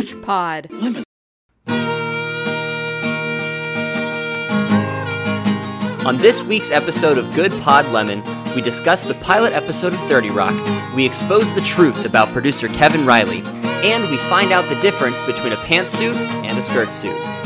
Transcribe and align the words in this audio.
Good 0.00 0.22
Pod. 0.22 0.68
Lemon. 0.70 1.04
On 6.06 6.16
this 6.16 6.42
week's 6.42 6.70
episode 6.70 7.18
of 7.18 7.34
Good 7.34 7.52
Pod 7.60 7.84
Lemon, 7.92 8.22
we 8.54 8.62
discuss 8.62 9.04
the 9.04 9.12
pilot 9.16 9.52
episode 9.52 9.92
of 9.92 10.00
30 10.00 10.30
Rock, 10.30 10.54
we 10.96 11.04
expose 11.04 11.54
the 11.54 11.60
truth 11.60 12.06
about 12.06 12.28
producer 12.28 12.68
Kevin 12.68 13.04
Reilly, 13.04 13.42
and 13.84 14.10
we 14.10 14.16
find 14.16 14.52
out 14.52 14.66
the 14.70 14.80
difference 14.80 15.20
between 15.26 15.52
a 15.52 15.56
pantsuit 15.56 16.16
and 16.46 16.56
a 16.56 16.62
skirt 16.62 16.94
suit. 16.94 17.39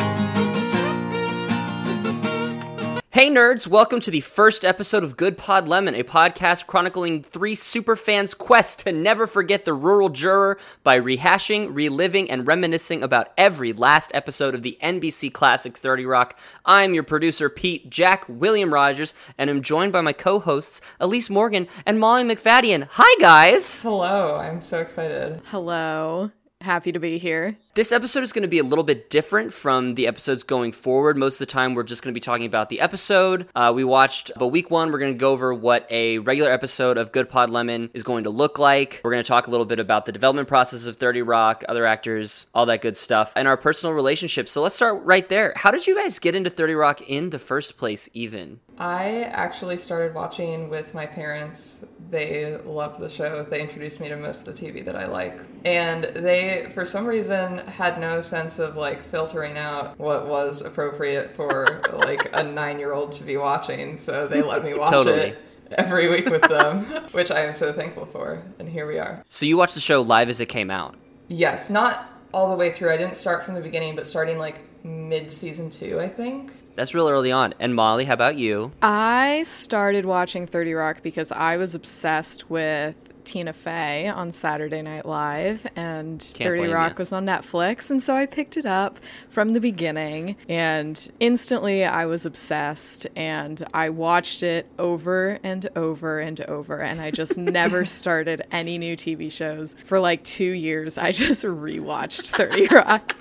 Hey 3.14 3.30
nerds, 3.30 3.68
welcome 3.68 4.00
to 4.00 4.10
the 4.10 4.18
first 4.18 4.64
episode 4.64 5.04
of 5.04 5.16
Good 5.16 5.38
Pod 5.38 5.68
Lemon, 5.68 5.94
a 5.94 6.02
podcast 6.02 6.66
chronicling 6.66 7.22
three 7.22 7.54
superfans' 7.54 8.36
quest 8.36 8.80
to 8.80 8.90
never 8.90 9.28
forget 9.28 9.64
the 9.64 9.72
rural 9.72 10.08
juror 10.08 10.58
by 10.82 10.98
rehashing, 10.98 11.68
reliving, 11.72 12.28
and 12.28 12.44
reminiscing 12.44 13.04
about 13.04 13.28
every 13.38 13.72
last 13.72 14.10
episode 14.14 14.56
of 14.56 14.62
the 14.62 14.76
NBC 14.82 15.32
classic 15.32 15.76
30 15.76 16.06
Rock. 16.06 16.36
I'm 16.66 16.92
your 16.92 17.04
producer, 17.04 17.48
Pete 17.48 17.88
Jack 17.88 18.24
William 18.28 18.74
Rogers, 18.74 19.14
and 19.38 19.48
I'm 19.48 19.62
joined 19.62 19.92
by 19.92 20.00
my 20.00 20.12
co-hosts, 20.12 20.80
Elise 20.98 21.30
Morgan 21.30 21.68
and 21.86 22.00
Molly 22.00 22.24
McFadden. 22.24 22.88
Hi 22.90 23.20
guys! 23.20 23.82
Hello, 23.82 24.38
I'm 24.38 24.60
so 24.60 24.80
excited. 24.80 25.40
Hello. 25.52 26.32
Happy 26.60 26.90
to 26.90 26.98
be 26.98 27.18
here. 27.18 27.58
This 27.74 27.90
episode 27.90 28.22
is 28.22 28.32
going 28.32 28.42
to 28.42 28.48
be 28.48 28.60
a 28.60 28.62
little 28.62 28.84
bit 28.84 29.10
different 29.10 29.52
from 29.52 29.94
the 29.94 30.06
episodes 30.06 30.44
going 30.44 30.70
forward. 30.70 31.16
Most 31.16 31.34
of 31.34 31.38
the 31.40 31.52
time, 31.52 31.74
we're 31.74 31.82
just 31.82 32.04
going 32.04 32.12
to 32.12 32.14
be 32.14 32.20
talking 32.20 32.46
about 32.46 32.68
the 32.68 32.78
episode 32.78 33.48
uh, 33.52 33.72
we 33.74 33.82
watched. 33.82 34.30
But 34.38 34.48
week 34.48 34.70
one, 34.70 34.92
we're 34.92 35.00
going 35.00 35.12
to 35.12 35.18
go 35.18 35.32
over 35.32 35.52
what 35.52 35.84
a 35.90 36.18
regular 36.18 36.52
episode 36.52 36.98
of 36.98 37.10
Good 37.10 37.28
Pod 37.28 37.50
Lemon 37.50 37.90
is 37.92 38.04
going 38.04 38.24
to 38.24 38.30
look 38.30 38.60
like. 38.60 39.00
We're 39.02 39.10
going 39.10 39.24
to 39.24 39.26
talk 39.26 39.48
a 39.48 39.50
little 39.50 39.66
bit 39.66 39.80
about 39.80 40.06
the 40.06 40.12
development 40.12 40.46
process 40.46 40.86
of 40.86 40.98
30 40.98 41.22
Rock, 41.22 41.64
other 41.68 41.84
actors, 41.84 42.46
all 42.54 42.64
that 42.66 42.80
good 42.80 42.96
stuff, 42.96 43.32
and 43.34 43.48
our 43.48 43.56
personal 43.56 43.92
relationships. 43.92 44.52
So 44.52 44.62
let's 44.62 44.76
start 44.76 45.02
right 45.02 45.28
there. 45.28 45.52
How 45.56 45.72
did 45.72 45.84
you 45.84 45.96
guys 45.96 46.20
get 46.20 46.36
into 46.36 46.50
30 46.50 46.74
Rock 46.74 47.02
in 47.08 47.30
the 47.30 47.40
first 47.40 47.76
place, 47.76 48.08
even? 48.14 48.60
I 48.78 49.24
actually 49.32 49.78
started 49.78 50.14
watching 50.14 50.68
with 50.68 50.94
my 50.94 51.06
parents. 51.06 51.84
They 52.10 52.56
loved 52.58 53.00
the 53.00 53.08
show. 53.08 53.42
They 53.42 53.60
introduced 53.60 53.98
me 53.98 54.08
to 54.10 54.16
most 54.16 54.46
of 54.46 54.54
the 54.54 54.66
TV 54.66 54.84
that 54.84 54.94
I 54.94 55.06
like. 55.06 55.40
And 55.64 56.04
they, 56.04 56.70
for 56.72 56.84
some 56.84 57.06
reason, 57.06 57.63
had 57.66 58.00
no 58.00 58.20
sense 58.20 58.58
of 58.58 58.76
like 58.76 59.02
filtering 59.02 59.58
out 59.58 59.98
what 59.98 60.26
was 60.26 60.62
appropriate 60.62 61.30
for 61.30 61.82
like 61.92 62.30
a 62.34 62.42
nine 62.42 62.78
year 62.78 62.92
old 62.92 63.12
to 63.12 63.24
be 63.24 63.36
watching. 63.36 63.96
So 63.96 64.26
they 64.26 64.42
let 64.42 64.64
me 64.64 64.74
watch 64.74 64.92
Totally. 64.92 65.20
it 65.20 65.38
every 65.72 66.08
week 66.08 66.26
with 66.26 66.42
them, 66.42 66.84
which 67.12 67.30
I 67.30 67.40
am 67.40 67.54
so 67.54 67.72
thankful 67.72 68.06
for. 68.06 68.42
And 68.58 68.68
here 68.68 68.86
we 68.86 68.98
are. 68.98 69.24
So 69.28 69.46
you 69.46 69.56
watched 69.56 69.74
the 69.74 69.80
show 69.80 70.02
live 70.02 70.28
as 70.28 70.40
it 70.40 70.46
came 70.46 70.70
out. 70.70 70.96
Yes, 71.28 71.70
not 71.70 72.10
all 72.32 72.50
the 72.50 72.56
way 72.56 72.70
through. 72.70 72.90
I 72.92 72.96
didn't 72.96 73.16
start 73.16 73.44
from 73.44 73.54
the 73.54 73.60
beginning, 73.60 73.96
but 73.96 74.06
starting 74.06 74.38
like 74.38 74.62
mid 74.84 75.30
season 75.30 75.70
two, 75.70 76.00
I 76.00 76.08
think. 76.08 76.52
That's 76.76 76.92
real 76.94 77.08
early 77.08 77.30
on. 77.30 77.54
And 77.60 77.74
Molly, 77.74 78.04
how 78.04 78.14
about 78.14 78.36
you? 78.36 78.72
I 78.82 79.44
started 79.44 80.04
watching 80.04 80.46
30 80.46 80.74
Rock 80.74 81.02
because 81.02 81.30
I 81.30 81.56
was 81.56 81.74
obsessed 81.74 82.50
with 82.50 83.12
Tina 83.24 83.52
Fey 83.52 84.08
on 84.08 84.30
Saturday 84.32 84.82
Night 84.82 85.06
Live, 85.06 85.66
and 85.76 86.22
30 86.22 86.72
Rock 86.72 86.92
ya. 86.92 86.96
was 86.98 87.12
on 87.12 87.26
Netflix. 87.26 87.90
And 87.90 88.02
so 88.02 88.14
I 88.14 88.26
picked 88.26 88.56
it 88.56 88.66
up 88.66 88.98
from 89.28 89.52
the 89.52 89.60
beginning, 89.60 90.36
and 90.48 91.10
instantly 91.20 91.84
I 91.84 92.06
was 92.06 92.26
obsessed. 92.26 93.06
And 93.16 93.66
I 93.72 93.90
watched 93.90 94.42
it 94.42 94.66
over 94.78 95.38
and 95.42 95.68
over 95.76 96.20
and 96.20 96.40
over. 96.42 96.80
And 96.80 97.00
I 97.00 97.10
just 97.10 97.36
never 97.38 97.84
started 97.84 98.42
any 98.50 98.78
new 98.78 98.96
TV 98.96 99.30
shows 99.30 99.74
for 99.84 100.00
like 100.00 100.22
two 100.24 100.44
years. 100.50 100.98
I 100.98 101.12
just 101.12 101.44
rewatched 101.44 102.30
30 102.30 102.66
Rock. 102.74 103.16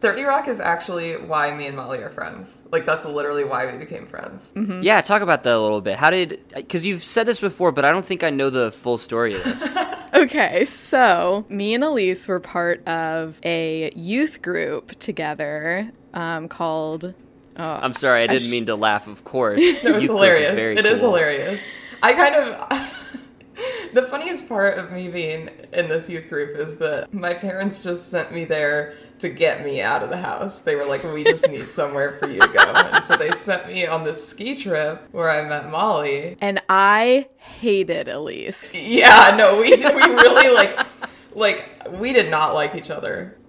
30 0.00 0.22
Rock 0.24 0.48
is 0.48 0.60
actually 0.60 1.12
why 1.16 1.54
me 1.54 1.66
and 1.66 1.76
Molly 1.76 2.00
are 2.02 2.10
friends. 2.10 2.62
Like, 2.72 2.84
that's 2.84 3.06
literally 3.06 3.44
why 3.44 3.70
we 3.70 3.78
became 3.78 4.06
friends. 4.06 4.52
Mm-hmm. 4.56 4.82
Yeah, 4.82 5.00
talk 5.00 5.22
about 5.22 5.44
that 5.44 5.54
a 5.54 5.60
little 5.60 5.80
bit. 5.80 5.96
How 5.96 6.10
did, 6.10 6.42
because 6.54 6.84
you've 6.84 7.04
said 7.04 7.26
this 7.26 7.40
before, 7.40 7.72
but 7.72 7.84
I 7.84 7.92
don't 7.92 8.04
think 8.04 8.24
I 8.24 8.30
know 8.30 8.50
the 8.50 8.70
full 8.70 8.98
story 8.98 9.33
this. 9.42 9.78
Okay, 10.14 10.64
so 10.64 11.44
me 11.48 11.74
and 11.74 11.82
Elise 11.82 12.28
were 12.28 12.38
part 12.38 12.86
of 12.86 13.40
a 13.44 13.90
youth 13.96 14.42
group 14.42 14.96
together 15.00 15.90
um, 16.14 16.46
called. 16.48 17.14
I'm 17.56 17.92
sorry, 17.94 18.22
I 18.22 18.26
didn't 18.28 18.46
sh- 18.46 18.50
mean 18.50 18.66
to 18.66 18.76
laugh, 18.76 19.08
of 19.08 19.24
course. 19.24 19.58
No, 19.82 19.96
it's 19.96 20.06
hilarious. 20.06 20.50
is 20.52 20.78
It 20.78 20.86
is 20.86 21.00
cool. 21.00 21.10
hilarious. 21.16 21.68
I 22.00 22.12
kind 22.12 22.34
of. 22.36 23.20
the 23.92 24.02
funniest 24.02 24.48
part 24.48 24.78
of 24.78 24.92
me 24.92 25.08
being 25.08 25.50
in 25.72 25.88
this 25.88 26.08
youth 26.08 26.28
group 26.28 26.56
is 26.56 26.76
that 26.78 27.12
my 27.12 27.34
parents 27.34 27.78
just 27.78 28.08
sent 28.08 28.32
me 28.32 28.44
there 28.44 28.94
to 29.20 29.28
get 29.28 29.64
me 29.64 29.80
out 29.80 30.02
of 30.02 30.10
the 30.10 30.16
house. 30.16 30.60
They 30.60 30.76
were 30.76 30.86
like, 30.86 31.04
we 31.04 31.24
just 31.24 31.48
need 31.48 31.68
somewhere 31.68 32.12
for 32.12 32.28
you 32.28 32.40
to 32.40 32.48
go. 32.48 32.60
And 32.60 33.04
so 33.04 33.16
they 33.16 33.30
sent 33.30 33.68
me 33.68 33.86
on 33.86 34.04
this 34.04 34.26
ski 34.26 34.56
trip 34.56 35.06
where 35.12 35.30
I 35.30 35.48
met 35.48 35.70
Molly. 35.70 36.36
And 36.40 36.60
I 36.68 37.28
hated 37.36 38.08
Elise. 38.08 38.74
Yeah, 38.74 39.34
no, 39.36 39.60
we 39.60 39.76
did. 39.76 39.94
We 39.94 40.02
really 40.02 40.54
like. 40.54 40.78
Like, 41.36 41.73
we 41.98 42.12
did 42.12 42.30
not 42.30 42.54
like 42.54 42.74
each 42.74 42.90
other. 42.90 43.36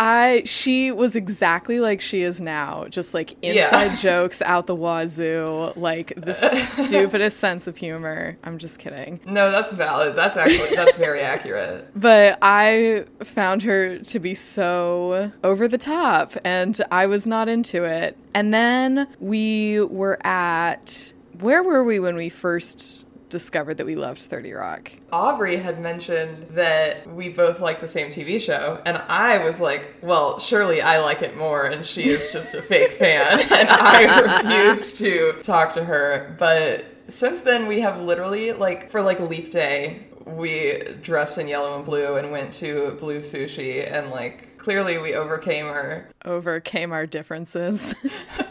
I 0.00 0.42
she 0.46 0.92
was 0.92 1.16
exactly 1.16 1.80
like 1.80 2.00
she 2.00 2.22
is 2.22 2.40
now, 2.40 2.86
just 2.88 3.14
like 3.14 3.34
Yeah. 3.42 3.64
inside 3.64 3.96
jokes 4.00 4.40
out 4.42 4.68
the 4.68 4.74
wazoo, 4.76 5.72
like 5.74 6.12
the 6.16 6.34
stupidest 6.86 7.38
sense 7.40 7.66
of 7.66 7.76
humor. 7.76 8.36
I'm 8.44 8.58
just 8.58 8.78
kidding. 8.78 9.18
No, 9.26 9.50
that's 9.50 9.72
valid. 9.72 10.14
That's 10.14 10.36
actually, 10.36 10.76
that's 10.76 10.96
very 10.96 11.20
accurate. 11.20 11.88
But 11.96 12.38
I 12.42 13.06
found 13.24 13.64
her 13.64 13.98
to 13.98 14.18
be 14.20 14.34
so 14.34 15.32
over 15.42 15.66
the 15.66 15.78
top, 15.78 16.32
and 16.44 16.80
I 16.92 17.06
was 17.06 17.26
not 17.26 17.48
into 17.48 17.82
it. 17.82 18.16
And 18.34 18.54
then 18.54 19.08
we 19.18 19.80
were 19.80 20.24
at 20.24 21.12
where 21.40 21.62
were 21.64 21.82
we 21.82 21.98
when 21.98 22.14
we 22.14 22.28
first 22.28 23.04
discovered 23.28 23.74
that 23.78 23.86
we 23.86 23.94
loved 23.94 24.20
30 24.20 24.52
Rock? 24.52 24.92
Aubrey 25.12 25.56
had 25.56 25.80
mentioned 25.80 26.48
that 26.50 27.06
we 27.12 27.28
both 27.28 27.60
like 27.60 27.80
the 27.80 27.88
same 27.88 28.10
TV 28.10 28.40
show, 28.40 28.80
and 28.84 28.98
I 29.08 29.44
was 29.44 29.60
like, 29.60 29.94
well, 30.02 30.38
surely 30.38 30.80
I 30.80 31.00
like 31.00 31.22
it 31.22 31.36
more, 31.36 31.64
and 31.66 31.84
she 31.84 32.08
is 32.08 32.30
just 32.32 32.54
a 32.54 32.62
fake 32.62 32.92
fan. 32.98 33.40
And 33.40 33.68
I 33.70 34.40
refused 34.42 34.98
to 34.98 35.34
talk 35.42 35.74
to 35.74 35.84
her. 35.84 36.34
But 36.38 36.84
since 37.08 37.40
then, 37.40 37.66
we 37.66 37.80
have 37.80 38.00
literally, 38.00 38.52
like, 38.52 38.88
for 38.90 39.00
like 39.02 39.20
Leap 39.20 39.50
Day, 39.50 40.04
we 40.26 40.82
dressed 41.02 41.38
in 41.38 41.48
yellow 41.48 41.76
and 41.76 41.84
blue 41.84 42.16
and 42.16 42.30
went 42.30 42.52
to 42.54 42.92
Blue 43.00 43.20
Sushi, 43.20 43.90
and 43.90 44.10
like, 44.10 44.58
clearly 44.58 44.98
we 44.98 45.14
overcame 45.14 45.66
our. 45.66 46.08
Overcame 46.24 46.92
our 46.92 47.06
differences. 47.06 47.94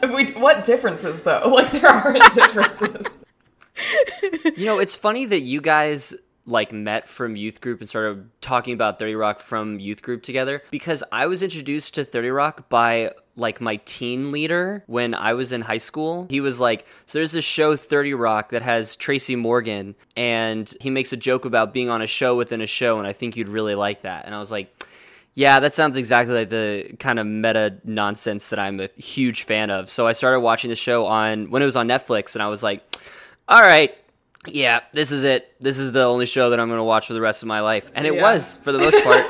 We, 0.03 0.31
what 0.31 0.63
differences, 0.63 1.21
though? 1.21 1.41
Like, 1.51 1.71
there 1.71 1.85
aren't 1.87 2.33
differences. 2.33 3.17
You 4.55 4.65
know, 4.65 4.79
it's 4.79 4.95
funny 4.95 5.25
that 5.25 5.41
you 5.41 5.61
guys 5.61 6.15
like 6.47 6.71
met 6.71 7.07
from 7.09 7.35
youth 7.35 7.59
group 7.61 7.81
and 7.81 7.89
started 7.89 8.29
talking 8.41 8.73
about 8.73 8.97
30 8.97 9.15
Rock 9.15 9.39
from 9.39 9.79
youth 9.79 10.01
group 10.01 10.23
together 10.23 10.63
because 10.71 11.03
I 11.11 11.27
was 11.27 11.43
introduced 11.43 11.95
to 11.95 12.05
30 12.05 12.29
Rock 12.29 12.69
by 12.69 13.11
like 13.35 13.61
my 13.61 13.75
teen 13.85 14.31
leader 14.31 14.83
when 14.87 15.13
I 15.13 15.33
was 15.33 15.51
in 15.51 15.61
high 15.61 15.77
school. 15.77 16.25
He 16.29 16.39
was 16.39 16.59
like, 16.59 16.87
So 17.05 17.19
there's 17.19 17.33
this 17.33 17.45
show 17.45 17.75
30 17.75 18.13
Rock 18.13 18.49
that 18.49 18.61
has 18.61 18.95
Tracy 18.95 19.35
Morgan, 19.35 19.93
and 20.16 20.73
he 20.79 20.89
makes 20.89 21.13
a 21.13 21.17
joke 21.17 21.45
about 21.45 21.73
being 21.73 21.89
on 21.89 22.01
a 22.01 22.07
show 22.07 22.35
within 22.35 22.61
a 22.61 22.67
show, 22.67 22.97
and 22.97 23.05
I 23.05 23.13
think 23.13 23.37
you'd 23.37 23.49
really 23.49 23.75
like 23.75 24.01
that. 24.01 24.25
And 24.25 24.33
I 24.33 24.39
was 24.39 24.51
like, 24.51 24.73
yeah, 25.33 25.59
that 25.59 25.75
sounds 25.75 25.97
exactly 25.97 26.33
like 26.33 26.49
the 26.49 26.95
kind 26.97 27.19
of 27.19 27.27
meta 27.27 27.77
nonsense 27.83 28.49
that 28.49 28.57
I'm 28.57 28.79
a 28.79 28.89
huge 28.97 29.43
fan 29.43 29.69
of. 29.69 29.87
So 29.87 30.07
I 30.07 30.13
started 30.13 30.39
watching 30.39 30.71
the 30.71 30.75
show 30.75 31.05
on 31.05 31.51
when 31.51 31.61
it 31.61 31.66
was 31.66 31.75
on 31.75 31.87
Netflix, 31.87 32.35
and 32.35 32.41
I 32.41 32.47
was 32.47 32.63
like, 32.63 32.83
all 33.47 33.62
right, 33.62 33.96
yeah, 34.47 34.81
this 34.94 35.12
is 35.12 35.24
it. 35.24 35.53
This 35.62 35.78
is 35.80 35.91
the 35.91 36.03
only 36.03 36.25
show 36.25 36.50
that 36.52 36.59
I'm 36.59 36.68
going 36.68 36.80
to 36.80 36.84
watch 36.84 37.08
for 37.08 37.13
the 37.13 37.22
rest 37.22 37.44
of 37.44 37.47
my 37.47 37.59
life. 37.62 37.91
And 37.96 38.06
it 38.08 38.16
Yeah. 38.16 38.22
was, 38.22 38.56
for 38.62 38.72
the 38.72 38.80
most 38.80 39.03
part. 39.03 39.25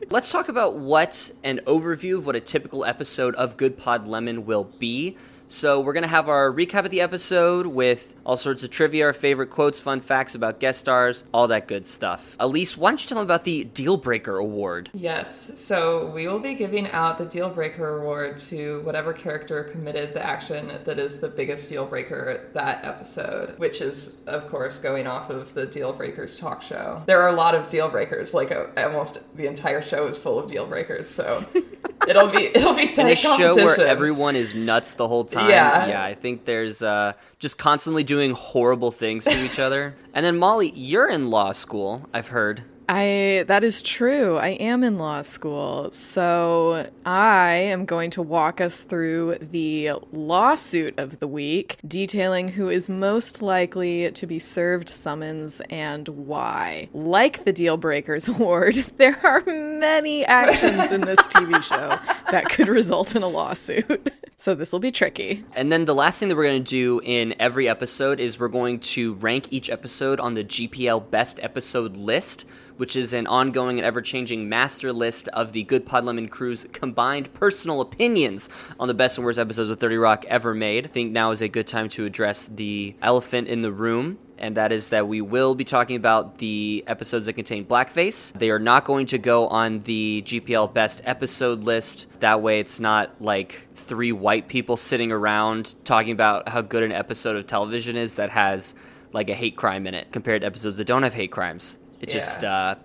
Let's 0.10 0.30
talk 0.30 0.48
about 0.48 0.76
what 0.76 1.32
an 1.42 1.60
overview 1.66 2.16
of 2.18 2.26
what 2.26 2.36
a 2.36 2.40
typical 2.40 2.84
episode 2.84 3.34
of 3.34 3.56
Good 3.56 3.76
Pod 3.76 4.06
Lemon 4.06 4.46
will 4.46 4.64
be. 4.64 5.16
So, 5.48 5.80
we're 5.80 5.92
going 5.92 6.02
to 6.02 6.08
have 6.08 6.28
our 6.28 6.50
recap 6.50 6.84
of 6.84 6.90
the 6.90 7.00
episode 7.00 7.66
with 7.66 8.14
all 8.26 8.36
sorts 8.36 8.64
of 8.64 8.70
trivia, 8.70 9.06
our 9.06 9.12
favorite 9.12 9.46
quotes, 9.50 9.78
fun 9.80 10.00
facts 10.00 10.34
about 10.34 10.58
guest 10.58 10.80
stars, 10.80 11.22
all 11.32 11.46
that 11.46 11.68
good 11.68 11.86
stuff. 11.86 12.36
Elise, 12.40 12.76
why 12.76 12.90
don't 12.90 13.00
you 13.00 13.08
tell 13.08 13.18
them 13.18 13.24
about 13.24 13.44
the 13.44 13.62
Deal 13.62 13.96
Breaker 13.96 14.38
Award? 14.38 14.90
Yes, 14.92 15.52
so 15.60 16.10
we 16.10 16.26
will 16.26 16.40
be 16.40 16.54
giving 16.54 16.90
out 16.90 17.18
the 17.18 17.24
deal 17.24 17.48
breaker 17.48 17.98
award 17.98 18.38
to 18.40 18.80
whatever 18.82 19.12
character 19.12 19.62
committed 19.62 20.12
the 20.12 20.26
action 20.26 20.72
that 20.82 20.98
is 20.98 21.18
the 21.18 21.28
biggest 21.28 21.68
deal 21.68 21.86
breaker 21.86 22.50
that 22.52 22.84
episode, 22.84 23.56
which 23.58 23.80
is, 23.80 24.24
of 24.26 24.48
course, 24.48 24.78
going 24.78 25.06
off 25.06 25.30
of 25.30 25.54
the 25.54 25.66
Deal 25.66 25.92
Breakers 25.92 26.36
talk 26.36 26.60
show. 26.60 27.02
There 27.06 27.22
are 27.22 27.28
a 27.28 27.36
lot 27.36 27.54
of 27.54 27.68
deal 27.68 27.88
breakers, 27.88 28.34
like 28.34 28.50
uh, 28.50 28.66
almost 28.76 29.36
the 29.36 29.46
entire 29.46 29.80
show 29.80 30.08
is 30.08 30.18
full 30.18 30.40
of 30.40 30.50
deal 30.50 30.66
breakers, 30.66 31.08
so 31.08 31.44
it'll 32.08 32.28
be 32.28 32.46
it'll 32.56 32.74
be 32.74 32.82
In 32.82 32.88
a 32.88 33.14
tight 33.14 33.18
show 33.18 33.54
where 33.54 33.80
everyone 33.80 34.34
is 34.34 34.54
nuts 34.54 34.94
the 34.94 35.06
whole 35.06 35.24
time. 35.24 35.35
Yeah. 35.36 35.86
Yeah, 35.86 36.04
I 36.04 36.14
think 36.14 36.44
there's 36.44 36.82
uh, 36.82 37.12
just 37.38 37.58
constantly 37.58 38.04
doing 38.04 38.32
horrible 38.32 38.90
things 38.90 39.24
to 39.24 39.44
each 39.44 39.58
other. 39.58 39.94
And 40.16 40.24
then, 40.24 40.38
Molly, 40.38 40.70
you're 40.74 41.10
in 41.10 41.28
law 41.28 41.52
school, 41.52 42.08
I've 42.14 42.28
heard. 42.28 42.62
I 42.88 43.44
that 43.48 43.64
is 43.64 43.82
true. 43.82 44.36
I 44.36 44.50
am 44.50 44.84
in 44.84 44.96
law 44.96 45.22
school. 45.22 45.90
So 45.92 46.88
I 47.04 47.48
am 47.54 47.84
going 47.84 48.10
to 48.12 48.22
walk 48.22 48.60
us 48.60 48.84
through 48.84 49.38
the 49.40 49.90
lawsuit 50.12 50.98
of 50.98 51.18
the 51.18 51.26
week, 51.26 51.78
detailing 51.86 52.48
who 52.48 52.68
is 52.68 52.88
most 52.88 53.42
likely 53.42 54.10
to 54.12 54.26
be 54.26 54.38
served 54.38 54.88
summons 54.88 55.60
and 55.68 56.06
why. 56.08 56.88
Like 56.92 57.44
the 57.44 57.52
Deal 57.52 57.76
Breakers 57.76 58.28
Award, 58.36 58.76
there 58.98 59.18
are 59.24 59.42
many 59.44 60.24
actions 60.24 60.92
in 60.92 61.00
this 61.02 61.20
TV 61.28 61.62
show 61.62 61.98
that 62.30 62.48
could 62.50 62.68
result 62.68 63.16
in 63.16 63.22
a 63.22 63.28
lawsuit. 63.28 64.12
So 64.38 64.54
this 64.54 64.70
will 64.70 64.80
be 64.80 64.90
tricky. 64.90 65.44
And 65.54 65.72
then 65.72 65.86
the 65.86 65.94
last 65.94 66.20
thing 66.20 66.28
that 66.28 66.36
we're 66.36 66.44
going 66.44 66.62
to 66.62 66.70
do 66.70 67.00
in 67.02 67.34
every 67.40 67.66
episode 67.66 68.20
is 68.20 68.38
we're 68.38 68.48
going 68.48 68.80
to 68.80 69.14
rank 69.14 69.50
each 69.50 69.70
episode 69.70 70.20
on 70.20 70.34
the 70.34 70.44
GPL 70.44 71.10
Best 71.10 71.40
Episode 71.42 71.96
list, 71.96 72.44
which 72.76 72.96
is 72.96 73.12
an 73.12 73.26
ongoing 73.26 73.78
and 73.78 73.86
ever 73.86 74.00
changing 74.00 74.48
master 74.48 74.92
list 74.92 75.28
of 75.28 75.52
the 75.52 75.64
Good 75.64 75.86
Pod 75.86 76.04
Lemon 76.04 76.28
crew's 76.28 76.66
combined 76.72 77.32
personal 77.34 77.80
opinions 77.80 78.48
on 78.78 78.88
the 78.88 78.94
best 78.94 79.18
and 79.18 79.24
worst 79.24 79.38
episodes 79.38 79.70
of 79.70 79.78
30 79.78 79.96
Rock 79.96 80.24
ever 80.28 80.54
made. 80.54 80.86
I 80.86 80.88
think 80.88 81.12
now 81.12 81.30
is 81.30 81.42
a 81.42 81.48
good 81.48 81.66
time 81.66 81.88
to 81.90 82.04
address 82.04 82.48
the 82.48 82.94
elephant 83.02 83.48
in 83.48 83.60
the 83.60 83.72
room 83.72 84.18
and 84.38 84.56
that 84.56 84.72
is 84.72 84.90
that 84.90 85.08
we 85.08 85.20
will 85.20 85.54
be 85.54 85.64
talking 85.64 85.96
about 85.96 86.38
the 86.38 86.84
episodes 86.86 87.26
that 87.26 87.34
contain 87.34 87.64
blackface. 87.64 88.32
They 88.32 88.50
are 88.50 88.58
not 88.58 88.84
going 88.84 89.06
to 89.06 89.18
go 89.18 89.48
on 89.48 89.82
the 89.82 90.22
GPL 90.26 90.72
best 90.72 91.00
episode 91.04 91.64
list. 91.64 92.06
That 92.20 92.42
way, 92.42 92.60
it's 92.60 92.80
not 92.80 93.20
like 93.20 93.66
three 93.74 94.12
white 94.12 94.48
people 94.48 94.76
sitting 94.76 95.12
around 95.12 95.74
talking 95.84 96.12
about 96.12 96.48
how 96.48 96.62
good 96.62 96.82
an 96.82 96.92
episode 96.92 97.36
of 97.36 97.46
television 97.46 97.96
is 97.96 98.16
that 98.16 98.30
has 98.30 98.74
like 99.12 99.30
a 99.30 99.34
hate 99.34 99.56
crime 99.56 99.86
in 99.86 99.94
it 99.94 100.12
compared 100.12 100.42
to 100.42 100.46
episodes 100.46 100.76
that 100.76 100.86
don't 100.86 101.02
have 101.02 101.14
hate 101.14 101.32
crimes. 101.32 101.78
It 102.00 102.08
just 102.08 102.44
uh, 102.44 102.76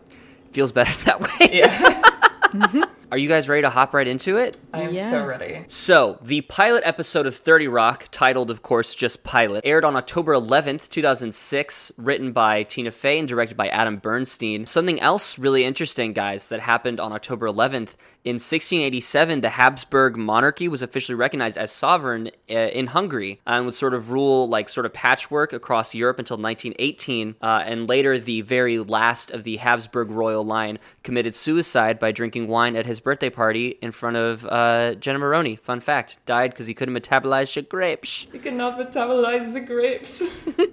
feels 0.52 0.72
better 0.72 0.92
that 1.06 1.20
way. 1.22 1.50
Yeah. 1.52 2.86
Are 3.12 3.18
you 3.18 3.28
guys 3.28 3.50
ready 3.50 3.62
to 3.64 3.70
hop 3.70 3.94
right 3.94 4.08
into 4.08 4.38
it? 4.38 4.58
I 4.74 4.82
am 4.84 4.94
Yeah. 4.94 5.10
so 5.10 5.26
ready. 5.26 5.66
So, 5.68 6.18
the 6.22 6.42
pilot 6.42 6.84
episode 6.86 7.26
of 7.26 7.36
30 7.36 7.68
Rock, 7.68 8.08
titled, 8.10 8.50
of 8.50 8.62
course, 8.62 8.96
just 8.96 9.22
Pilot, 9.24 9.66
aired 9.66 9.84
on 9.84 9.98
October 9.98 10.34
11th, 10.34 10.88
2006, 10.90 11.92
written 11.98 12.32
by 12.32 12.64
Tina 12.64 12.90
Fey 12.92 13.20
and 13.20 13.28
directed 13.28 13.58
by 13.58 13.68
Adam 13.68 13.98
Bernstein. 13.98 14.66
Something 14.66 15.00
else 15.02 15.38
really 15.38 15.66
interesting, 15.66 16.14
guys, 16.14 16.48
that 16.50 16.62
happened 16.62 17.02
on 17.02 17.12
October 17.12 17.48
11th. 17.48 17.96
In 18.24 18.36
1687, 18.36 19.42
the 19.42 19.50
Habsburg 19.50 20.16
monarchy 20.16 20.68
was 20.68 20.84
officially 20.84 21.16
recognized 21.16 21.58
as 21.58 21.72
sovereign 21.72 22.30
uh, 22.50 22.54
in 22.54 22.88
Hungary 22.88 23.42
and 23.48 23.66
would 23.66 23.74
sort 23.74 23.96
of 23.96 24.12
rule 24.12 24.48
like 24.48 24.70
sort 24.70 24.86
of 24.86 24.94
patchwork 24.94 25.54
across 25.54 25.96
Europe 25.96 26.20
until 26.20 26.38
1918. 26.38 27.36
Uh, 27.42 27.64
and 27.66 27.90
later, 27.90 28.20
the 28.20 28.42
very 28.42 28.78
last 28.78 29.32
of 29.32 29.44
the 29.44 29.58
Habsburg 29.58 30.12
royal 30.12 30.46
line 30.46 30.78
committed 31.02 31.34
suicide 31.34 31.98
by 31.98 32.12
drinking 32.12 32.48
wine 32.48 32.76
at 32.76 32.86
his 32.86 33.00
birthday 33.00 33.32
party 33.32 33.80
in 33.82 33.92
front 33.92 34.18
of 34.18 34.46
uh, 34.46 34.94
Jenna 34.96 35.18
Maroney. 35.18 35.56
Fun 35.56 35.80
fact: 35.80 36.18
died 36.28 36.52
because 36.52 36.68
he 36.68 36.76
couldn't 36.76 36.94
metabolize 36.94 37.52
the 37.56 37.64
grapes. 37.64 38.28
You 38.32 38.40
cannot 38.40 38.78
metabolize 38.78 39.54
the 39.54 39.62
grapes. 39.62 40.22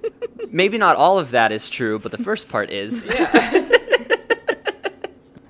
Maybe 0.51 0.77
not 0.77 0.97
all 0.97 1.19
of 1.19 1.31
that 1.31 1.51
is 1.51 1.71
true, 1.71 1.99
but 1.99 2.13
the 2.13 2.19
first 2.19 2.51
part 2.51 2.71
is. 2.71 3.07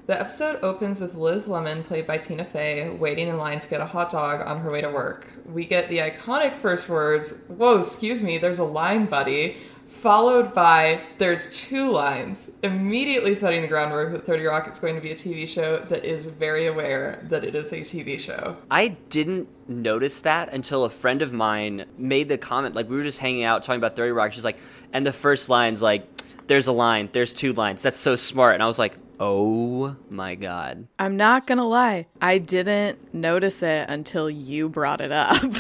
The 0.08 0.18
episode 0.18 0.60
opens 0.62 1.00
with 1.00 1.16
Liz 1.16 1.48
Lemon, 1.48 1.82
played 1.82 2.06
by 2.06 2.16
Tina 2.16 2.42
Fey, 2.42 2.88
waiting 2.88 3.28
in 3.28 3.36
line 3.36 3.58
to 3.58 3.68
get 3.68 3.82
a 3.82 3.84
hot 3.84 4.08
dog 4.08 4.40
on 4.40 4.60
her 4.60 4.70
way 4.70 4.80
to 4.80 4.88
work. 4.88 5.30
We 5.44 5.66
get 5.66 5.90
the 5.90 5.98
iconic 5.98 6.54
first 6.54 6.88
words, 6.88 7.34
Whoa, 7.46 7.80
excuse 7.80 8.22
me, 8.22 8.38
there's 8.38 8.58
a 8.58 8.64
line, 8.64 9.04
buddy, 9.04 9.58
followed 9.86 10.54
by 10.54 11.02
There's 11.18 11.54
two 11.54 11.92
lines, 11.92 12.52
immediately 12.62 13.34
setting 13.34 13.60
the 13.60 13.68
groundwork 13.68 14.12
that 14.12 14.24
30 14.24 14.46
Rock 14.46 14.66
is 14.66 14.78
going 14.78 14.94
to 14.94 15.02
be 15.02 15.12
a 15.12 15.14
TV 15.14 15.46
show 15.46 15.80
that 15.80 16.06
is 16.06 16.24
very 16.24 16.68
aware 16.68 17.22
that 17.24 17.44
it 17.44 17.54
is 17.54 17.70
a 17.74 17.80
TV 17.80 18.18
show. 18.18 18.56
I 18.70 18.96
didn't 19.10 19.50
notice 19.68 20.20
that 20.20 20.54
until 20.54 20.84
a 20.84 20.90
friend 20.90 21.20
of 21.20 21.34
mine 21.34 21.84
made 21.98 22.30
the 22.30 22.38
comment. 22.38 22.74
Like 22.74 22.88
we 22.88 22.96
were 22.96 23.02
just 23.02 23.18
hanging 23.18 23.44
out 23.44 23.62
talking 23.62 23.78
about 23.78 23.94
30 23.94 24.12
Rock. 24.12 24.32
She's 24.32 24.42
like, 24.42 24.58
and 24.90 25.04
the 25.04 25.12
first 25.12 25.50
line's 25.50 25.82
like, 25.82 26.08
"There's 26.46 26.66
a 26.66 26.72
line. 26.72 27.10
There's 27.12 27.34
two 27.34 27.52
lines. 27.52 27.82
That's 27.82 27.98
so 27.98 28.16
smart." 28.16 28.54
And 28.54 28.62
I 28.62 28.66
was 28.66 28.78
like, 28.78 28.94
"Oh 29.20 29.96
my 30.10 30.34
god." 30.34 30.86
I'm 30.98 31.16
not 31.16 31.46
gonna 31.46 31.66
lie, 31.66 32.06
I 32.20 32.38
didn't 32.38 33.12
notice 33.14 33.62
it 33.62 33.88
until 33.88 34.28
you 34.30 34.68
brought 34.68 35.00
it 35.00 35.12
up. 35.12 35.36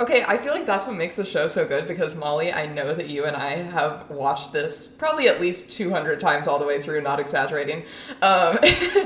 Okay, 0.00 0.24
I 0.26 0.38
feel 0.38 0.54
like 0.54 0.64
that's 0.64 0.86
what 0.86 0.96
makes 0.96 1.16
the 1.16 1.26
show 1.26 1.46
so 1.46 1.68
good 1.68 1.86
because 1.86 2.16
Molly, 2.16 2.50
I 2.50 2.64
know 2.64 2.94
that 2.94 3.10
you 3.10 3.26
and 3.26 3.36
I 3.36 3.56
have 3.56 4.08
watched 4.08 4.50
this 4.50 4.88
probably 4.88 5.28
at 5.28 5.42
least 5.42 5.72
200 5.72 6.18
times 6.18 6.48
all 6.48 6.58
the 6.58 6.64
way 6.64 6.80
through, 6.80 7.02
not 7.02 7.20
exaggerating. 7.20 7.84
Um, 8.22 8.56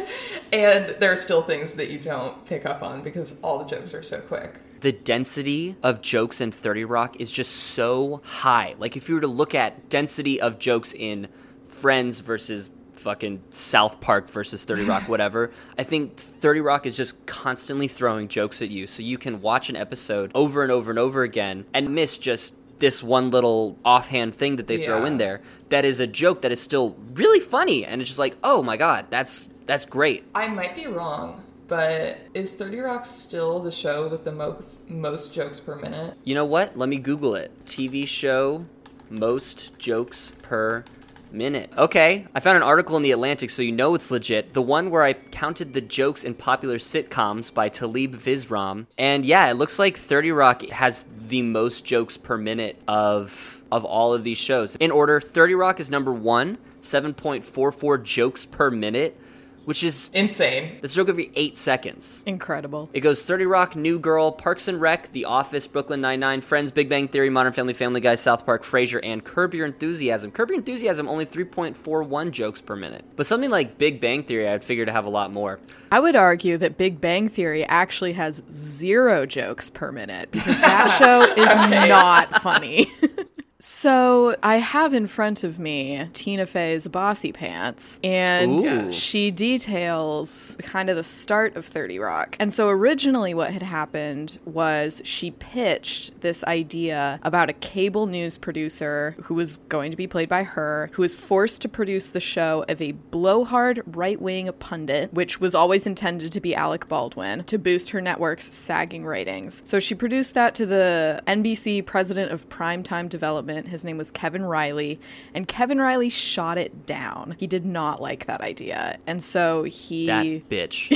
and 0.53 0.95
there 1.01 1.11
are 1.11 1.17
still 1.17 1.43
things 1.43 1.73
that 1.73 1.91
you 1.91 1.99
don't 1.99 2.45
pick 2.45 2.65
up 2.65 2.81
on 2.85 3.03
because 3.03 3.41
all 3.43 3.59
the 3.59 3.65
jokes 3.65 3.93
are 3.93 4.05
so 4.05 4.21
quick. 4.21 4.61
the 4.83 4.93
density 4.93 5.75
of 5.83 6.01
jokes 6.01 6.41
in 6.41 6.53
30 6.53 6.85
Rock 6.85 7.17
is 7.21 7.33
just 7.33 7.51
so 7.53 8.23
high. 8.25 8.77
Like 8.79 8.97
if 8.97 9.09
you 9.09 9.17
were 9.17 9.21
to 9.23 9.27
look 9.27 9.53
at 9.53 9.89
density 9.89 10.41
of 10.41 10.61
jokes 10.61 10.93
in 10.95 11.27
Friends 11.65 12.21
versus 12.21 12.71
fucking 13.05 13.43
South 13.51 14.01
Park 14.01 14.29
versus 14.29 14.65
30 14.65 14.87
Rock 14.87 15.03
whatever, 15.09 15.53
I 15.79 15.85
think 15.85 16.17
30 16.17 16.61
Rock 16.61 16.87
is 16.87 16.97
just 16.97 17.25
constantly 17.27 17.87
throwing 17.87 18.29
jokes 18.29 18.63
at 18.63 18.71
you 18.71 18.87
so 18.87 19.03
you 19.03 19.19
can 19.19 19.41
watch 19.41 19.69
an 19.69 19.77
episode 19.77 20.33
over 20.35 20.63
and 20.63 20.73
over 20.73 20.91
and 20.91 20.99
over 20.99 21.23
again 21.23 21.67
and 21.75 21.95
miss 21.95 22.19
just 22.19 22.55
this 22.79 23.03
one 23.03 23.31
little 23.31 23.79
offhand 23.85 24.35
thing 24.35 24.57
that 24.57 24.67
they 24.67 24.85
throw 24.85 25.05
in 25.05 25.19
there 25.19 25.41
that 25.69 25.85
is 25.85 26.01
a 26.01 26.07
joke 26.07 26.43
that 26.43 26.51
is 26.51 26.61
still 26.61 26.97
really 27.13 27.41
funny 27.41 27.85
and 27.85 28.01
it's 28.01 28.11
just 28.11 28.19
like, 28.19 28.37
"Oh 28.43 28.63
my 28.63 28.77
god, 28.77 29.07
that's 29.11 29.49
that's 29.67 29.85
great." 29.85 30.25
I 30.35 30.49
might 30.49 30.75
be 30.75 30.87
wrong, 30.87 31.43
but 31.69 32.19
is 32.35 32.55
30 32.55 32.81
Rock 32.81 33.05
still 33.05 33.61
the 33.61 33.71
show 33.71 34.09
with 34.09 34.25
the 34.25 34.33
most 34.33 34.89
most 34.91 35.33
jokes 35.33 35.61
per 35.61 35.77
minute? 35.77 36.17
You 36.25 36.35
know 36.35 36.45
what? 36.45 36.77
Let 36.77 36.89
me 36.89 36.99
Google 36.99 37.37
it. 37.37 37.53
TV 37.65 38.07
show 38.09 38.67
most 39.09 39.79
jokes 39.79 40.33
per 40.43 40.85
minute. 41.35 41.71
Okay, 41.77 42.27
I 42.35 42.41
found 42.41 42.57
an 42.57 42.63
article 42.63 42.97
in 42.97 43.03
The 43.03 43.13
Atlantic, 43.13 43.51
so 43.51 43.63
you 43.63 43.73
know 43.73 43.95
it's 43.95 44.11
legit. 44.11 44.53
The 44.53 44.63
one 44.63 44.91
where 44.91 45.03
I 45.03 45.13
counted 45.13 45.73
the 45.73 45.81
jokes 45.81 46.25
in 46.25 46.35
popular 46.35 46.79
sitcoms 46.79 47.53
by 47.53 47.69
Talib 47.69 48.17
Vizram. 48.17 48.87
And 48.97 49.25
yeah, 49.25 49.51
it 49.51 49.55
looks 49.55 49.79
like 49.79 49.97
30 49.97 50.33
Rock 50.33 50.63
has 50.71 51.05
the 51.27 51.43
most 51.43 51.85
jokes 51.85 52.17
per 52.17 52.39
minute 52.39 52.81
of 52.87 53.63
of 53.73 53.85
all 53.85 54.15
of 54.15 54.23
these 54.23 54.39
shows. 54.39 54.77
In 54.77 54.91
order, 54.91 55.21
30 55.21 55.55
Rock 55.55 55.81
is 55.81 55.91
number 55.91 56.13
one, 56.13 56.59
7.44 56.83 58.03
jokes 58.05 58.45
per 58.45 58.71
minute, 58.71 59.19
which 59.65 59.83
is 59.83 60.11
Insane. 60.13 60.79
it's 60.83 60.93
a 60.95 60.97
joke 60.97 61.09
every 61.09 61.31
eight 61.35 61.59
seconds. 61.59 62.23
Incredible. 62.27 62.91
It 62.93 63.01
goes 63.01 63.23
30 63.23 63.47
Rock, 63.47 63.77
New 63.77 63.99
Girl, 63.99 64.33
Parks 64.33 64.69
and 64.69 64.81
Rec, 64.81 65.13
The 65.13 65.25
Office, 65.25 65.67
Brooklyn 65.67 66.01
Nine-Nine, 66.01 66.41
Friends, 66.41 66.73
Big 66.73 66.89
Bang 66.89 67.09
Theory, 67.09 67.31
Modern 67.31 67.53
Family, 67.53 67.73
Family 67.73 68.01
Guy, 68.01 68.15
South 68.15 68.45
Park, 68.45 68.63
Frasier, 68.63 69.01
and 69.03 69.25
Curb 69.25 69.55
Your 69.55 69.67
Enthusiasm. 69.67 70.31
Curb 70.31 70.51
Your 70.51 70.59
Enthusiasm 70.59 71.09
only 71.09 71.27
3.41 71.27 72.31
jokes 72.31 72.61
per 72.61 72.77
minute. 72.77 73.05
But 73.17 73.27
something 73.27 73.51
like 73.51 73.79
Big 73.79 74.01
Bang 74.01 74.23
Theory, 74.25 74.49
I'd 74.49 74.65
figure 74.65 74.87
to 74.87 74.93
have 74.93 75.05
a 75.05 75.11
lot 75.11 75.33
more. 75.33 75.61
I 75.91 76.01
would 76.01 76.17
argue 76.17 76.59
that 76.59 76.77
Big 76.77 77.01
Bang 77.01 77.29
Theory 77.29 77.65
actually 77.65 78.15
has 78.15 78.43
zero 78.51 79.27
jokes 79.27 79.71
per 79.71 79.93
minute 79.93 80.31
because 80.31 80.61
that 80.61 80.89
show 80.99 81.23
is 81.41 81.89
not 81.89 82.43
funny. 82.43 82.91
So 83.67 84.37
I 84.43 84.57
have 84.59 84.93
in 84.93 85.07
front 85.07 85.43
of 85.43 85.59
me 85.59 86.11
Tina 86.13 86.45
Fey's 86.45 86.87
Bossypants, 86.87 87.99
and 88.05 88.61
Ooh. 88.61 88.93
she 88.93 89.31
details 89.31 90.55
kind 90.61 90.91
of 90.91 90.97
the 90.97 91.03
start 91.03 91.57
of 91.57 91.65
30 91.65 91.99
Rock. 91.99 92.37
And 92.39 92.53
so 92.53 92.69
originally, 92.69 93.33
what 93.33 93.53
had 93.53 93.63
happened 93.63 94.39
was 94.45 95.01
she 95.03 95.31
pitched 95.31 96.21
this 96.21 96.45
idea 96.45 97.19
about 97.23 97.49
a 97.49 97.55
cable 97.55 98.05
news 98.05 98.37
producer 98.37 99.17
who 99.23 99.33
was 99.33 99.57
going 99.71 99.91
to 99.91 99.97
be 99.97 100.07
played 100.07 100.29
by 100.29 100.43
her, 100.43 100.91
who 100.93 101.01
was 101.01 101.17
forced 101.17 101.63
to 101.63 101.69
produce 101.71 102.09
the 102.09 102.21
show 102.21 102.67
of 102.69 102.83
a 102.83 102.93
blowhard 102.93 103.81
right 103.87 104.21
wing 104.21 104.53
pundit, 104.59 105.11
which 105.15 105.41
was 105.41 105.55
always 105.55 105.87
intended 105.87 106.31
to 106.33 106.41
be 106.43 106.55
Alec 106.55 106.87
Baldwin, 106.87 107.45
to 107.45 107.57
boost 107.57 107.89
her 107.93 108.03
network's 108.03 108.45
sagging 108.45 109.07
ratings. 109.07 109.63
So 109.65 109.81
she 109.81 109.95
produced 109.95 110.35
that 110.35 110.55
to 110.57 110.67
the 110.67 111.23
NBC 111.27 111.87
president 111.87 112.31
of 112.31 112.47
primetime 112.51 113.09
development. 113.09 113.54
His 113.63 113.85
name 113.85 113.97
was 113.97 114.11
Kevin 114.11 114.45
Reilly, 114.45 115.01
and 115.35 115.47
Kevin 115.49 115.81
Reilly 115.81 116.09
shot 116.09 116.59
it 116.59 116.87
down. 116.87 117.37
He 117.39 117.47
did 117.47 117.65
not 117.65 118.01
like 118.03 118.27
that 118.27 118.41
idea. 118.41 118.99
And 119.07 119.23
so 119.23 119.65
he 119.65 120.07
That 120.07 120.27
bitch. 120.49 120.93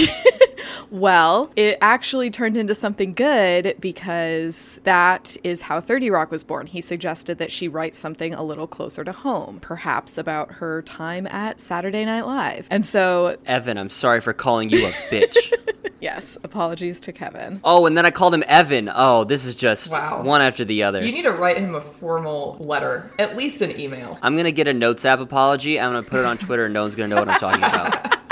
well, 0.90 1.50
it 1.56 1.78
actually 1.80 2.30
turned 2.30 2.56
into 2.56 2.74
something 2.74 3.14
good 3.14 3.76
because 3.80 4.80
that 4.84 5.36
is 5.44 5.62
how 5.62 5.80
30 5.80 6.10
Rock 6.10 6.30
was 6.30 6.44
born. 6.44 6.66
He 6.66 6.80
suggested 6.80 7.38
that 7.38 7.52
she 7.52 7.68
write 7.68 7.94
something 7.94 8.34
a 8.34 8.42
little 8.42 8.66
closer 8.66 9.04
to 9.04 9.12
home, 9.12 9.58
perhaps 9.60 10.18
about 10.18 10.52
her 10.52 10.82
time 10.82 11.26
at 11.26 11.60
Saturday 11.60 12.04
Night 12.04 12.26
Live. 12.26 12.66
And 12.70 12.84
so 12.84 13.36
Evan, 13.46 13.78
I'm 13.78 13.90
sorry 13.90 14.20
for 14.20 14.32
calling 14.32 14.68
you 14.68 14.86
a 14.86 14.90
bitch. 14.90 15.52
Yes, 16.00 16.38
apologies 16.44 17.00
to 17.00 17.12
Kevin. 17.12 17.60
Oh, 17.64 17.86
and 17.86 17.96
then 17.96 18.06
I 18.06 18.12
called 18.12 18.32
him 18.32 18.44
Evan. 18.46 18.88
Oh, 18.94 19.24
this 19.24 19.44
is 19.44 19.56
just 19.56 19.90
Wow. 19.90 20.22
one 20.22 20.40
after 20.40 20.64
the 20.64 20.84
other. 20.84 21.04
You 21.04 21.10
need 21.10 21.22
to 21.22 21.32
write 21.32 21.58
him 21.58 21.74
a 21.74 21.80
formal 21.80 22.47
letter, 22.58 23.10
at 23.18 23.36
least 23.36 23.62
an 23.62 23.78
email. 23.78 24.18
I'm 24.22 24.36
gonna 24.36 24.52
get 24.52 24.68
a 24.68 24.74
Notes 24.74 25.04
app 25.04 25.20
apology. 25.20 25.78
I'm 25.78 25.92
gonna 25.92 26.02
put 26.02 26.20
it 26.20 26.24
on 26.24 26.38
Twitter, 26.38 26.66
and 26.66 26.74
no 26.74 26.82
one's 26.82 26.94
gonna 26.94 27.08
know 27.08 27.20
what 27.20 27.28
I'm 27.28 27.40
talking 27.40 27.64
about. 27.64 28.14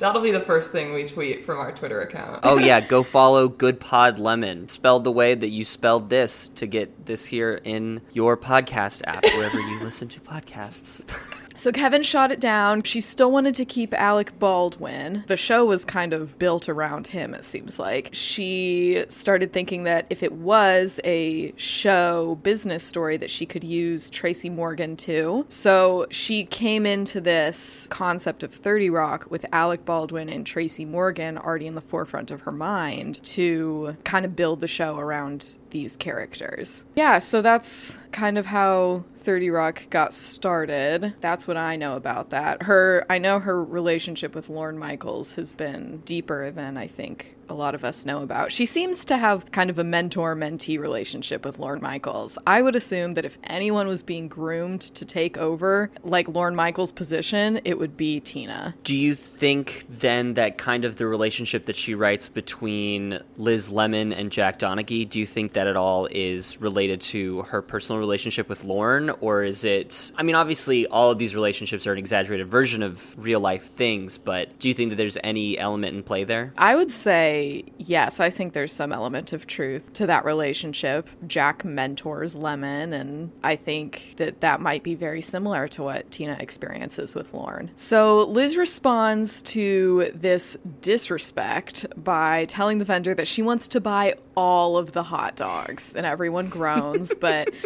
That'll 0.00 0.22
be 0.22 0.30
the 0.30 0.40
first 0.40 0.70
thing 0.70 0.92
we 0.92 1.04
tweet 1.04 1.44
from 1.44 1.58
our 1.58 1.72
Twitter 1.72 2.00
account. 2.00 2.40
Oh 2.44 2.58
yeah, 2.58 2.80
go 2.86 3.02
follow 3.02 3.48
Good 3.48 3.80
Pod 3.80 4.18
Lemon, 4.18 4.68
spelled 4.68 5.04
the 5.04 5.12
way 5.12 5.34
that 5.34 5.48
you 5.48 5.64
spelled 5.64 6.08
this 6.08 6.48
to 6.56 6.66
get 6.66 7.06
this 7.06 7.26
here 7.26 7.60
in 7.64 8.00
your 8.12 8.36
podcast 8.36 9.02
app 9.06 9.24
wherever 9.24 9.58
you 9.58 9.80
listen 9.80 10.08
to 10.08 10.20
podcasts. 10.20 11.02
So 11.58 11.72
Kevin 11.72 12.04
shot 12.04 12.30
it 12.30 12.38
down. 12.38 12.82
She 12.84 13.00
still 13.00 13.32
wanted 13.32 13.56
to 13.56 13.64
keep 13.64 13.92
Alec 13.92 14.38
Baldwin. 14.38 15.24
The 15.26 15.36
show 15.36 15.64
was 15.64 15.84
kind 15.84 16.12
of 16.12 16.38
built 16.38 16.68
around 16.68 17.08
him, 17.08 17.34
it 17.34 17.44
seems 17.44 17.80
like. 17.80 18.10
She 18.12 19.04
started 19.08 19.52
thinking 19.52 19.82
that 19.82 20.06
if 20.08 20.22
it 20.22 20.32
was 20.32 21.00
a 21.02 21.52
show 21.56 22.36
business 22.44 22.84
story 22.84 23.16
that 23.16 23.28
she 23.28 23.44
could 23.44 23.64
use 23.64 24.08
Tracy 24.08 24.48
Morgan 24.48 24.96
too. 24.96 25.46
So 25.48 26.06
she 26.10 26.44
came 26.44 26.86
into 26.86 27.20
this 27.20 27.88
concept 27.90 28.44
of 28.44 28.54
30 28.54 28.88
Rock 28.90 29.26
with 29.28 29.44
Alec 29.52 29.84
Baldwin 29.84 30.28
and 30.28 30.46
Tracy 30.46 30.84
Morgan 30.84 31.36
already 31.36 31.66
in 31.66 31.74
the 31.74 31.80
forefront 31.80 32.30
of 32.30 32.42
her 32.42 32.52
mind 32.52 33.20
to 33.24 33.96
kind 34.04 34.24
of 34.24 34.36
build 34.36 34.60
the 34.60 34.68
show 34.68 34.96
around 34.96 35.58
these 35.70 35.96
characters. 35.96 36.84
Yeah, 36.94 37.18
so 37.18 37.42
that's 37.42 37.98
kind 38.12 38.38
of 38.38 38.46
how 38.46 39.04
30 39.28 39.50
Rock 39.50 39.90
got 39.90 40.14
started. 40.14 41.12
That's 41.20 41.46
what 41.46 41.58
I 41.58 41.76
know 41.76 41.96
about 41.96 42.30
that. 42.30 42.62
Her 42.62 43.04
I 43.10 43.18
know 43.18 43.40
her 43.40 43.62
relationship 43.62 44.34
with 44.34 44.48
Lorne 44.48 44.78
Michaels 44.78 45.34
has 45.34 45.52
been 45.52 45.98
deeper 46.06 46.50
than 46.50 46.78
I 46.78 46.86
think 46.86 47.36
a 47.50 47.54
lot 47.54 47.74
of 47.74 47.84
us 47.84 48.04
know 48.04 48.22
about. 48.22 48.52
She 48.52 48.66
seems 48.66 49.04
to 49.06 49.16
have 49.16 49.50
kind 49.52 49.70
of 49.70 49.78
a 49.78 49.84
mentor-mentee 49.84 50.78
relationship 50.78 51.44
with 51.44 51.58
Lorne 51.58 51.80
Michaels. 51.80 52.38
I 52.46 52.62
would 52.62 52.76
assume 52.76 53.14
that 53.14 53.24
if 53.24 53.38
anyone 53.44 53.86
was 53.86 54.02
being 54.02 54.28
groomed 54.28 54.80
to 54.82 55.04
take 55.04 55.38
over 55.38 55.90
like 56.02 56.28
Lorne 56.28 56.54
Michaels' 56.56 56.92
position, 56.92 57.60
it 57.64 57.78
would 57.78 57.96
be 57.96 58.20
Tina. 58.20 58.74
Do 58.84 58.94
you 58.94 59.14
think 59.14 59.86
then 59.88 60.34
that 60.34 60.58
kind 60.58 60.84
of 60.84 60.96
the 60.96 61.06
relationship 61.06 61.66
that 61.66 61.76
she 61.76 61.94
writes 61.94 62.28
between 62.28 63.20
Liz 63.36 63.70
Lemon 63.70 64.12
and 64.12 64.30
Jack 64.30 64.58
Donaghy, 64.58 65.08
do 65.08 65.18
you 65.18 65.26
think 65.26 65.52
that 65.52 65.66
at 65.66 65.76
all 65.76 66.06
is 66.10 66.60
related 66.60 67.00
to 67.00 67.42
her 67.42 67.62
personal 67.62 68.00
relationship 68.00 68.48
with 68.48 68.64
Lorne? 68.64 69.10
Or 69.20 69.42
is 69.42 69.64
it, 69.64 70.12
I 70.16 70.22
mean, 70.22 70.34
obviously 70.34 70.86
all 70.86 71.10
of 71.10 71.18
these 71.18 71.34
relationships 71.34 71.86
are 71.86 71.92
an 71.92 71.98
exaggerated 71.98 72.48
version 72.48 72.82
of 72.82 73.16
real 73.18 73.40
life 73.40 73.64
things, 73.64 74.18
but 74.18 74.58
do 74.58 74.68
you 74.68 74.74
think 74.74 74.90
that 74.90 74.96
there's 74.96 75.18
any 75.22 75.58
element 75.58 75.96
in 75.96 76.02
play 76.02 76.24
there? 76.24 76.52
I 76.56 76.74
would 76.74 76.90
say 76.90 77.37
yes, 77.78 78.20
I 78.20 78.30
think 78.30 78.52
there's 78.52 78.72
some 78.72 78.92
element 78.92 79.32
of 79.32 79.46
truth 79.46 79.92
to 79.94 80.06
that 80.06 80.24
relationship. 80.24 81.08
Jack 81.26 81.64
mentors 81.64 82.34
Lemon, 82.34 82.92
and 82.92 83.32
I 83.42 83.56
think 83.56 84.14
that 84.16 84.40
that 84.40 84.60
might 84.60 84.82
be 84.82 84.94
very 84.94 85.20
similar 85.20 85.68
to 85.68 85.82
what 85.82 86.10
Tina 86.10 86.36
experiences 86.38 87.14
with 87.14 87.34
Lorne. 87.34 87.70
So 87.76 88.24
Liz 88.26 88.56
responds 88.56 89.42
to 89.42 90.10
this 90.14 90.56
disrespect 90.80 91.86
by 91.96 92.44
telling 92.46 92.78
the 92.78 92.84
vendor 92.84 93.14
that 93.14 93.28
she 93.28 93.42
wants 93.42 93.68
to 93.68 93.80
buy 93.80 94.14
all 94.34 94.76
of 94.76 94.92
the 94.92 95.02
hot 95.02 95.36
dogs, 95.36 95.94
and 95.94 96.06
everyone 96.06 96.48
groans, 96.48 97.12
but. 97.20 97.50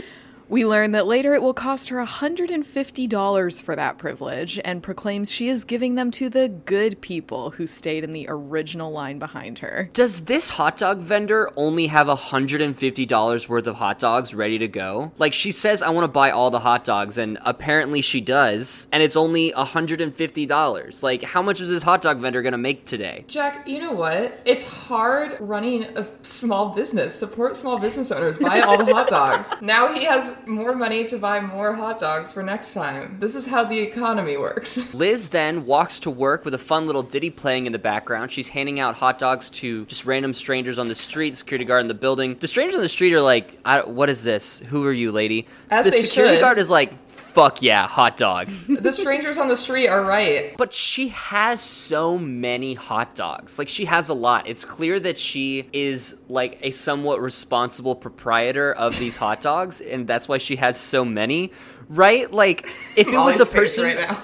We 0.52 0.66
learn 0.66 0.90
that 0.90 1.06
later 1.06 1.32
it 1.32 1.40
will 1.40 1.54
cost 1.54 1.88
her 1.88 1.96
$150 1.96 3.62
for 3.62 3.74
that 3.74 3.96
privilege 3.96 4.60
and 4.62 4.82
proclaims 4.82 5.32
she 5.32 5.48
is 5.48 5.64
giving 5.64 5.94
them 5.94 6.10
to 6.10 6.28
the 6.28 6.46
good 6.50 7.00
people 7.00 7.52
who 7.52 7.66
stayed 7.66 8.04
in 8.04 8.12
the 8.12 8.26
original 8.28 8.92
line 8.92 9.18
behind 9.18 9.60
her. 9.60 9.88
Does 9.94 10.26
this 10.26 10.50
hot 10.50 10.76
dog 10.76 10.98
vendor 10.98 11.50
only 11.56 11.86
have 11.86 12.06
$150 12.06 13.48
worth 13.48 13.66
of 13.66 13.76
hot 13.76 13.98
dogs 13.98 14.34
ready 14.34 14.58
to 14.58 14.68
go? 14.68 15.12
Like, 15.16 15.32
she 15.32 15.52
says, 15.52 15.80
I 15.80 15.88
want 15.88 16.04
to 16.04 16.08
buy 16.08 16.32
all 16.32 16.50
the 16.50 16.60
hot 16.60 16.84
dogs, 16.84 17.16
and 17.16 17.38
apparently 17.46 18.02
she 18.02 18.20
does, 18.20 18.88
and 18.92 19.02
it's 19.02 19.16
only 19.16 19.52
$150. 19.52 21.02
Like, 21.02 21.22
how 21.22 21.40
much 21.40 21.62
is 21.62 21.70
this 21.70 21.82
hot 21.82 22.02
dog 22.02 22.18
vendor 22.18 22.42
going 22.42 22.52
to 22.52 22.58
make 22.58 22.84
today? 22.84 23.24
Jack, 23.26 23.66
you 23.66 23.78
know 23.78 23.92
what? 23.92 24.38
It's 24.44 24.64
hard 24.64 25.34
running 25.40 25.84
a 25.96 26.04
small 26.22 26.74
business. 26.74 27.18
Support 27.18 27.56
small 27.56 27.78
business 27.78 28.12
owners. 28.12 28.36
Buy 28.36 28.60
all 28.60 28.84
the 28.84 28.92
hot 28.92 29.08
dogs. 29.08 29.54
Now 29.62 29.94
he 29.94 30.04
has 30.04 30.41
more 30.46 30.74
money 30.74 31.04
to 31.06 31.18
buy 31.18 31.40
more 31.40 31.74
hot 31.74 31.98
dogs 31.98 32.32
for 32.32 32.42
next 32.42 32.74
time. 32.74 33.16
This 33.20 33.34
is 33.34 33.46
how 33.46 33.64
the 33.64 33.78
economy 33.78 34.36
works. 34.36 34.92
Liz 35.02 35.28
then 35.30 35.66
walks 35.66 36.00
to 36.00 36.10
work 36.10 36.44
with 36.44 36.54
a 36.54 36.58
fun 36.58 36.86
little 36.86 37.02
ditty 37.02 37.30
playing 37.30 37.66
in 37.66 37.72
the 37.72 37.78
background. 37.78 38.30
She's 38.30 38.48
handing 38.48 38.80
out 38.80 38.94
hot 38.94 39.18
dogs 39.18 39.50
to 39.50 39.84
just 39.86 40.06
random 40.06 40.34
strangers 40.34 40.78
on 40.78 40.86
the 40.86 40.94
street, 40.94 41.36
security 41.36 41.64
guard 41.64 41.80
in 41.82 41.88
the 41.88 41.94
building. 41.94 42.36
The 42.38 42.48
strangers 42.48 42.76
on 42.76 42.82
the 42.82 42.88
street 42.88 43.12
are 43.12 43.20
like, 43.22 43.58
I, 43.64 43.82
What 43.82 44.08
is 44.08 44.24
this? 44.24 44.60
Who 44.68 44.84
are 44.86 44.92
you, 44.92 45.12
lady? 45.12 45.46
As 45.70 45.84
the 45.84 45.90
they 45.90 46.02
security 46.02 46.36
should. 46.36 46.40
guard 46.42 46.58
is 46.58 46.70
like, 46.70 46.92
Fuck 47.32 47.62
yeah, 47.62 47.88
hot 47.88 48.18
dog. 48.18 48.48
the 48.68 48.92
strangers 48.92 49.38
on 49.38 49.48
the 49.48 49.56
street 49.56 49.88
are 49.88 50.02
right. 50.02 50.54
But 50.58 50.74
she 50.74 51.08
has 51.08 51.62
so 51.62 52.18
many 52.18 52.74
hot 52.74 53.14
dogs. 53.14 53.58
Like 53.58 53.68
she 53.68 53.86
has 53.86 54.10
a 54.10 54.14
lot. 54.14 54.46
It's 54.48 54.66
clear 54.66 55.00
that 55.00 55.16
she 55.16 55.66
is 55.72 56.20
like 56.28 56.58
a 56.60 56.72
somewhat 56.72 57.22
responsible 57.22 57.94
proprietor 57.94 58.74
of 58.74 58.98
these 58.98 59.16
hot 59.16 59.40
dogs 59.40 59.80
and 59.80 60.06
that's 60.06 60.28
why 60.28 60.36
she 60.36 60.56
has 60.56 60.78
so 60.78 61.06
many. 61.06 61.52
Right? 61.88 62.30
Like 62.30 62.66
if 62.96 63.08
it 63.08 63.16
was 63.16 63.40
a 63.40 63.46
person 63.46 63.84
right 63.84 64.10
now. 64.10 64.22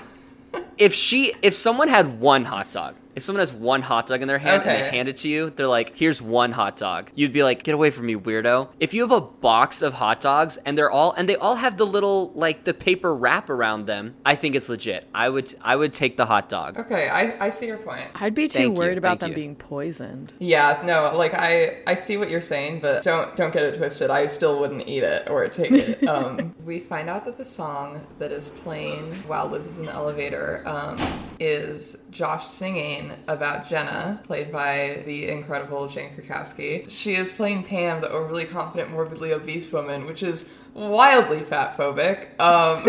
if 0.79 0.93
she 0.93 1.35
if 1.41 1.55
someone 1.55 1.89
had 1.89 2.21
one 2.21 2.45
hot 2.45 2.71
dog 2.71 2.95
if 3.19 3.25
someone 3.25 3.41
has 3.41 3.53
one 3.53 3.83
hot 3.83 4.07
dog 4.07 4.23
in 4.23 4.29
their 4.29 4.39
hand 4.39 4.63
and 4.63 4.71
they 4.71 4.91
hand 4.91 5.09
it 5.09 5.17
to 5.19 5.29
you, 5.29 5.51
they're 5.51 5.67
like, 5.67 5.97
"Here's 5.97 6.23
one 6.23 6.53
hot 6.53 6.77
dog." 6.77 7.11
You'd 7.17 7.33
be 7.33 7.43
like, 7.43 7.65
"Get 7.65 7.75
away 7.75 7.91
from 7.91 8.07
me, 8.07 8.15
weirdo!" 8.15 8.69
If 8.79 8.95
you 8.95 9.03
have 9.03 9.11
a 9.11 9.21
box 9.21 9.83
of 9.83 9.95
hot 9.95 10.21
dogs 10.21 10.57
and 10.65 10.79
they're 10.79 10.91
all 10.91 11.13
and 11.15 11.29
they 11.29 11.35
all 11.35 11.57
have 11.57 11.79
the 11.79 11.85
little 11.85 12.31
like 12.35 12.63
the 12.63 12.73
paper 12.73 13.13
wrap 13.13 13.51
around 13.51 13.87
them, 13.87 14.15
I 14.25 14.37
think 14.37 14.55
it's 14.55 14.69
legit. 14.69 15.09
I 15.13 15.29
would 15.29 15.53
I 15.61 15.75
would 15.75 15.93
take 15.93 16.17
the 16.17 16.27
hot 16.27 16.49
dog. 16.49 16.79
Okay, 16.79 17.09
I, 17.09 17.47
I 17.47 17.51
see 17.51 17.67
your 17.67 17.79
point. 17.79 18.09
I'd 18.15 18.37
be 18.37 18.47
too 18.47 18.59
Thank 18.59 18.65
you, 18.77 18.81
worried 18.81 18.99
about 18.99 19.19
thank 19.19 19.21
them 19.21 19.31
you. 19.31 19.35
being 19.35 19.57
poisoned. 19.57 20.35
Yeah, 20.39 20.81
no, 20.85 21.11
like 21.17 21.35
I 21.35 21.79
I 21.89 21.95
see 21.95 22.19
what 22.19 22.31
you're 22.31 22.41
saying, 22.41 22.79
but 22.79 23.03
don't 23.03 23.35
don't 23.35 23.53
get 23.53 23.65
it 23.65 23.77
twisted. 23.79 24.11
I 24.11 24.27
still 24.27 24.61
wouldn't 24.61 24.87
eat 24.87 25.03
it 25.03 25.29
or 25.29 25.47
take 25.49 25.73
it. 25.73 25.99
Um, 26.09 26.55
we 26.65 26.81
find 26.81 27.11
out 27.11 27.25
that 27.27 27.37
the 27.37 27.45
song 27.45 28.01
that 28.19 28.33
is 28.33 28.49
playing 28.49 29.15
while 29.27 29.47
Liz 29.47 29.67
is 29.67 29.79
in 29.79 29.85
the 29.85 29.93
elevator 29.93 30.63
um, 30.67 30.97
is 31.39 32.05
Josh 32.11 32.47
singing 32.47 33.08
about 33.27 33.69
Jenna, 33.69 34.21
played 34.25 34.53
by 34.53 35.03
the 35.07 35.29
incredible 35.29 35.89
Jane 35.89 36.11
Krakowski. 36.15 36.91
She 36.91 37.15
is 37.15 37.33
playing 37.33 37.65
Pam, 37.65 38.01
the 38.01 38.11
overly 38.11 38.45
confident, 38.45 38.91
morbidly 38.91 39.33
obese 39.33 39.73
woman, 39.73 40.07
which 40.07 40.23
is 40.23 40.53
wildly 40.75 41.41
fat 41.41 41.77
phobic. 41.77 42.39
Um, 42.41 42.85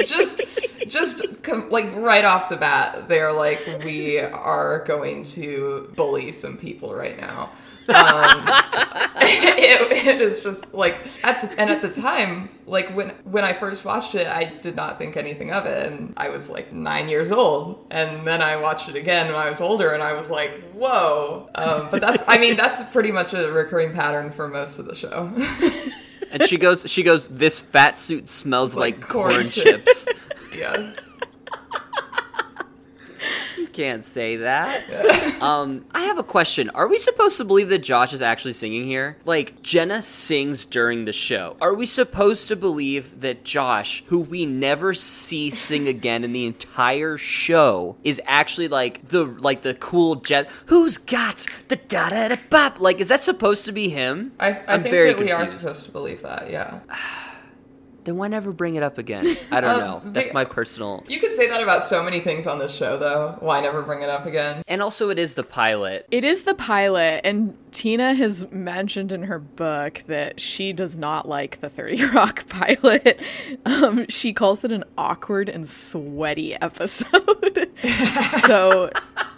just 0.04 0.40
just 0.86 1.42
com- 1.42 1.68
like 1.70 1.94
right 1.96 2.24
off 2.24 2.48
the 2.48 2.56
bat 2.56 3.08
they're 3.08 3.32
like 3.32 3.60
we 3.84 4.18
are 4.18 4.84
going 4.84 5.22
to 5.22 5.92
bully 5.96 6.32
some 6.32 6.56
people 6.56 6.94
right 6.94 7.20
now 7.20 7.50
it, 9.20 10.06
it 10.06 10.20
is 10.20 10.40
just 10.40 10.74
like 10.74 11.08
at 11.24 11.40
the, 11.40 11.60
and 11.60 11.70
at 11.70 11.80
the 11.80 11.88
time 11.88 12.50
like 12.66 12.94
when 12.94 13.10
when 13.24 13.44
i 13.44 13.52
first 13.52 13.84
watched 13.84 14.14
it 14.14 14.26
i 14.26 14.44
did 14.44 14.76
not 14.76 14.98
think 14.98 15.16
anything 15.16 15.50
of 15.50 15.64
it 15.64 15.86
and 15.86 16.12
i 16.18 16.28
was 16.28 16.50
like 16.50 16.72
nine 16.72 17.08
years 17.08 17.32
old. 17.32 17.86
And 17.90 18.26
then 18.26 18.42
i 18.42 18.56
watched 18.56 18.88
it 18.88 18.96
again 18.96 19.26
when 19.26 19.36
i 19.36 19.48
was 19.48 19.60
older 19.60 19.92
and 19.92 20.02
i 20.02 20.12
was 20.12 20.28
like 20.28 20.50
whoa. 20.72 21.48
Um, 21.54 21.88
but 21.90 22.00
that's 22.00 22.22
i 22.28 22.38
mean 22.38 22.56
that's 22.56 22.82
pretty 22.84 23.10
much 23.10 23.32
a 23.32 23.50
recurring 23.50 23.94
pattern 23.94 24.30
for 24.32 24.48
most 24.48 24.78
of 24.78 24.84
the 24.84 24.94
show. 24.94 25.32
And 26.30 26.42
she 26.42 26.58
goes 26.58 26.84
she 26.90 27.02
goes, 27.02 27.26
"This 27.28 27.58
fat 27.58 27.98
suit 27.98 28.28
smells 28.28 28.76
like, 28.76 28.98
like 28.98 29.08
corn, 29.08 29.32
corn 29.32 29.48
chips." 29.48 30.06
yes 30.54 31.07
Can't 33.78 34.04
say 34.04 34.38
that. 34.38 34.82
Um, 35.38 35.84
I 35.92 36.00
have 36.02 36.18
a 36.18 36.24
question. 36.24 36.68
Are 36.70 36.88
we 36.88 36.98
supposed 36.98 37.36
to 37.36 37.44
believe 37.44 37.68
that 37.68 37.78
Josh 37.78 38.12
is 38.12 38.20
actually 38.20 38.54
singing 38.54 38.84
here? 38.84 39.18
Like, 39.24 39.62
Jenna 39.62 40.02
sings 40.02 40.64
during 40.64 41.04
the 41.04 41.12
show. 41.12 41.56
Are 41.60 41.74
we 41.74 41.86
supposed 41.86 42.48
to 42.48 42.56
believe 42.56 43.20
that 43.20 43.44
Josh, 43.44 44.02
who 44.08 44.18
we 44.18 44.46
never 44.46 44.94
see 44.94 45.48
sing 45.50 45.86
again 45.96 46.24
in 46.24 46.32
the 46.32 46.44
entire 46.44 47.16
show, 47.18 47.96
is 48.02 48.20
actually 48.26 48.66
like 48.66 49.06
the 49.06 49.26
like 49.26 49.62
the 49.62 49.74
cool 49.74 50.16
jet? 50.16 50.48
Who's 50.66 50.98
got 50.98 51.46
the 51.68 51.76
da 51.76 52.08
da 52.08 52.28
da 52.30 52.36
bop? 52.50 52.80
Like, 52.80 52.98
is 52.98 53.08
that 53.10 53.20
supposed 53.20 53.64
to 53.66 53.72
be 53.72 53.88
him? 53.88 54.32
I, 54.40 54.54
I 54.54 54.64
I'm 54.74 54.82
think 54.82 54.92
very 54.92 55.12
that 55.12 55.20
we 55.20 55.30
are 55.30 55.46
supposed 55.46 55.84
to 55.84 55.92
believe 55.92 56.22
that, 56.22 56.50
yeah. 56.50 56.80
Then 58.08 58.16
why 58.16 58.28
never 58.28 58.52
bring 58.52 58.74
it 58.76 58.82
up 58.82 58.96
again? 58.96 59.36
I 59.50 59.60
don't 59.60 59.68
Um, 59.74 59.80
know. 59.80 60.00
That's 60.02 60.32
my 60.32 60.46
personal. 60.46 61.04
You 61.08 61.20
could 61.20 61.36
say 61.36 61.46
that 61.48 61.62
about 61.62 61.82
so 61.82 62.02
many 62.02 62.20
things 62.20 62.46
on 62.46 62.58
this 62.58 62.74
show, 62.74 62.96
though. 62.96 63.36
Why 63.40 63.60
never 63.60 63.82
bring 63.82 64.00
it 64.00 64.08
up 64.08 64.24
again? 64.24 64.62
And 64.66 64.80
also, 64.80 65.10
it 65.10 65.18
is 65.18 65.34
the 65.34 65.42
pilot. 65.44 66.06
It 66.10 66.24
is 66.24 66.44
the 66.44 66.54
pilot, 66.54 67.20
and 67.24 67.54
Tina 67.70 68.14
has 68.14 68.50
mentioned 68.50 69.12
in 69.12 69.24
her 69.24 69.38
book 69.38 70.02
that 70.06 70.40
she 70.40 70.72
does 70.72 70.96
not 70.96 71.28
like 71.28 71.60
the 71.60 71.68
30 71.68 72.04
Rock 72.14 72.48
pilot. 72.48 73.20
Um, 73.64 74.06
she 74.08 74.32
calls 74.32 74.64
it 74.64 74.72
an 74.72 74.84
awkward 74.96 75.48
and 75.48 75.68
sweaty 75.68 76.54
episode. 76.54 77.70
so 78.46 78.90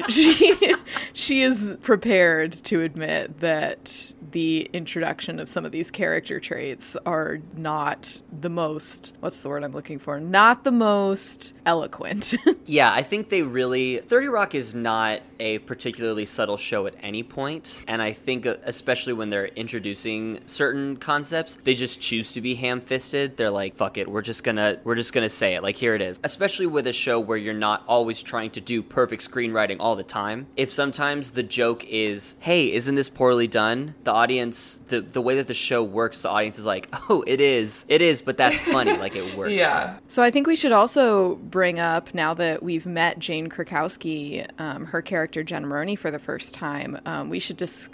she 0.09 0.75
she 1.13 1.43
is 1.43 1.77
prepared 1.83 2.53
to 2.53 2.83
admit 2.83 3.41
that 3.41 4.15
the 4.33 4.71
introduction 4.73 5.39
of 5.39 5.49
some 5.49 5.65
of 5.65 5.73
these 5.73 5.91
character 5.91 6.39
traits 6.39 6.97
are 7.05 7.41
not 7.57 8.23
the 8.33 8.49
most 8.49 9.15
what's 9.21 9.41
the 9.41 9.49
word 9.49 9.65
I'm 9.65 9.73
looking 9.73 9.99
for? 9.99 10.21
Not 10.21 10.65
the 10.65 10.73
most 10.73 11.55
eloquent. 11.67 12.35
Yeah, 12.67 12.93
I 12.93 13.03
think 13.03 13.31
they 13.31 13.43
really 13.43 13.99
30 13.99 14.29
Rock 14.29 14.55
is 14.55 14.75
not 14.75 15.23
a 15.41 15.59
particularly 15.61 16.25
subtle 16.25 16.57
show 16.57 16.87
at 16.87 16.95
any 17.03 17.23
point, 17.25 17.85
and 17.89 18.01
I 18.01 18.13
think 18.21 18.47
uh, 18.47 18.57
especially 18.65 19.13
when 19.13 19.31
they're 19.31 19.47
introducing 19.47 20.41
certain 20.47 20.97
concepts, 20.97 21.57
they 21.65 21.75
just 21.75 22.01
choose 22.01 22.33
to 22.35 22.41
be 22.41 22.55
ham-fisted. 22.55 23.37
They're 23.37 23.51
like, 23.51 23.75
"Fuck 23.75 23.99
it, 23.99 24.09
we're 24.09 24.23
just 24.23 24.45
going 24.45 24.57
to 24.57 24.79
we're 24.85 24.95
just 24.95 25.13
going 25.13 25.25
to 25.25 25.29
say 25.31 25.55
it. 25.55 25.63
Like 25.63 25.77
here 25.77 25.95
it 25.95 26.03
is." 26.03 26.21
Especially 26.23 26.67
with 26.67 26.87
a 26.87 26.93
show 26.93 27.19
where 27.21 27.39
you're 27.39 27.55
not 27.55 27.85
always 27.87 28.23
trying 28.23 28.51
to 28.51 28.61
do 28.61 28.83
perfect 28.83 29.29
screenwriting 29.29 29.77
all 29.81 29.97
the 29.97 30.05
time. 30.05 30.47
If 30.57 30.71
sometimes 30.71 31.33
the 31.33 31.43
joke 31.43 31.85
is, 31.87 32.37
"Hey, 32.41 32.73
isn't 32.73 32.95
this 32.95 33.09
poorly 33.09 33.49
done?" 33.49 33.95
The 34.05 34.13
audience 34.13 34.81
the 34.87 35.01
the 35.01 35.21
way 35.21 35.37
that 35.37 35.47
the 35.47 35.55
show 35.55 35.83
works, 35.83 36.23
the 36.23 36.29
audience 36.29 36.59
is 36.59 36.67
like, 36.67 36.89
"Oh, 37.11 37.25
it 37.27 37.41
is. 37.41 37.87
It 37.89 38.03
is, 38.03 38.23
but 38.23 38.37
that's 38.37 38.61
funny. 38.61 38.97
like 38.97 39.17
it 39.17 39.37
works." 39.37 39.53
Yeah. 39.61 39.99
So 40.09 40.23
I 40.23 40.31
think 40.31 40.47
we 40.47 40.57
should 40.57 40.73
also 40.73 41.37
bring 41.37 41.79
up 41.79 42.15
now 42.15 42.35
that 42.35 42.63
we've 42.63 42.87
met 42.87 43.19
Jane 43.19 43.49
Krakowski, 43.49 44.49
um, 44.59 44.87
her 44.87 45.03
character 45.03 45.43
Jen 45.43 45.67
Maroney 45.67 45.97
for 45.97 46.11
the 46.11 46.19
first 46.19 46.55
time. 46.55 46.99
Um, 47.05 47.29
we 47.29 47.39
should 47.41 47.57
discuss 47.57 47.91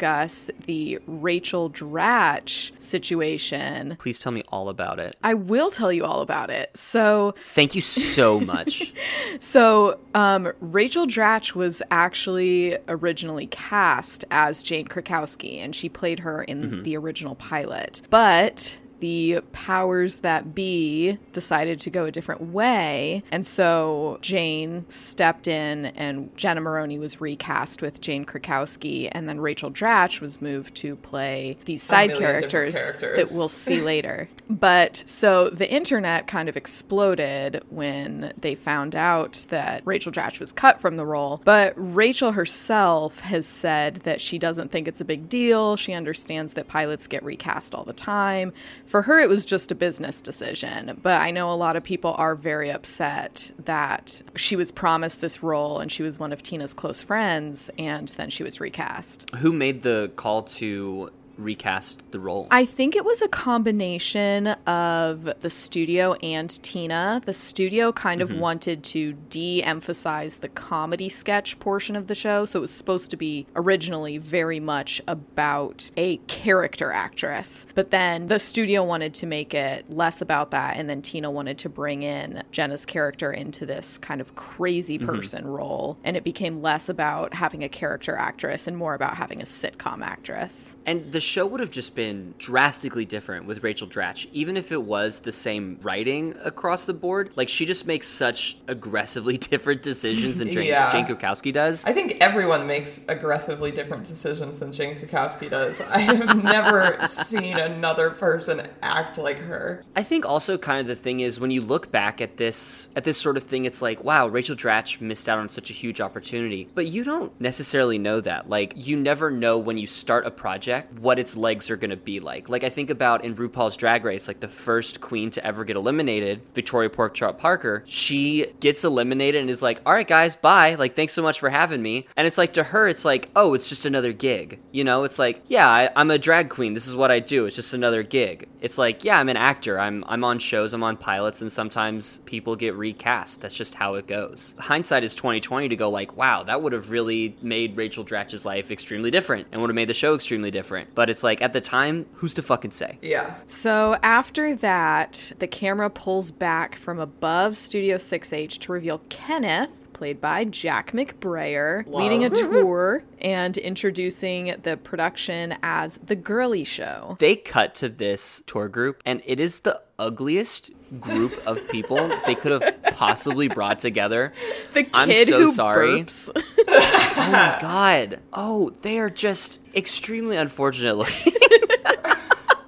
the 0.66 0.98
Rachel 1.06 1.70
Dratch 1.70 2.72
situation. 2.80 3.96
Please 3.98 4.18
tell 4.18 4.32
me 4.32 4.42
all 4.48 4.68
about 4.68 4.98
it. 4.98 5.16
I 5.22 5.34
will 5.34 5.70
tell 5.70 5.92
you 5.92 6.04
all 6.04 6.20
about 6.20 6.50
it. 6.50 6.76
So, 6.76 7.34
Thank 7.38 7.74
you 7.74 7.82
so 7.82 8.40
much. 8.40 8.92
so 9.40 9.98
um, 10.14 10.52
Rachel 10.60 11.06
Dratch 11.06 11.54
was 11.54 11.82
actually 11.90 12.78
originally 12.88 13.46
cast 13.46 14.24
as 14.30 14.62
Jane 14.62 14.86
Krakowski, 14.86 15.58
and 15.58 15.74
she 15.74 15.88
played 15.88 16.20
her 16.20 16.42
in 16.42 16.82
the 16.82 16.96
original 16.96 17.34
pilot. 17.34 18.02
But 18.10 18.78
the 19.00 19.40
powers 19.52 20.20
that 20.20 20.54
be 20.54 21.18
decided 21.32 21.78
to 21.80 21.90
go 21.90 22.04
a 22.04 22.10
different 22.10 22.40
way. 22.40 23.22
And 23.30 23.46
so 23.46 24.18
Jane 24.20 24.84
stepped 24.88 25.46
in 25.46 25.86
and 25.86 26.36
Jenna 26.36 26.60
Maroney 26.60 26.98
was 26.98 27.20
recast 27.20 27.82
with 27.82 28.00
Jane 28.00 28.24
Krakowski. 28.24 29.08
And 29.12 29.28
then 29.28 29.40
Rachel 29.40 29.70
Dratch 29.70 30.20
was 30.20 30.40
moved 30.40 30.74
to 30.76 30.96
play 30.96 31.58
these 31.64 31.82
side 31.82 32.10
characters, 32.10 32.74
characters. 32.74 33.30
that 33.30 33.36
we'll 33.36 33.48
see 33.48 33.80
later. 33.82 34.28
But 34.48 34.96
so 35.06 35.50
the 35.50 35.70
internet 35.70 36.26
kind 36.26 36.48
of 36.48 36.56
exploded 36.56 37.62
when 37.68 38.32
they 38.38 38.54
found 38.54 38.94
out 38.94 39.44
that 39.48 39.82
Rachel 39.84 40.12
Dratch 40.12 40.38
was 40.38 40.52
cut 40.52 40.80
from 40.80 40.96
the 40.96 41.04
role. 41.04 41.42
But 41.44 41.74
Rachel 41.76 42.32
herself 42.32 43.20
has 43.20 43.46
said 43.46 43.96
that 44.04 44.20
she 44.20 44.38
doesn't 44.38 44.70
think 44.70 44.86
it's 44.86 45.00
a 45.00 45.04
big 45.04 45.28
deal. 45.28 45.76
She 45.76 45.92
understands 45.92 46.54
that 46.54 46.68
pilots 46.68 47.06
get 47.06 47.22
recast 47.24 47.74
all 47.74 47.84
the 47.84 47.92
time. 47.92 48.52
For 48.86 49.02
her, 49.02 49.18
it 49.20 49.28
was 49.28 49.44
just 49.44 49.70
a 49.70 49.74
business 49.74 50.22
decision. 50.22 50.98
But 51.02 51.20
I 51.20 51.30
know 51.30 51.50
a 51.50 51.54
lot 51.54 51.76
of 51.76 51.82
people 51.82 52.14
are 52.16 52.34
very 52.34 52.70
upset 52.70 53.50
that 53.64 54.22
she 54.36 54.56
was 54.56 54.70
promised 54.70 55.20
this 55.20 55.42
role 55.42 55.80
and 55.80 55.90
she 55.90 56.02
was 56.02 56.18
one 56.18 56.32
of 56.32 56.42
Tina's 56.42 56.72
close 56.72 57.02
friends 57.02 57.70
and 57.78 58.08
then 58.08 58.30
she 58.30 58.42
was 58.42 58.60
recast. 58.60 59.28
Who 59.36 59.52
made 59.52 59.82
the 59.82 60.10
call 60.16 60.42
to 60.42 61.10
recast 61.36 62.02
the 62.10 62.20
role? 62.20 62.48
I 62.50 62.64
think 62.64 62.96
it 62.96 63.04
was 63.04 63.22
a 63.22 63.28
combination 63.28 64.48
of 64.66 65.40
the 65.40 65.50
studio 65.50 66.14
and 66.14 66.50
Tina. 66.62 67.20
The 67.24 67.34
studio 67.34 67.92
kind 67.92 68.22
of 68.22 68.30
mm-hmm. 68.30 68.40
wanted 68.40 68.84
to 68.84 69.14
de 69.30 69.62
emphasize 69.62 70.38
the 70.38 70.48
comedy 70.48 71.08
sketch 71.08 71.58
portion 71.58 71.96
of 71.96 72.06
the 72.06 72.14
show. 72.14 72.44
So 72.44 72.60
it 72.60 72.62
was 72.62 72.72
supposed 72.72 73.10
to 73.10 73.16
be 73.16 73.46
originally 73.54 74.18
very 74.18 74.60
much 74.60 75.00
about 75.06 75.90
a 75.96 76.18
character 76.28 76.92
actress. 76.92 77.66
But 77.74 77.90
then 77.90 78.28
the 78.28 78.38
studio 78.38 78.82
wanted 78.84 79.14
to 79.14 79.26
make 79.26 79.54
it 79.54 79.90
less 79.90 80.20
about 80.20 80.50
that. 80.52 80.76
And 80.76 80.88
then 80.88 81.02
Tina 81.02 81.30
wanted 81.30 81.58
to 81.58 81.68
bring 81.68 82.02
in 82.02 82.42
Jenna's 82.50 82.86
character 82.86 83.32
into 83.32 83.66
this 83.66 83.98
kind 83.98 84.20
of 84.20 84.34
crazy 84.34 84.98
mm-hmm. 84.98 85.06
person 85.06 85.46
role. 85.46 85.98
And 86.04 86.16
it 86.16 86.24
became 86.24 86.62
less 86.62 86.88
about 86.88 87.34
having 87.34 87.64
a 87.64 87.68
character 87.68 88.16
actress 88.16 88.66
and 88.66 88.76
more 88.76 88.94
about 88.94 89.16
having 89.16 89.40
a 89.40 89.44
sitcom 89.44 90.02
actress. 90.02 90.76
And 90.86 91.12
the 91.12 91.20
show 91.26 91.46
would 91.46 91.60
have 91.60 91.70
just 91.70 91.94
been 91.94 92.34
drastically 92.38 93.04
different 93.04 93.46
with 93.46 93.62
Rachel 93.62 93.86
Dratch, 93.86 94.28
even 94.32 94.56
if 94.56 94.72
it 94.72 94.82
was 94.82 95.20
the 95.20 95.32
same 95.32 95.78
writing 95.82 96.34
across 96.42 96.84
the 96.84 96.94
board. 96.94 97.30
Like 97.36 97.48
she 97.48 97.66
just 97.66 97.86
makes 97.86 98.08
such 98.08 98.58
aggressively 98.68 99.36
different 99.38 99.82
decisions 99.82 100.38
than 100.38 100.50
Jane, 100.50 100.66
Yeah. 100.66 100.92
Jane 100.92 101.06
Krakowski 101.06 101.52
does. 101.52 101.84
I 101.84 101.92
think 101.92 102.16
everyone 102.20 102.66
makes 102.66 103.04
aggressively 103.08 103.70
different 103.70 104.04
decisions 104.04 104.56
than 104.56 104.72
Jane 104.72 104.96
Krakowski 104.96 105.50
does. 105.50 105.80
I 105.80 105.98
have 105.98 106.42
never 106.44 106.98
seen 107.04 107.58
another 107.58 108.10
person 108.10 108.66
act 108.82 109.18
like 109.18 109.38
her. 109.40 109.84
I 109.94 110.02
think 110.02 110.24
also 110.24 110.56
kind 110.56 110.80
of 110.80 110.86
the 110.86 110.96
thing 110.96 111.20
is 111.20 111.40
when 111.40 111.50
you 111.50 111.60
look 111.62 111.90
back 111.90 112.20
at 112.20 112.36
this 112.36 112.88
at 112.96 113.04
this 113.04 113.18
sort 113.18 113.36
of 113.36 113.44
thing, 113.44 113.64
it's 113.64 113.82
like, 113.82 114.04
wow, 114.04 114.28
Rachel 114.28 114.56
Dratch 114.56 115.00
missed 115.00 115.28
out 115.28 115.38
on 115.38 115.48
such 115.48 115.70
a 115.70 115.72
huge 115.72 116.00
opportunity. 116.00 116.68
But 116.74 116.86
you 116.86 117.04
don't 117.04 117.38
necessarily 117.40 117.98
know 117.98 118.20
that. 118.20 118.48
Like 118.48 118.72
you 118.76 118.96
never 118.96 119.30
know 119.30 119.58
when 119.58 119.78
you 119.78 119.86
start 119.86 120.26
a 120.26 120.30
project 120.30 120.92
what 121.00 121.15
its 121.18 121.36
legs 121.36 121.70
are 121.70 121.76
gonna 121.76 121.96
be 121.96 122.20
like. 122.20 122.48
Like 122.48 122.64
I 122.64 122.68
think 122.68 122.90
about 122.90 123.24
in 123.24 123.34
RuPaul's 123.34 123.76
Drag 123.76 124.04
Race, 124.04 124.28
like 124.28 124.40
the 124.40 124.48
first 124.48 125.00
queen 125.00 125.30
to 125.30 125.46
ever 125.46 125.64
get 125.64 125.76
eliminated, 125.76 126.40
Victoria 126.54 126.90
Porkchop 126.90 127.38
Parker, 127.38 127.82
she 127.86 128.46
gets 128.60 128.84
eliminated 128.84 129.40
and 129.40 129.50
is 129.50 129.62
like, 129.62 129.80
All 129.86 129.92
right 129.92 130.06
guys, 130.06 130.36
bye. 130.36 130.74
Like 130.74 130.96
thanks 130.96 131.12
so 131.12 131.22
much 131.22 131.40
for 131.40 131.50
having 131.50 131.82
me. 131.82 132.06
And 132.16 132.26
it's 132.26 132.38
like 132.38 132.54
to 132.54 132.62
her, 132.62 132.88
it's 132.88 133.04
like, 133.04 133.28
oh, 133.36 133.54
it's 133.54 133.68
just 133.68 133.86
another 133.86 134.12
gig. 134.12 134.60
You 134.72 134.84
know, 134.84 135.04
it's 135.04 135.18
like, 135.18 135.42
yeah, 135.46 135.68
I, 135.68 135.90
I'm 135.96 136.10
a 136.10 136.18
drag 136.18 136.50
queen. 136.50 136.74
This 136.74 136.86
is 136.86 136.96
what 136.96 137.10
I 137.10 137.20
do. 137.20 137.46
It's 137.46 137.56
just 137.56 137.74
another 137.74 138.02
gig. 138.02 138.48
It's 138.60 138.78
like, 138.78 139.04
yeah, 139.04 139.18
I'm 139.18 139.28
an 139.28 139.36
actor. 139.36 139.78
I'm 139.78 140.04
I'm 140.06 140.24
on 140.24 140.38
shows, 140.38 140.72
I'm 140.72 140.82
on 140.82 140.96
pilots, 140.96 141.42
and 141.42 141.50
sometimes 141.50 142.18
people 142.24 142.56
get 142.56 142.74
recast. 142.74 143.40
That's 143.40 143.54
just 143.54 143.74
how 143.74 143.94
it 143.94 144.06
goes. 144.06 144.54
Hindsight 144.58 145.04
is 145.04 145.14
2020 145.14 145.68
to 145.68 145.76
go 145.76 145.90
like, 145.90 146.16
wow, 146.16 146.42
that 146.42 146.62
would 146.62 146.72
have 146.72 146.90
really 146.90 147.36
made 147.42 147.76
Rachel 147.76 148.04
Dratch's 148.04 148.44
life 148.44 148.70
extremely 148.70 149.10
different 149.10 149.48
and 149.52 149.60
would 149.60 149.70
have 149.70 149.74
made 149.74 149.88
the 149.88 149.94
show 149.94 150.14
extremely 150.14 150.50
different. 150.50 150.94
But 150.94 151.05
it's 151.10 151.22
like 151.24 151.42
at 151.42 151.52
the 151.52 151.60
time, 151.60 152.06
who's 152.14 152.34
to 152.34 152.42
fucking 152.42 152.70
say? 152.72 152.98
Yeah. 153.02 153.34
So 153.46 153.96
after 154.02 154.54
that, 154.56 155.32
the 155.38 155.46
camera 155.46 155.90
pulls 155.90 156.30
back 156.30 156.76
from 156.76 156.98
above 156.98 157.56
Studio 157.56 157.96
6H 157.96 158.58
to 158.60 158.72
reveal 158.72 158.98
Kenneth, 159.08 159.70
played 159.92 160.20
by 160.20 160.44
Jack 160.44 160.92
McBrayer, 160.92 161.86
Love. 161.86 162.02
leading 162.02 162.24
a 162.24 162.30
tour 162.30 163.02
and 163.20 163.56
introducing 163.56 164.54
the 164.62 164.76
production 164.76 165.56
as 165.62 165.96
The 166.04 166.16
Girly 166.16 166.64
Show. 166.64 167.16
They 167.18 167.34
cut 167.36 167.74
to 167.76 167.88
this 167.88 168.42
tour 168.46 168.68
group, 168.68 169.02
and 169.06 169.22
it 169.24 169.40
is 169.40 169.60
the 169.60 169.80
ugliest 169.98 170.70
group 171.00 171.32
of 171.46 171.66
people 171.70 171.96
they 172.26 172.34
could 172.34 172.52
have 172.60 172.82
possibly 172.94 173.48
brought 173.48 173.80
together. 173.80 174.32
The 174.74 174.82
kid 174.82 174.90
I'm 174.94 175.12
so 175.24 175.40
who 175.40 175.48
sorry. 175.50 176.02
burps. 176.04 176.30
Oh 177.18 177.30
my 177.32 177.58
god. 177.60 178.20
Oh, 178.34 178.70
they 178.82 178.98
are 178.98 179.08
just 179.10 179.58
extremely 179.76 180.36
unfortunate 180.36 180.94
looking. 180.96 181.32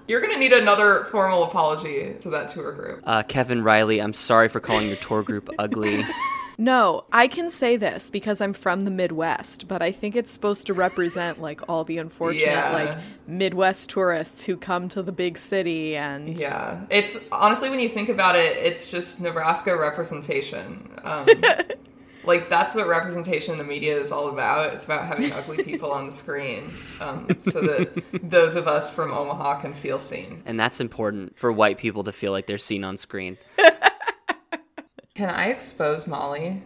You're 0.07 0.23
gonna 0.23 0.39
need 0.39 0.53
another 0.53 1.05
formal 1.11 1.45
apology 1.45 2.15
to 2.21 2.31
that 2.31 2.49
tour 2.49 2.73
group. 2.73 3.03
Uh, 3.05 3.23
Kevin 3.25 3.63
Reilly, 3.63 4.01
I'm 4.01 4.15
sorry 4.15 4.49
for 4.49 4.59
calling 4.59 4.87
your 4.87 4.97
tour 4.97 5.23
group 5.23 5.49
ugly. 5.59 6.03
No, 6.61 7.05
I 7.13 7.29
can 7.29 7.51
say 7.51 7.77
this 7.77 8.11
because 8.11 8.41
I'm 8.41 8.53
from 8.53 8.81
the 8.81 8.91
Midwest, 8.91 9.69
but 9.69 9.81
I 9.81 9.93
think 9.93 10.17
it's 10.17 10.33
supposed 10.33 10.67
to 10.67 10.75
represent 10.75 11.41
like 11.41 11.61
all 11.69 11.85
the 11.85 11.99
unfortunate 11.99 12.43
Yeah. 12.49 12.73
like 12.73 12.99
Midwest 13.29 13.91
tourists 13.91 14.45
who 14.45 14.57
come 14.57 14.89
to 14.89 15.01
the 15.05 15.13
big 15.13 15.39
city 15.39 15.95
and 15.97 16.37
Yeah. 16.37 16.81
It's 16.91 17.29
honestly, 17.31 17.71
when 17.71 17.79
you 17.79 17.89
think 17.89 18.09
about 18.09 18.35
it, 18.35 18.57
it's 18.57 18.91
just 18.91 19.21
Nebraska 19.21 19.77
representation. 19.79 20.91
Um, 21.05 21.29
like, 22.29 22.49
that's 22.49 22.75
what 22.75 22.87
representation 22.87 23.53
in 23.53 23.59
the 23.59 23.65
media 23.65 23.97
is 23.99 24.13
all 24.13 24.29
about. 24.29 24.75
It's 24.75 24.85
about 24.85 25.07
having 25.07 25.33
ugly 25.33 25.65
people 25.65 25.91
on 25.91 26.07
the 26.07 26.13
screen 26.13 26.65
um, 27.01 27.27
so 27.41 27.61
that 27.63 28.05
those 28.23 28.55
of 28.55 28.69
us 28.69 28.91
from 28.91 29.11
Omaha 29.11 29.61
can 29.61 29.75
feel 29.75 29.99
seen. 29.99 30.43
And 30.47 30.61
that's 30.61 30.81
important 30.81 31.39
for 31.39 31.51
white 31.51 31.79
people 31.79 32.05
to 32.05 32.13
feel 32.13 32.31
like 32.31 32.47
they're 32.47 32.59
seen 32.59 32.85
on 32.85 32.97
screen. 32.97 33.39
Can 35.15 35.31
I 35.31 35.47
expose 35.47 36.07
Molly 36.07 36.63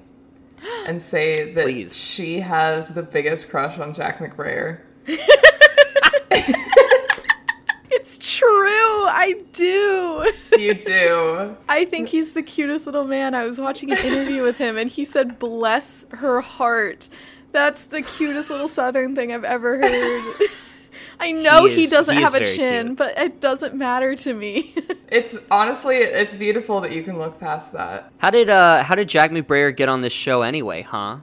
and 0.87 1.01
say 1.01 1.53
that 1.53 1.65
Please. 1.65 1.97
she 1.97 2.41
has 2.41 2.93
the 2.93 3.03
biggest 3.03 3.49
crush 3.49 3.79
on 3.79 3.95
Jack 3.95 4.19
McBrayer? 4.19 4.81
It's 7.95 8.19
true. 8.19 9.02
I 9.15 9.35
do. 9.53 10.33
You 10.59 10.75
do. 10.75 11.57
I 11.69 11.85
think 11.85 12.09
he's 12.09 12.33
the 12.35 12.43
cutest 12.43 12.87
little 12.87 13.05
man. 13.05 13.35
I 13.35 13.45
was 13.45 13.59
watching 13.61 13.93
an 13.93 13.99
interview 13.99 14.43
with 14.43 14.59
him 14.59 14.77
and 14.79 14.91
he 14.91 15.05
said, 15.05 15.39
Bless 15.39 16.07
her 16.11 16.41
heart. 16.41 17.09
That's 17.53 17.85
the 17.87 18.01
cutest 18.03 18.49
little 18.51 18.69
southern 18.69 19.15
thing 19.15 19.33
I've 19.33 19.45
ever 19.45 19.77
heard. 19.77 20.23
I 21.21 21.33
know 21.33 21.67
He 21.67 21.83
he, 21.83 21.87
doesn't 21.87 22.17
he 22.17 22.23
have 22.23 22.35
a 22.35 22.45
chin, 22.45 22.87
cute. 22.89 22.99
but 22.99 23.19
it 23.19 23.41
doesn't 23.41 23.75
matter 23.75 24.17
to 24.17 24.35
me. 24.35 24.75
It's 25.13 25.39
honestly, 25.51 25.97
it's 25.97 26.35
beautiful 26.35 26.81
that 26.81 26.91
you 26.93 27.03
can 27.03 27.19
look 27.19 27.39
past 27.39 27.75
that. 27.75 28.11
How 28.17 28.31
did 28.31 28.49
uh 28.49 28.83
how 28.83 28.95
did 28.95 29.11
Jack 29.11 29.31
McBrayer 29.31 29.77
get 29.77 29.91
on 29.91 30.01
this 30.01 30.11
show 30.15 30.41
anyway, 30.41 30.81
huh? 30.81 31.19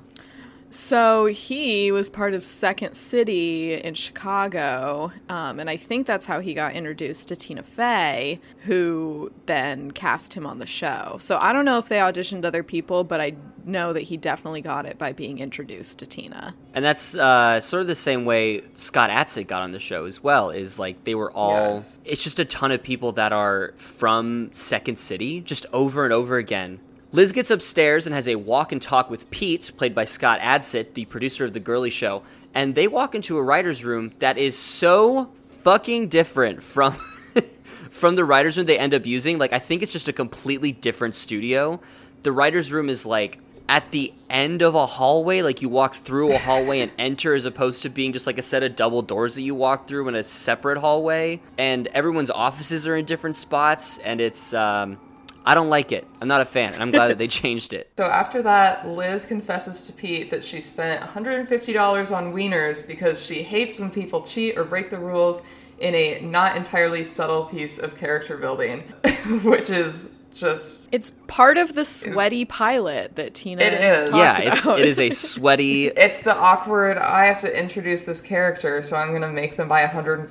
So 0.70 1.26
he 1.26 1.92
was 1.92 2.10
part 2.10 2.34
of 2.34 2.44
Second 2.44 2.94
City 2.94 3.74
in 3.74 3.96
Chicago, 3.96 5.12
um, 5.28 5.60
and 5.60 5.70
I 5.70 5.78
think 5.78 6.06
that's 6.06 6.28
how 6.28 6.42
he 6.42 6.54
got 6.54 6.74
introduced 6.74 7.28
to 7.30 7.36
Tina 7.36 7.64
Fey, 7.64 8.40
who 8.66 9.32
then 9.48 9.92
cast 9.92 10.36
him 10.36 10.46
on 10.46 10.60
the 10.60 10.68
show. 10.68 11.18
So 11.20 11.40
I 11.40 11.54
don't 11.54 11.66
know 11.66 11.80
if 11.80 11.90
they 11.90 11.98
auditioned 11.98 12.46
other 12.46 12.62
people, 12.62 13.04
but 13.04 13.20
I 13.20 13.36
know 13.66 13.94
that 13.94 14.02
he 14.02 14.18
definitely 14.18 14.62
got 14.62 14.86
it 14.86 14.98
by 14.98 15.12
being 15.12 15.40
introduced 15.40 16.00
to 16.00 16.06
Tina. 16.06 16.56
And 16.74 16.86
that's 16.86 17.16
uh, 17.16 17.60
sort 17.62 17.82
of 17.82 17.88
the 17.88 17.96
same 17.96 18.26
way 18.26 18.62
Scott 18.76 19.10
Adsit 19.10 19.48
got 19.48 19.62
on 19.62 19.72
the 19.72 19.80
show 19.80 20.06
as 20.06 20.24
well. 20.24 20.50
Is 20.50 20.78
like 20.78 21.04
they 21.04 21.16
were 21.16 21.32
all. 21.32 21.76
Yes. 21.76 22.00
It's 22.06 22.24
just 22.24 22.40
a 22.40 22.46
ton 22.46 22.72
of 22.72 22.84
people 22.84 23.12
that 23.14 23.34
are 23.34 23.74
from 23.76 24.50
Second 24.52 25.00
City, 25.00 25.42
just 25.42 25.66
over 25.74 26.04
and 26.04 26.14
over 26.14 26.38
again. 26.38 26.80
Liz 27.12 27.32
gets 27.32 27.50
upstairs 27.50 28.06
and 28.06 28.14
has 28.14 28.28
a 28.28 28.36
walk 28.36 28.72
and 28.72 28.80
talk 28.80 29.10
with 29.10 29.32
Pete, 29.32 29.72
played 29.78 29.96
by 29.96 30.06
Scott 30.06 30.40
Adsit, 30.42 30.94
the 30.94 31.06
producer 31.06 31.44
of 31.44 31.54
The 31.54 31.60
Girly 31.60 31.90
Show. 31.90 32.22
And 32.54 32.76
they 32.76 32.88
walk 32.88 33.16
into 33.16 33.38
a 33.38 33.44
writer's 33.44 33.84
room 33.84 34.12
that 34.20 34.38
is 34.38 34.56
so 34.56 35.26
fucking 35.64 36.10
different 36.10 36.62
from. 36.62 36.94
from 37.90 38.16
the 38.16 38.24
writer's 38.24 38.58
room 38.58 38.68
they 38.68 38.78
end 38.78 38.94
up 38.94 39.08
using. 39.08 39.40
Like, 39.40 39.54
I 39.54 39.60
think 39.60 39.82
it's 39.82 39.92
just 39.92 40.08
a 40.08 40.14
completely 40.14 40.72
different 40.72 41.16
studio. 41.16 41.80
The 42.22 42.32
writer's 42.32 42.72
room 42.72 42.90
is 42.90 43.08
like 43.08 43.40
at 43.68 43.90
the 43.90 44.14
end 44.30 44.62
of 44.62 44.76
a 44.76 44.86
hallway, 44.86 45.42
like 45.42 45.64
you 45.64 45.70
walk 45.70 45.96
through 45.96 46.32
a 46.32 46.38
hallway 46.38 46.82
and 46.82 46.92
enter, 47.00 47.34
as 47.34 47.46
opposed 47.46 47.82
to 47.82 47.90
being 47.90 48.14
just 48.14 48.28
like 48.28 48.38
a 48.38 48.44
set 48.44 48.62
of 48.62 48.76
double 48.76 49.02
doors 49.02 49.34
that 49.34 49.42
you 49.42 49.56
walk 49.56 49.88
through 49.88 50.08
in 50.10 50.16
a 50.16 50.24
separate 50.24 50.78
hallway. 50.78 51.42
And 51.58 51.88
everyone's 51.88 52.30
offices 52.30 52.88
are 52.88 52.96
in 52.96 53.06
different 53.06 53.36
spots, 53.36 53.98
and 53.98 54.22
it's. 54.22 54.54
Um, 54.54 55.00
I 55.46 55.56
don't 55.56 55.70
like 55.70 55.92
it. 55.92 56.06
I'm 56.22 56.28
not 56.28 56.42
a 56.42 56.46
fan, 56.46 56.74
and 56.74 56.82
I'm 56.82 56.92
glad 56.92 57.08
that 57.08 57.18
they 57.18 57.28
changed 57.42 57.74
it. 57.74 57.92
So 57.98 58.06
after 58.06 58.42
that, 58.44 58.88
Liz 58.88 59.26
confesses 59.26 59.82
to 59.84 59.94
Pete 59.94 60.32
that 60.32 60.44
she 60.44 60.60
spent 60.60 61.02
$150 61.02 62.16
on 62.16 62.34
wieners 62.34 62.86
because 62.86 63.26
she 63.26 63.44
hates 63.44 63.80
when 63.80 63.90
people 63.90 64.22
cheat 64.22 64.58
or 64.58 64.64
break 64.64 64.90
the 64.90 65.00
rules 65.00 65.46
in 65.80 65.96
a 65.96 66.20
not 66.20 66.56
entirely 66.56 67.04
subtle 67.04 67.46
piece 67.46 67.80
of 67.80 67.98
character 67.98 68.38
building, 68.38 68.82
which 69.44 69.70
is 69.70 70.19
just 70.40 70.90
It's 70.92 71.12
part 71.28 71.58
of 71.58 71.76
the 71.76 71.86
sweaty 71.86 72.46
pilot 72.46 73.16
that 73.18 73.34
Tina 73.34 73.62
It 73.64 73.74
has 73.74 74.04
is. 74.06 74.10
talked 74.10 74.20
Yeah, 74.44 74.52
it's 74.54 74.64
about. 74.64 74.80
it 74.80 74.86
is 74.88 75.00
a 75.00 75.10
sweaty. 75.12 75.88
it's 75.88 76.20
the 76.22 76.36
awkward 76.36 76.98
I 76.98 77.26
have 77.26 77.38
to 77.40 77.60
introduce 77.60 78.04
this 78.04 78.22
character, 78.22 78.82
so 78.82 78.96
I'm 78.96 79.12
gonna 79.14 79.32
make 79.32 79.58
them 79.58 79.68
buy 79.68 79.84
$150 79.86 80.30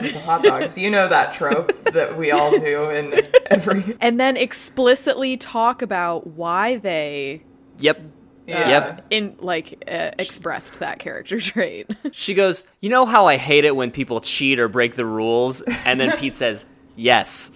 of 0.16 0.22
hot 0.24 0.42
dogs. 0.42 0.76
you 0.76 0.90
know 0.90 1.08
that 1.08 1.32
trope 1.32 1.72
that 1.92 2.16
we 2.16 2.30
all 2.32 2.50
do 2.50 2.90
in 2.90 3.26
every 3.50 3.96
and 4.00 4.18
then 4.18 4.36
explicitly 4.36 5.36
talk 5.36 5.82
about 5.82 6.26
why 6.26 6.76
they 6.76 7.42
Yep. 7.78 8.00
Yeah. 8.46 8.68
Yep. 8.68 9.06
in 9.10 9.36
like 9.38 9.84
uh, 9.86 10.10
expressed 10.18 10.80
that 10.80 10.98
character 10.98 11.38
trait. 11.40 11.88
She 12.10 12.34
goes, 12.34 12.64
You 12.80 12.90
know 12.90 13.06
how 13.06 13.26
I 13.26 13.36
hate 13.36 13.64
it 13.64 13.76
when 13.76 13.92
people 13.92 14.20
cheat 14.20 14.58
or 14.58 14.66
break 14.68 14.96
the 14.96 15.06
rules? 15.06 15.60
And 15.86 16.00
then 16.00 16.16
Pete 16.18 16.34
says, 16.34 16.66
Yes. 16.96 17.52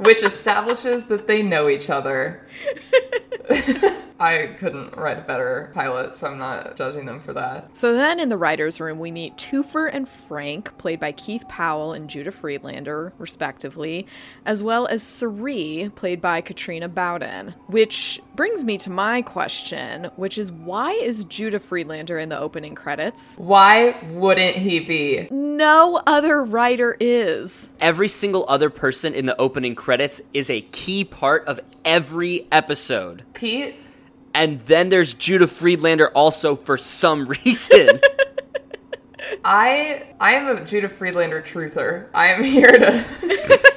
Which 0.00 0.22
establishes 0.22 1.06
that 1.06 1.26
they 1.26 1.42
know 1.42 1.68
each 1.68 1.90
other. 1.90 2.46
I 4.20 4.54
couldn't 4.58 4.96
write 4.98 5.18
a 5.18 5.22
better 5.22 5.70
pilot, 5.72 6.14
so 6.14 6.26
I'm 6.26 6.36
not 6.38 6.76
judging 6.76 7.06
them 7.06 7.20
for 7.20 7.32
that. 7.32 7.74
so 7.74 7.94
then 7.94 8.20
in 8.20 8.28
the 8.28 8.36
writers' 8.36 8.78
room, 8.78 8.98
we 8.98 9.10
meet 9.10 9.36
Toofer 9.36 9.88
and 9.90 10.06
Frank, 10.06 10.76
played 10.76 11.00
by 11.00 11.12
Keith 11.12 11.48
Powell 11.48 11.94
and 11.94 12.10
Judah 12.10 12.30
Friedlander, 12.30 13.14
respectively, 13.16 14.06
as 14.44 14.62
well 14.62 14.86
as 14.86 15.02
Cerie, 15.02 15.90
played 15.94 16.20
by 16.20 16.42
Katrina 16.42 16.86
Bowden. 16.88 17.54
Which 17.68 18.20
brings 18.36 18.62
me 18.62 18.76
to 18.78 18.90
my 18.90 19.22
question, 19.22 20.10
which 20.16 20.36
is 20.36 20.52
why 20.52 20.92
is 20.92 21.24
Judah 21.24 21.58
Friedlander 21.58 22.18
in 22.18 22.28
the 22.28 22.38
opening 22.38 22.74
credits? 22.74 23.36
Why 23.38 23.96
wouldn't 24.10 24.56
he 24.56 24.80
be? 24.80 25.28
No 25.30 26.02
other 26.06 26.44
writer 26.44 26.94
is. 27.00 27.72
Every 27.80 28.08
single 28.08 28.44
other 28.48 28.68
person 28.68 29.14
in 29.14 29.24
the 29.24 29.40
opening 29.40 29.74
credits 29.74 30.20
is 30.34 30.50
a 30.50 30.60
key 30.60 31.04
part 31.04 31.46
of 31.46 31.58
every 31.86 32.46
episode. 32.52 33.24
Pete? 33.32 33.76
And 34.34 34.60
then 34.62 34.88
there's 34.88 35.14
Judah 35.14 35.46
Friedlander 35.46 36.08
also 36.08 36.56
for 36.56 36.78
some 36.78 37.26
reason. 37.44 38.00
I 39.44 40.14
I 40.20 40.32
am 40.32 40.56
a 40.56 40.64
Judah 40.64 40.88
Friedlander 40.88 41.42
truther. 41.42 42.06
I 42.14 42.28
am 42.28 42.44
here 42.44 42.72
to 42.72 43.04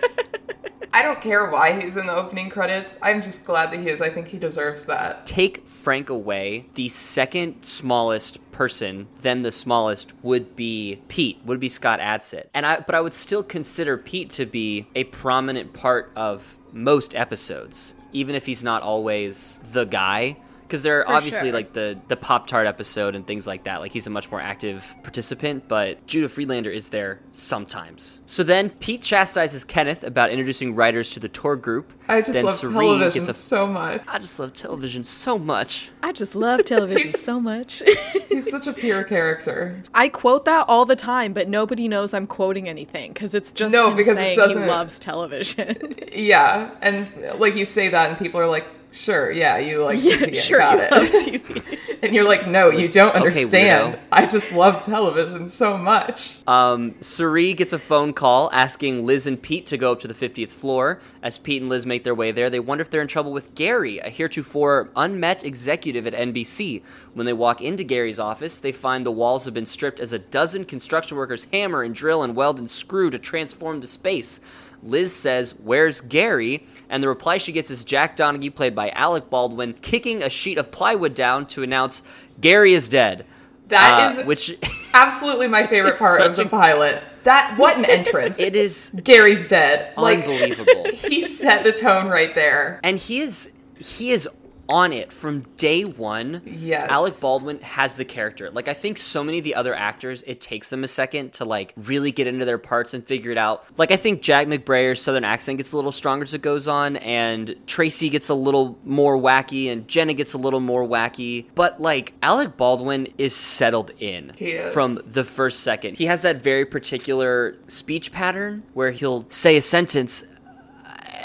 I 0.96 1.02
don't 1.02 1.22
care 1.22 1.50
why 1.50 1.82
he's 1.82 1.98
in 1.98 2.06
the 2.06 2.14
opening 2.14 2.52
credits. 2.52 2.98
I'm 3.02 3.24
just 3.24 3.48
glad 3.48 3.72
that 3.72 3.80
he 3.80 3.90
is. 3.90 4.00
I 4.00 4.10
think 4.10 4.28
he 4.28 4.38
deserves 4.38 4.86
that. 4.86 5.26
Take 5.26 5.68
Frank 5.68 6.12
away, 6.12 6.68
the 6.76 6.88
second 6.88 7.66
smallest 7.66 8.40
person, 8.52 9.08
then 9.20 9.42
the 9.42 9.52
smallest 9.52 10.14
would 10.22 10.56
be 10.56 11.02
Pete, 11.08 11.40
would 11.46 11.60
be 11.60 11.68
Scott 11.68 12.00
Adsit. 12.00 12.46
And 12.54 12.64
I 12.66 12.80
but 12.82 12.94
I 12.94 13.02
would 13.02 13.14
still 13.14 13.42
consider 13.42 13.98
Pete 13.98 14.30
to 14.32 14.46
be 14.46 14.88
a 14.94 15.06
prominent 15.06 15.74
part 15.74 16.12
of 16.16 16.58
most 16.72 17.16
episodes, 17.16 17.96
even 18.14 18.36
if 18.36 18.46
he's 18.46 18.64
not 18.64 18.82
always 18.82 19.60
the 19.72 19.86
guy. 19.86 20.38
Because 20.64 20.84
there 20.84 21.02
are 21.02 21.06
For 21.06 21.14
obviously 21.14 21.50
sure. 21.50 21.54
like 21.54 21.74
the 21.74 22.00
the 22.08 22.16
Pop 22.18 22.48
Tart 22.48 22.66
episode 22.68 23.16
and 23.16 23.26
things 23.28 23.46
like 23.48 23.66
that. 23.66 23.80
Like 23.82 23.92
he's 23.92 24.08
a 24.08 24.10
much 24.10 24.32
more 24.32 24.42
active 24.42 24.96
participant, 25.04 25.68
but 25.68 26.06
Judah 26.08 26.30
Friedlander 26.30 26.70
is 26.72 26.90
there 26.90 27.20
sometimes. 27.34 28.22
So 28.26 28.44
then 28.44 28.70
Pete 28.70 29.02
chastises 29.02 29.64
Kenneth 29.64 30.04
about 30.04 30.32
introducing 30.32 30.76
writers 30.76 31.12
to 31.12 31.20
the 31.20 31.30
tour 31.30 31.56
group. 31.56 31.94
I 32.08 32.20
just 32.22 32.34
Then 32.34 32.46
love 32.46 32.56
Serene 32.56 32.74
television 33.00 33.22
gets 33.22 33.30
a 33.30 33.34
so 33.34 33.66
much. 33.68 34.02
I 34.08 34.20
just 34.20 34.40
love 34.40 34.54
television 34.54 35.04
so 35.04 35.38
much. 35.40 35.92
I 36.02 36.12
just 36.12 36.36
love 36.36 36.66
television 36.66 37.08
He's- 37.08 37.22
so 37.22 37.40
much. 37.40 37.82
He's 38.30 38.50
such 38.50 38.68
a 38.68 38.74
pure 38.74 39.04
character. 39.04 39.82
I 39.94 40.10
quote 40.10 40.46
that 40.46 40.66
all 40.68 40.86
the 40.86 40.96
time, 40.96 41.34
but 41.34 41.48
nobody 41.48 41.88
knows 41.88 42.14
I'm 42.14 42.28
quoting 42.28 42.68
anything 42.68 43.14
because 43.14 43.34
it's 43.34 43.52
just 43.52 43.74
No, 43.74 43.90
him 43.92 43.96
because 43.98 44.18
it 44.18 44.30
he 44.30 44.34
doesn't- 44.36 44.68
loves 44.68 45.00
television. 45.00 45.78
Yeah, 46.14 46.70
and 46.84 47.10
like 47.40 47.56
you 47.56 47.66
say 47.66 47.88
that, 47.90 48.10
and 48.10 48.18
people 48.20 48.40
are 48.40 48.48
like, 48.48 48.68
"Sure, 48.94 49.32
yeah, 49.32 49.58
you 49.58 49.84
like 49.84 50.02
yeah, 50.02 50.18
TV, 50.18 50.30
I 50.30 50.34
sure, 50.34 50.60
got 50.60 50.78
you 50.78 50.84
it." 50.84 50.92
love 50.92 51.10
TV. 51.10 51.80
and 52.04 52.14
you're 52.14 52.28
like, 52.28 52.48
"No, 52.48 52.70
you 52.70 52.88
don't 52.88 53.16
understand. 53.16 53.96
weirdo. 53.96 54.00
I 54.12 54.26
just 54.28 54.52
love 54.52 54.82
television 54.82 55.48
so 55.48 55.78
much." 55.78 56.48
Um, 56.48 56.96
Cerie 57.02 57.54
gets 57.54 57.74
a 57.74 57.80
phone 57.80 58.14
call 58.14 58.50
asking 58.54 59.06
Liz 59.06 59.26
and 59.28 59.42
Pete 59.42 59.66
to 59.68 59.78
go 59.78 59.92
up 59.94 60.00
to 60.02 60.08
the 60.08 60.14
50th 60.14 60.50
floor. 60.50 61.02
As 61.22 61.38
Pete 61.38 61.62
and 61.62 61.70
Liz 61.70 61.86
make 61.86 62.04
their 62.04 62.16
way 62.16 62.32
there, 62.32 62.50
they 62.50 62.60
wonder 62.60 62.82
if 62.82 62.90
they're 62.90 63.02
in 63.02 63.08
trouble 63.08 63.32
with 63.32 63.56
Gary, 63.56 64.00
a 64.00 64.10
heretofore 64.10 64.90
unmet 64.96 65.44
executive 65.44 66.06
at 66.06 66.14
NBC. 66.14 66.84
When 67.14 67.26
they 67.26 67.34
walk 67.34 67.62
into 67.62 67.84
Gary's 67.84 68.20
office, 68.20 68.60
they 68.60 68.72
find 68.72 69.06
the 69.06 69.12
walls 69.12 69.46
have 69.46 69.54
been 69.54 69.66
stripped 69.66 70.00
as 70.00 70.14
a 70.14 70.20
dozen 70.20 70.66
construction 70.66 71.18
workers 71.18 71.48
hammer 71.52 71.84
and 71.84 71.96
drill 71.96 72.24
and 72.24 72.36
weld 72.36 72.60
and 72.60 72.70
screw 72.70 73.10
to 73.10 73.20
transform 73.20 73.82
the 73.82 73.88
space. 73.88 74.40
Liz 74.84 75.16
says, 75.16 75.56
Where's 75.64 76.02
Gary? 76.02 76.68
And 76.90 77.02
the 77.02 77.08
reply 77.08 77.38
she 77.38 77.52
gets 77.52 77.72
is 77.72 77.84
Jack 77.84 78.16
Donaghy, 78.18 78.54
played 78.54 78.76
by 78.76 78.90
Alec 78.92 79.30
Baldwin, 79.30 79.74
kicking 79.82 80.22
a 80.22 80.30
sheet 80.30 80.58
of 80.58 80.72
plywood 80.72 81.16
down 81.16 81.46
to 81.48 81.64
announce 81.64 82.04
Gary 82.42 82.74
is 82.74 82.90
dead. 82.90 83.26
That 83.70 84.18
Uh, 84.18 84.20
is 84.22 84.28
which 84.28 84.58
absolutely 84.94 85.48
my 85.48 85.66
favorite 85.66 85.98
part 85.98 86.22
of 86.22 86.36
the 86.36 86.44
a- 86.44 86.50
pilot. 86.50 87.02
That 87.24 87.56
what 87.58 87.78
an 87.78 87.86
entrance! 87.86 88.38
it 88.42 88.54
is 88.56 88.92
Gary's 89.04 89.48
dead. 89.48 89.94
Like 89.98 90.20
unbelievable. 90.20 90.86
he 90.94 91.22
set 91.22 91.64
the 91.64 91.72
tone 91.72 92.08
right 92.10 92.36
there. 92.36 92.82
and 92.84 93.00
he 93.00 93.22
is 93.22 93.54
he 93.80 94.12
is 94.12 94.28
on 94.70 94.94
it 94.94 95.12
from 95.12 95.42
day 95.58 95.84
one. 95.84 96.42
Yes. 96.46 96.90
Alec 96.90 97.14
Baldwin 97.22 97.60
has 97.60 97.98
the 97.98 98.06
character. 98.06 98.50
Like 98.50 98.68
I 98.68 98.74
think 98.74 98.98
so 98.98 99.24
many 99.24 99.40
of 99.40 99.44
the 99.44 99.56
other 99.56 99.74
actors, 99.74 100.24
it 100.26 100.42
takes 100.42 100.70
them 100.70 100.84
a 100.84 100.88
second 100.88 101.34
to 101.34 101.46
like 101.46 101.74
really 101.76 102.12
get 102.12 102.28
into 102.28 102.46
their 102.46 102.58
parts 102.58 102.94
and 102.94 103.06
figure 103.06 103.32
it 103.32 103.38
out. 103.38 103.66
Like 103.78 103.92
I 103.92 103.98
think 103.98 104.22
Jack 104.22 104.48
McBrayer's 104.48 105.02
southern 105.02 105.24
accent 105.24 105.58
gets 105.58 105.74
a 105.74 105.76
little 105.76 105.92
stronger 105.92 106.24
as 106.24 106.34
it 106.34 106.42
goes 106.42 106.68
on, 106.68 106.98
and 106.98 107.56
Tracy 107.68 108.10
gets 108.10 108.30
a 108.30 108.34
little 108.34 108.78
more 108.84 109.18
wacky, 109.18 109.72
and 109.72 109.88
Jenna 109.88 110.14
gets 110.14 110.34
a 110.34 110.38
little 110.38 110.60
more 110.60 110.86
wacky. 110.86 111.46
But 111.56 111.82
like 111.82 112.14
Alec 112.22 112.58
Baldwin 112.58 113.08
is 113.18 113.36
settled 113.36 113.92
in 114.00 114.34
is. 114.38 114.74
from 114.74 115.00
the 115.06 115.24
first 115.24 115.62
second. 115.62 115.98
He 115.98 116.06
has 116.06 116.22
that 116.22 116.42
very 116.42 116.66
particular 116.66 117.56
speech 117.68 118.12
pattern 118.12 118.64
where 118.74 118.92
he'll 118.92 119.30
say 119.30 119.58
a 119.58 119.62
sentence 119.62 120.24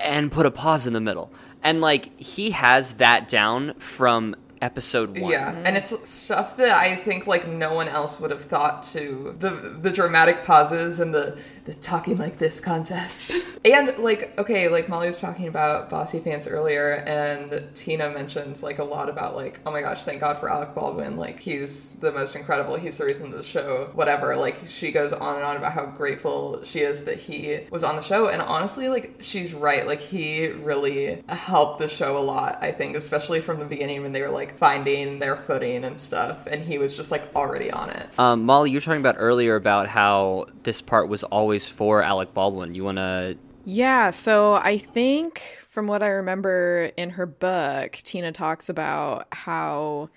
and 0.08 0.32
put 0.32 0.46
a 0.46 0.50
pause 0.50 0.86
in 0.86 0.94
the 0.94 1.00
middle. 1.00 1.30
And 1.62 1.80
like 1.80 2.18
he 2.18 2.50
has 2.52 2.94
that 2.94 3.28
down 3.28 3.74
from 3.74 4.34
episode 4.60 5.18
one. 5.18 5.30
Yeah, 5.30 5.50
and 5.50 5.66
mm-hmm. 5.66 5.76
it's 5.76 6.10
stuff 6.10 6.56
that 6.56 6.72
I 6.72 6.96
think 6.96 7.26
like 7.26 7.46
no 7.46 7.74
one 7.74 7.88
else 7.88 8.18
would 8.18 8.30
have 8.30 8.42
thought 8.44 8.82
to 8.84 9.36
the 9.38 9.50
the 9.80 9.90
dramatic 9.90 10.44
pauses 10.44 10.98
and 10.98 11.14
the 11.14 11.38
the 11.68 11.74
talking 11.74 12.16
like 12.16 12.38
this 12.38 12.60
contest. 12.60 13.34
and 13.64 13.98
like, 13.98 14.36
okay, 14.38 14.70
like 14.70 14.88
Molly 14.88 15.06
was 15.06 15.18
talking 15.18 15.46
about 15.46 15.90
Bossypants 15.90 16.50
earlier, 16.50 17.04
and 17.06 17.62
Tina 17.74 18.08
mentions 18.10 18.62
like 18.62 18.78
a 18.78 18.84
lot 18.84 19.10
about 19.10 19.36
like, 19.36 19.60
oh 19.66 19.70
my 19.70 19.82
gosh, 19.82 20.02
thank 20.02 20.20
God 20.20 20.38
for 20.38 20.50
Alec 20.50 20.74
Baldwin. 20.74 21.18
Like 21.18 21.40
he's 21.40 21.90
the 21.90 22.10
most 22.10 22.34
incredible. 22.34 22.76
He's 22.76 22.96
the 22.96 23.04
reason 23.04 23.30
the 23.30 23.42
show, 23.42 23.90
whatever. 23.92 24.34
Like 24.34 24.56
she 24.66 24.90
goes 24.90 25.12
on 25.12 25.36
and 25.36 25.44
on 25.44 25.58
about 25.58 25.72
how 25.72 25.84
grateful 25.84 26.64
she 26.64 26.80
is 26.80 27.04
that 27.04 27.18
he 27.18 27.60
was 27.70 27.84
on 27.84 27.96
the 27.96 28.02
show. 28.02 28.28
And 28.28 28.40
honestly, 28.40 28.88
like 28.88 29.16
she's 29.20 29.52
right. 29.52 29.86
Like 29.86 30.00
he 30.00 30.46
really 30.46 31.22
helped 31.28 31.80
the 31.80 31.88
show 31.88 32.16
a 32.16 32.24
lot, 32.24 32.58
I 32.62 32.72
think, 32.72 32.96
especially 32.96 33.42
from 33.42 33.58
the 33.58 33.66
beginning 33.66 34.02
when 34.02 34.12
they 34.12 34.22
were 34.22 34.30
like 34.30 34.56
finding 34.56 35.18
their 35.18 35.36
footing 35.36 35.84
and 35.84 36.00
stuff. 36.00 36.46
And 36.46 36.64
he 36.64 36.78
was 36.78 36.94
just 36.94 37.10
like 37.10 37.28
already 37.36 37.70
on 37.70 37.90
it. 37.90 38.08
Um, 38.18 38.44
Molly, 38.44 38.70
you 38.70 38.76
were 38.76 38.80
talking 38.80 39.00
about 39.00 39.16
earlier 39.18 39.54
about 39.54 39.86
how 39.86 40.46
this 40.62 40.80
part 40.80 41.10
was 41.10 41.24
always 41.24 41.57
for 41.66 42.02
Alec 42.02 42.34
Baldwin. 42.34 42.74
You 42.74 42.84
want 42.84 42.98
to 42.98 43.38
Yeah, 43.64 44.10
so 44.10 44.54
I 44.56 44.76
think 44.76 45.42
from 45.66 45.86
what 45.86 46.02
I 46.02 46.08
remember 46.08 46.90
in 46.96 47.10
her 47.10 47.24
book, 47.24 47.92
Tina 48.02 48.32
talks 48.32 48.68
about 48.68 49.26
how 49.32 50.10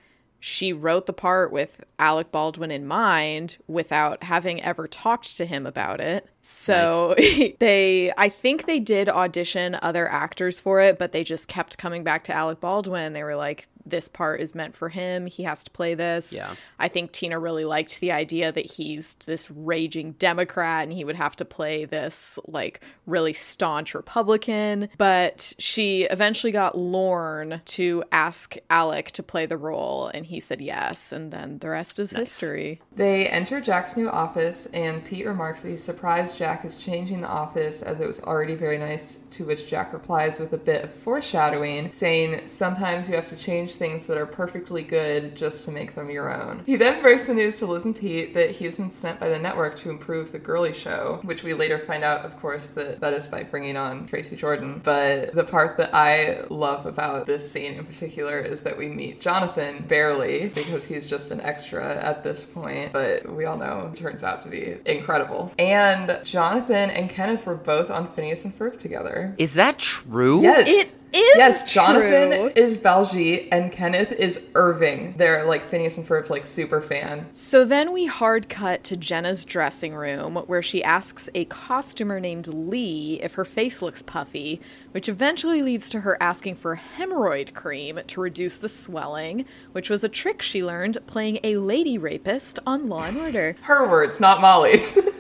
she 0.44 0.74
wrote 0.74 1.06
the 1.06 1.14
part 1.14 1.52
with 1.52 1.84
Alec 2.00 2.32
Baldwin 2.32 2.72
in 2.72 2.88
mind 2.88 3.60
without 3.68 4.24
having 4.24 4.60
ever 4.64 4.88
talked 4.88 5.38
to 5.38 5.46
him 5.46 5.68
about 5.68 6.02
it. 6.02 6.28
So 6.42 7.14
they, 7.60 8.12
I 8.18 8.28
think 8.28 8.66
they 8.66 8.80
did 8.80 9.08
audition 9.08 9.78
other 9.84 10.10
actors 10.10 10.60
for 10.60 10.82
it, 10.82 10.98
but 10.98 11.12
they 11.12 11.24
just 11.24 11.48
kept 11.48 11.78
coming 11.78 12.04
back 12.04 12.24
to 12.24 12.34
Alec 12.34 12.60
Baldwin. 12.60 13.14
They 13.14 13.24
were 13.24 13.36
like, 13.36 13.68
this 13.92 14.08
part 14.08 14.42
is 14.42 14.56
meant 14.56 14.76
for 14.76 14.90
him. 14.90 15.28
He 15.28 15.44
has 15.44 15.64
to 15.64 15.72
play 15.72 15.94
this. 15.94 16.34
Yeah. 16.34 16.56
I 16.80 16.88
think 16.88 17.12
Tina 17.12 17.38
really 17.38 17.66
liked 17.66 18.00
the 18.00 18.12
idea 18.12 18.52
that 18.52 18.66
he's 18.66 19.14
this 19.26 19.52
raging 19.52 20.14
Democrat 20.14 20.84
and 20.84 20.94
he 20.94 21.04
would 21.04 21.16
have 21.16 21.36
to 21.38 21.46
play 21.46 21.86
this 21.86 22.40
like 22.48 22.82
really 23.06 23.34
staunch 23.34 23.94
Republican. 23.94 24.90
But 24.98 25.54
she 25.60 26.04
eventually 26.04 26.52
got 26.52 26.78
Lorne 26.78 27.62
to 27.66 28.04
ask 28.12 28.56
Alec 28.70 29.12
to 29.12 29.24
play 29.24 29.46
the 29.46 29.58
role 29.58 30.10
and 30.14 30.26
he 30.26 30.40
said 30.40 30.62
yes. 30.62 31.12
And 31.12 31.32
then 31.32 31.60
the 31.60 31.70
rest 31.70 32.00
is 32.00 32.12
history. 32.12 32.82
They 32.96 33.28
enter 33.28 33.62
Jack's 33.62 33.96
new 33.98 34.10
office, 34.10 34.66
and 34.68 35.04
Pete 35.04 35.26
remarks 35.26 35.62
that 35.62 35.70
he's 35.70 35.84
surprised 35.84 36.38
Jack 36.38 36.66
is 36.66 36.76
changing 36.76 37.22
the 37.22 37.28
office 37.28 37.82
as 37.82 38.00
it 38.00 38.08
was 38.08 38.22
already 38.22 38.56
very 38.56 38.78
nice, 38.78 39.18
to 39.32 39.46
which 39.46 39.68
Jack 39.68 39.94
replies 39.94 40.40
with 40.40 40.54
a 40.54 40.58
bit 40.58 40.84
of 40.84 40.94
foreshadowing, 40.94 41.92
saying, 41.92 42.48
Sometimes 42.48 43.08
you 43.08 43.16
have 43.16 43.28
to 43.30 43.36
change 43.36 43.78
things 43.82 44.06
that 44.06 44.16
are 44.16 44.28
perfectly 44.28 44.84
good 44.84 45.36
just 45.36 45.66
to 45.66 45.72
make 45.72 45.96
them 45.96 46.12
your 46.12 46.32
own. 46.32 46.62
He 46.68 46.76
then 46.76 47.02
breaks 47.02 47.26
the 47.26 47.34
news 47.34 47.58
to 47.58 47.66
Liz 47.66 47.84
and 47.84 47.96
Pete 47.98 48.36
that 48.36 48.52
he 48.52 48.66
has 48.66 48.76
been 48.76 48.92
sent 48.92 49.20
by 49.20 49.28
the 49.28 49.40
network 49.40 49.76
to 49.80 49.90
improve 49.90 50.32
the 50.32 50.38
girly 50.38 50.72
show, 50.72 51.20
which 51.24 51.42
we 51.42 51.56
later 51.56 51.80
find 51.80 52.04
out, 52.04 52.24
of 52.24 52.40
course, 52.40 52.68
that 52.70 53.00
that 53.02 53.14
is 53.14 53.26
by 53.26 53.42
bringing 53.42 53.76
on 53.78 54.06
Tracy 54.06 54.36
Jordan. 54.36 54.82
But 54.84 55.34
the 55.34 55.44
part 55.44 55.78
that 55.78 55.90
I 55.96 56.44
love 56.52 56.86
about 56.86 57.26
this 57.26 57.52
scene 57.52 57.74
in 57.74 57.84
particular 57.84 58.38
is 58.38 58.62
that 58.62 58.78
we 58.78 58.88
meet 58.88 59.20
Jonathan 59.20 59.84
barely 59.88 60.50
because 60.50 60.86
he's 60.86 61.08
just 61.08 61.32
an 61.32 61.42
extra 61.42 61.84
at 61.84 62.24
this 62.24 62.46
point, 62.46 62.94
but 62.94 63.28
we 63.34 63.46
all 63.46 63.58
know 63.58 63.90
it 63.92 63.98
turns 63.98 64.24
out 64.24 64.44
to 64.44 64.48
be 64.48 64.78
incredible. 64.86 65.52
And 65.58 66.20
Jonathan 66.24 66.92
and 66.92 67.10
Kenneth 67.10 67.48
were 67.48 67.56
both 67.56 67.90
on 67.90 68.08
Phineas 68.10 68.46
and 68.46 68.56
Ferb 68.56 68.78
together. 68.78 69.34
Is 69.40 69.56
that 69.56 69.80
true? 69.80 70.44
Yes. 70.44 70.68
It 70.68 70.70
is 70.70 70.98
Yes, 71.36 71.70
Jonathan 71.70 72.30
true. 72.32 72.52
is 72.56 72.78
Baljeet 72.78 73.50
and 73.52 73.61
Kenneth 73.70 74.12
is 74.12 74.50
Irving. 74.56 75.14
They're 75.18 75.46
like 75.46 75.62
Phineas 75.62 75.98
and 75.98 76.08
Ferb's 76.08 76.30
like 76.30 76.46
super 76.46 76.82
fan. 76.82 77.28
So 77.34 77.66
then 77.66 77.92
we 77.92 78.06
hard 78.06 78.50
cut 78.50 78.84
to 78.86 78.98
Jenna's 78.98 79.46
dressing 79.46 79.94
room 79.94 80.36
where 80.48 80.62
she 80.62 80.84
asks 80.84 81.30
a 81.36 81.46
costumer 81.46 82.20
named 82.20 82.48
Lee 82.48 83.20
if 83.22 83.34
her 83.34 83.46
face 83.46 83.82
looks 83.82 84.02
puffy, 84.02 84.62
which 84.92 85.08
eventually 85.08 85.62
leads 85.62 85.90
to 85.90 86.02
her 86.02 86.18
asking 86.22 86.56
for 86.56 86.82
hemorrhoid 86.98 87.54
cream 87.54 88.00
to 88.08 88.22
reduce 88.22 88.58
the 88.58 88.70
swelling, 88.70 89.46
which 89.72 89.90
was 89.90 90.04
a 90.04 90.10
trick 90.10 90.42
she 90.42 90.64
learned 90.64 90.98
playing 91.08 91.40
a 91.44 91.58
lady 91.58 91.98
rapist 91.98 92.60
on 92.66 92.90
Law 92.90 93.04
and 93.04 93.18
Order. 93.18 93.56
Her 93.62 93.88
words, 93.88 94.20
not 94.20 94.42
Molly's. 94.42 94.94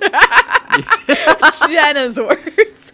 Jenna's 1.70 2.18
words. 2.18 2.94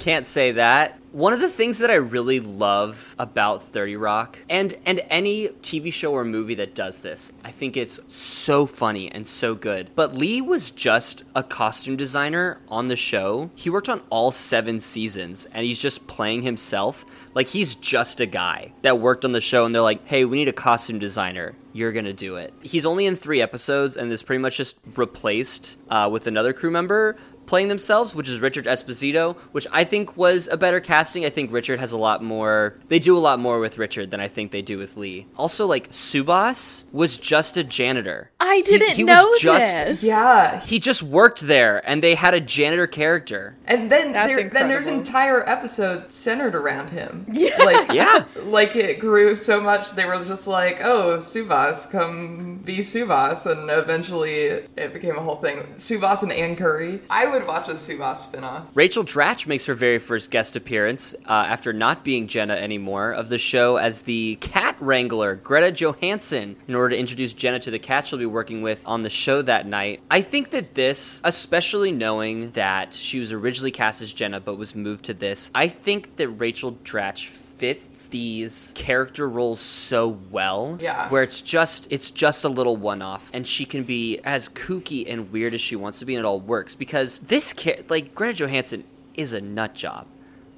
Can't 0.00 0.24
say 0.24 0.52
that. 0.52 0.98
One 1.12 1.34
of 1.34 1.40
the 1.40 1.48
things 1.50 1.78
that 1.80 1.90
I 1.90 1.96
really 1.96 2.40
love 2.40 3.14
about 3.18 3.62
30 3.62 3.96
Rock 3.96 4.38
and 4.48 4.74
and 4.86 5.02
any 5.10 5.48
TV 5.48 5.92
show 5.92 6.12
or 6.12 6.24
movie 6.24 6.54
that 6.54 6.74
does 6.74 7.02
this, 7.02 7.32
I 7.44 7.50
think 7.50 7.76
it's 7.76 8.00
so 8.08 8.64
funny 8.64 9.10
and 9.12 9.26
so 9.26 9.54
good. 9.54 9.90
But 9.94 10.14
Lee 10.14 10.40
was 10.40 10.70
just 10.70 11.24
a 11.34 11.42
costume 11.42 11.96
designer 11.96 12.60
on 12.68 12.88
the 12.88 12.96
show. 12.96 13.50
He 13.54 13.68
worked 13.68 13.90
on 13.90 14.00
all 14.08 14.30
7 14.30 14.80
seasons 14.80 15.46
and 15.52 15.66
he's 15.66 15.80
just 15.80 16.06
playing 16.06 16.42
himself. 16.42 17.04
Like 17.34 17.48
he's 17.48 17.74
just 17.74 18.20
a 18.20 18.26
guy 18.26 18.72
that 18.80 19.00
worked 19.00 19.26
on 19.26 19.32
the 19.32 19.40
show 19.42 19.66
and 19.66 19.74
they're 19.74 19.82
like, 19.82 20.06
"Hey, 20.06 20.24
we 20.24 20.38
need 20.38 20.48
a 20.48 20.52
costume 20.52 20.98
designer. 20.98 21.54
You're 21.74 21.92
to 21.92 22.14
do 22.14 22.36
it." 22.36 22.54
He's 22.62 22.86
only 22.86 23.04
in 23.04 23.16
3 23.16 23.42
episodes 23.42 23.98
and 23.98 24.10
is 24.10 24.22
pretty 24.22 24.40
much 24.40 24.56
just 24.56 24.78
replaced 24.96 25.76
uh, 25.90 26.08
with 26.10 26.26
another 26.26 26.54
crew 26.54 26.70
member 26.70 27.18
playing 27.50 27.68
themselves, 27.68 28.14
which 28.14 28.28
is 28.28 28.40
Richard 28.40 28.64
Esposito, 28.64 29.36
which 29.52 29.66
I 29.72 29.82
think 29.84 30.16
was 30.16 30.48
a 30.50 30.56
better 30.56 30.80
casting. 30.80 31.24
I 31.26 31.30
think 31.30 31.52
Richard 31.52 31.80
has 31.80 31.90
a 31.92 31.96
lot 31.98 32.22
more. 32.22 32.78
They 32.88 32.98
do 33.00 33.16
a 33.16 33.18
lot 33.18 33.40
more 33.40 33.58
with 33.58 33.76
Richard 33.76 34.10
than 34.12 34.20
I 34.20 34.28
think 34.28 34.52
they 34.52 34.62
do 34.62 34.78
with 34.78 34.96
Lee. 34.96 35.26
Also, 35.36 35.66
like 35.66 35.90
Subhas 35.90 36.84
was 36.92 37.18
just 37.18 37.56
a 37.56 37.64
janitor. 37.64 38.30
I 38.40 38.60
didn't 38.62 38.88
know 38.90 38.94
he 38.94 39.02
know 39.02 39.26
was 39.28 39.40
just- 39.40 39.76
this. 39.76 40.02
yeah. 40.04 40.60
He 40.60 40.78
just 40.78 41.02
worked 41.02 41.40
there, 41.40 41.82
and 41.88 42.02
they 42.02 42.14
had 42.14 42.34
a 42.34 42.40
janitor 42.40 42.86
character. 42.86 43.56
And 43.66 43.90
then 43.90 44.12
there, 44.12 44.48
then 44.48 44.68
there's 44.68 44.86
an 44.86 44.94
entire 44.94 45.48
episode 45.48 46.12
centered 46.12 46.54
around 46.54 46.90
him. 46.90 47.26
Yeah. 47.32 47.56
Like 47.64 47.92
Yeah. 47.92 48.24
like 48.44 48.76
it 48.76 49.00
grew 49.00 49.34
so 49.34 49.60
much 49.60 49.92
they 49.92 50.04
were 50.04 50.24
just 50.24 50.46
like, 50.46 50.80
"Oh, 50.82 51.16
Subhas, 51.18 51.90
come 51.90 52.58
be 52.64 52.78
Subhas," 52.78 53.44
and 53.50 53.68
eventually 53.70 54.34
it 54.76 54.92
became 54.92 55.16
a 55.16 55.20
whole 55.20 55.36
thing. 55.36 55.58
Subhas 55.76 56.22
and 56.22 56.30
Ann 56.32 56.54
Curry. 56.54 57.00
I 57.10 57.26
would 57.26 57.39
watch 57.46 57.68
a 57.68 57.72
Subhas 57.72 58.30
spinoff. 58.30 58.66
Rachel 58.74 59.04
Dratch 59.04 59.46
makes 59.46 59.66
her 59.66 59.74
very 59.74 59.98
first 59.98 60.30
guest 60.30 60.56
appearance 60.56 61.14
uh, 61.26 61.32
after 61.32 61.72
not 61.72 62.04
being 62.04 62.26
Jenna 62.26 62.54
anymore 62.54 63.12
of 63.12 63.28
the 63.28 63.38
show 63.38 63.76
as 63.76 64.02
the 64.02 64.36
cat 64.36 64.76
wrangler, 64.80 65.36
Greta 65.36 65.70
Johansson, 65.70 66.56
in 66.66 66.74
order 66.74 66.90
to 66.90 66.98
introduce 66.98 67.32
Jenna 67.32 67.60
to 67.60 67.70
the 67.70 67.78
cats 67.78 68.08
she'll 68.08 68.18
be 68.18 68.26
working 68.26 68.62
with 68.62 68.86
on 68.86 69.02
the 69.02 69.10
show 69.10 69.42
that 69.42 69.66
night. 69.66 70.00
I 70.10 70.20
think 70.20 70.50
that 70.50 70.74
this, 70.74 71.20
especially 71.24 71.92
knowing 71.92 72.50
that 72.52 72.94
she 72.94 73.18
was 73.18 73.32
originally 73.32 73.70
cast 73.70 74.02
as 74.02 74.12
Jenna 74.12 74.40
but 74.40 74.56
was 74.56 74.74
moved 74.74 75.04
to 75.06 75.14
this, 75.14 75.50
I 75.54 75.68
think 75.68 76.16
that 76.16 76.28
Rachel 76.28 76.72
Dratch 76.84 77.28
fits 77.60 78.08
these 78.08 78.72
character 78.74 79.28
roles 79.28 79.60
so 79.60 80.08
well 80.30 80.78
Yeah. 80.80 81.10
where 81.10 81.22
it's 81.22 81.42
just 81.42 81.86
it's 81.90 82.10
just 82.10 82.42
a 82.44 82.48
little 82.48 82.76
one-off 82.78 83.30
and 83.34 83.46
she 83.46 83.66
can 83.66 83.82
be 83.84 84.18
as 84.24 84.48
kooky 84.48 85.04
and 85.06 85.30
weird 85.30 85.52
as 85.52 85.60
she 85.60 85.76
wants 85.76 85.98
to 85.98 86.06
be 86.06 86.14
and 86.14 86.24
it 86.24 86.26
all 86.26 86.40
works 86.40 86.74
because 86.74 87.18
this 87.18 87.52
cha- 87.52 87.82
like 87.90 88.14
Greta 88.14 88.32
Johansson 88.44 88.84
is 89.14 89.34
a 89.34 89.42
nut 89.42 89.74
job. 89.74 90.06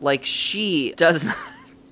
Like 0.00 0.24
she 0.24 0.94
does 0.96 1.24
not 1.30 1.36